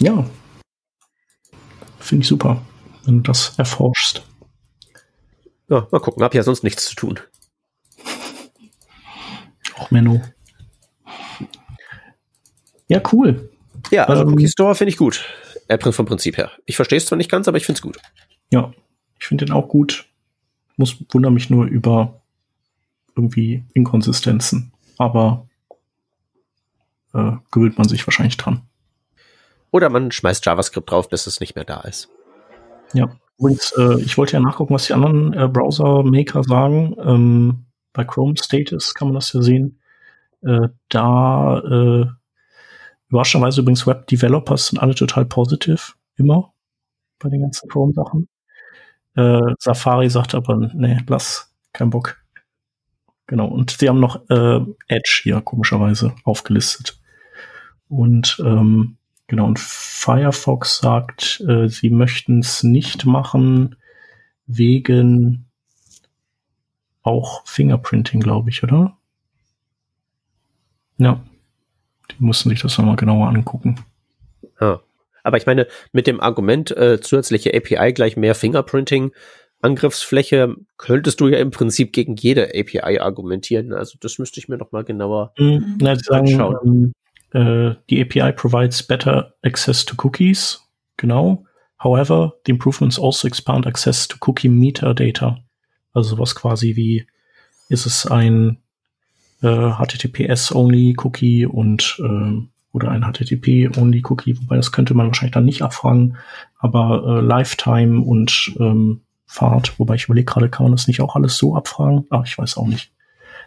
[0.00, 0.28] Ja.
[1.98, 2.62] Finde ich super,
[3.04, 4.22] wenn du das erforschst.
[5.68, 6.22] Ja, mal gucken.
[6.22, 7.20] Hab ja sonst nichts zu tun.
[9.76, 10.22] Auch Menno.
[12.88, 13.50] Ja, cool.
[13.90, 15.24] Ja, also ähm, Cookie Store finde ich gut.
[15.68, 16.50] Apple vom Prinzip her.
[16.66, 17.98] Ich verstehe es zwar nicht ganz, aber ich finde es gut.
[18.50, 18.72] Ja,
[19.18, 20.06] ich finde den auch gut.
[20.76, 22.20] Muss wundere mich nur über
[23.16, 24.72] irgendwie Inkonsistenzen.
[24.96, 25.46] Aber
[27.14, 28.62] äh, gewöhnt man sich wahrscheinlich dran.
[29.70, 32.08] Oder man schmeißt JavaScript drauf, bis es nicht mehr da ist.
[32.94, 36.96] Ja, übrigens, äh, ich wollte ja nachgucken, was die anderen äh, Browser-Maker sagen.
[37.04, 39.80] Ähm, bei Chrome Status kann man das ja sehen.
[40.42, 42.06] Äh, da äh,
[43.08, 46.52] Überraschenderweise übrigens Web-Developers sind alle total positiv, immer
[47.18, 48.28] bei den ganzen Chrome-Sachen.
[49.16, 52.18] Äh, Safari sagt aber, nee, lass, kein Bock.
[53.26, 56.98] Genau, und sie haben noch äh, Edge hier komischerweise aufgelistet.
[57.88, 63.76] Und ähm, genau, und Firefox sagt, äh, sie möchten es nicht machen
[64.46, 65.46] wegen
[67.02, 68.96] auch Fingerprinting, glaube ich, oder?
[70.98, 71.20] Ja.
[72.10, 73.80] Die mussten sich das nochmal genauer angucken.
[74.60, 74.80] Ja.
[75.22, 79.12] Aber ich meine, mit dem Argument äh, zusätzliche API gleich mehr Fingerprinting,
[79.60, 83.72] Angriffsfläche, könntest du ja im Prinzip gegen jede API argumentieren.
[83.72, 85.78] Also das müsste ich mir noch mal genauer mhm.
[85.80, 86.94] Na, anschauen.
[87.34, 90.62] Ähm, äh, die API provides better access to cookies.
[90.96, 91.44] Genau.
[91.82, 95.38] However, the improvements also expand access to cookie metadata.
[95.92, 97.06] Also sowas quasi wie,
[97.68, 98.58] ist es ein
[99.42, 102.42] äh, HTTPS-Only-Cookie und äh,
[102.72, 106.16] oder ein HTTP-Only-Cookie, wobei das könnte man wahrscheinlich dann nicht abfragen,
[106.58, 111.14] aber äh, Lifetime und ähm, Fahrt, wobei ich überlege gerade, kann man das nicht auch
[111.14, 112.06] alles so abfragen?
[112.08, 112.92] Ah, ich weiß auch nicht.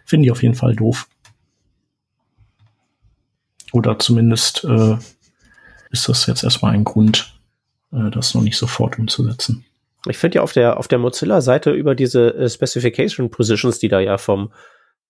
[0.06, 1.08] Finde ich auf jeden Fall doof.
[3.72, 4.98] Oder zumindest äh,
[5.90, 7.34] ist das jetzt erstmal ein Grund,
[7.92, 9.66] äh, das noch nicht sofort umzusetzen.
[10.08, 14.00] Ich finde ja auf der, auf der Mozilla-Seite über diese äh, Specification Positions, die da
[14.00, 14.52] ja vom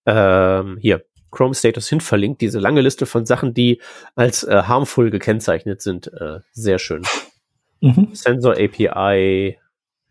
[0.06, 3.82] ähm, hier Chrome Status hin verlinkt, diese lange Liste von Sachen, die
[4.16, 7.04] als äh, harmful gekennzeichnet sind, äh, sehr schön.
[7.80, 8.10] Mhm.
[8.14, 9.58] Sensor API,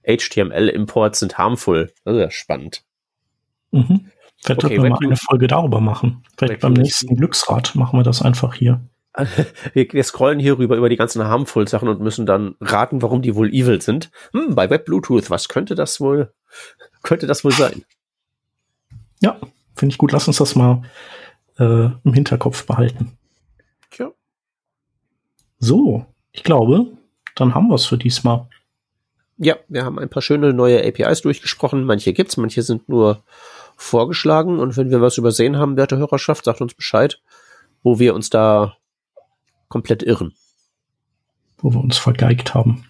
[0.03, 1.93] HTML-Imports sind harmful.
[2.05, 2.83] Das ist ja spannend.
[3.71, 4.11] Mhm.
[4.43, 6.25] Vielleicht okay, wir mal eine Folge darüber machen.
[6.39, 8.81] Vielleicht beim nächsten Glücksrad machen wir das einfach hier.
[9.75, 13.23] Wir, wir, scrollen hier rüber über die ganzen harmful Sachen und müssen dann raten, warum
[13.23, 14.09] die wohl evil sind.
[14.33, 16.33] Hm, bei Web Bluetooth, was könnte das wohl,
[17.03, 17.83] könnte das wohl sein?
[19.21, 19.41] Ja,
[19.81, 20.13] finde ich gut.
[20.13, 20.83] Lass uns das mal
[21.59, 23.19] äh, im Hinterkopf behalten.
[23.91, 24.13] Tja.
[25.59, 26.87] So, ich glaube,
[27.35, 28.47] dann haben wir es für diesmal.
[29.39, 31.85] Ja, wir haben ein paar schöne neue APIs durchgesprochen.
[31.85, 33.23] Manche gibt's, manche sind nur
[33.77, 34.59] vorgeschlagen.
[34.59, 37.21] Und wenn wir was übersehen haben, werte Hörerschaft, sagt uns Bescheid,
[37.83, 38.77] wo wir uns da
[39.69, 40.35] komplett irren.
[41.59, 42.85] Wo wir uns vergeigt haben.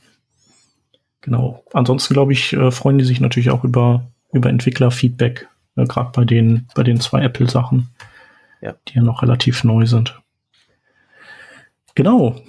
[1.20, 1.64] Genau.
[1.72, 6.24] Ansonsten, glaube ich, äh, freuen die sich natürlich auch über, über Entwicklerfeedback, äh, gerade bei
[6.24, 7.88] den, bei den zwei Apple-Sachen,
[8.60, 8.74] ja.
[8.88, 10.20] die ja noch relativ neu sind.
[11.94, 12.40] Genau.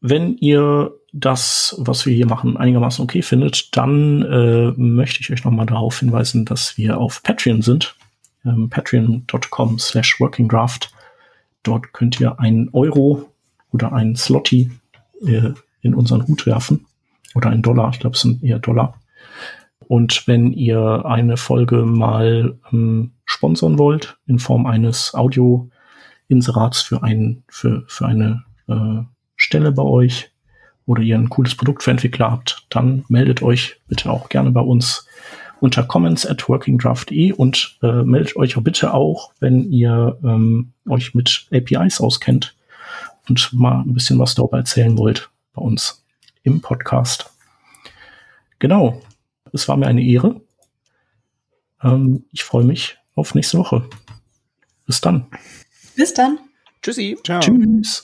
[0.00, 5.44] Wenn ihr das, was wir hier machen, einigermaßen okay findet, dann äh, möchte ich euch
[5.44, 7.96] nochmal darauf hinweisen, dass wir auf Patreon sind.
[8.44, 10.92] Ähm, Patreon.com slash workingdraft.
[11.62, 13.32] Dort könnt ihr einen Euro
[13.72, 14.70] oder einen Slotty
[15.26, 15.50] äh,
[15.80, 16.86] in unseren Hut werfen.
[17.34, 19.00] Oder einen Dollar, ich glaube, es sind eher Dollar.
[19.88, 27.42] Und wenn ihr eine Folge mal ähm, sponsern wollt, in Form eines Audio-Inserats für, ein,
[27.48, 29.02] für, für eine äh,
[29.34, 30.30] Stelle bei euch
[30.84, 34.60] oder ihr ein cooles Produkt für Entwickler habt, dann meldet euch bitte auch gerne bei
[34.60, 35.08] uns
[35.60, 41.14] unter comments at workingdraft.de und äh, meldet euch auch bitte auch, wenn ihr ähm, euch
[41.14, 42.54] mit APIs auskennt
[43.26, 46.04] und mal ein bisschen was darüber erzählen wollt bei uns
[46.42, 47.32] im Podcast.
[48.58, 49.00] Genau,
[49.52, 50.40] es war mir eine Ehre.
[51.82, 53.88] Ähm, ich freue mich auf nächste Woche.
[54.86, 55.26] Bis dann.
[55.96, 56.38] Bis dann.
[56.82, 57.18] Tschüssi.
[57.24, 57.40] Ciao.
[57.40, 58.02] Tschüss.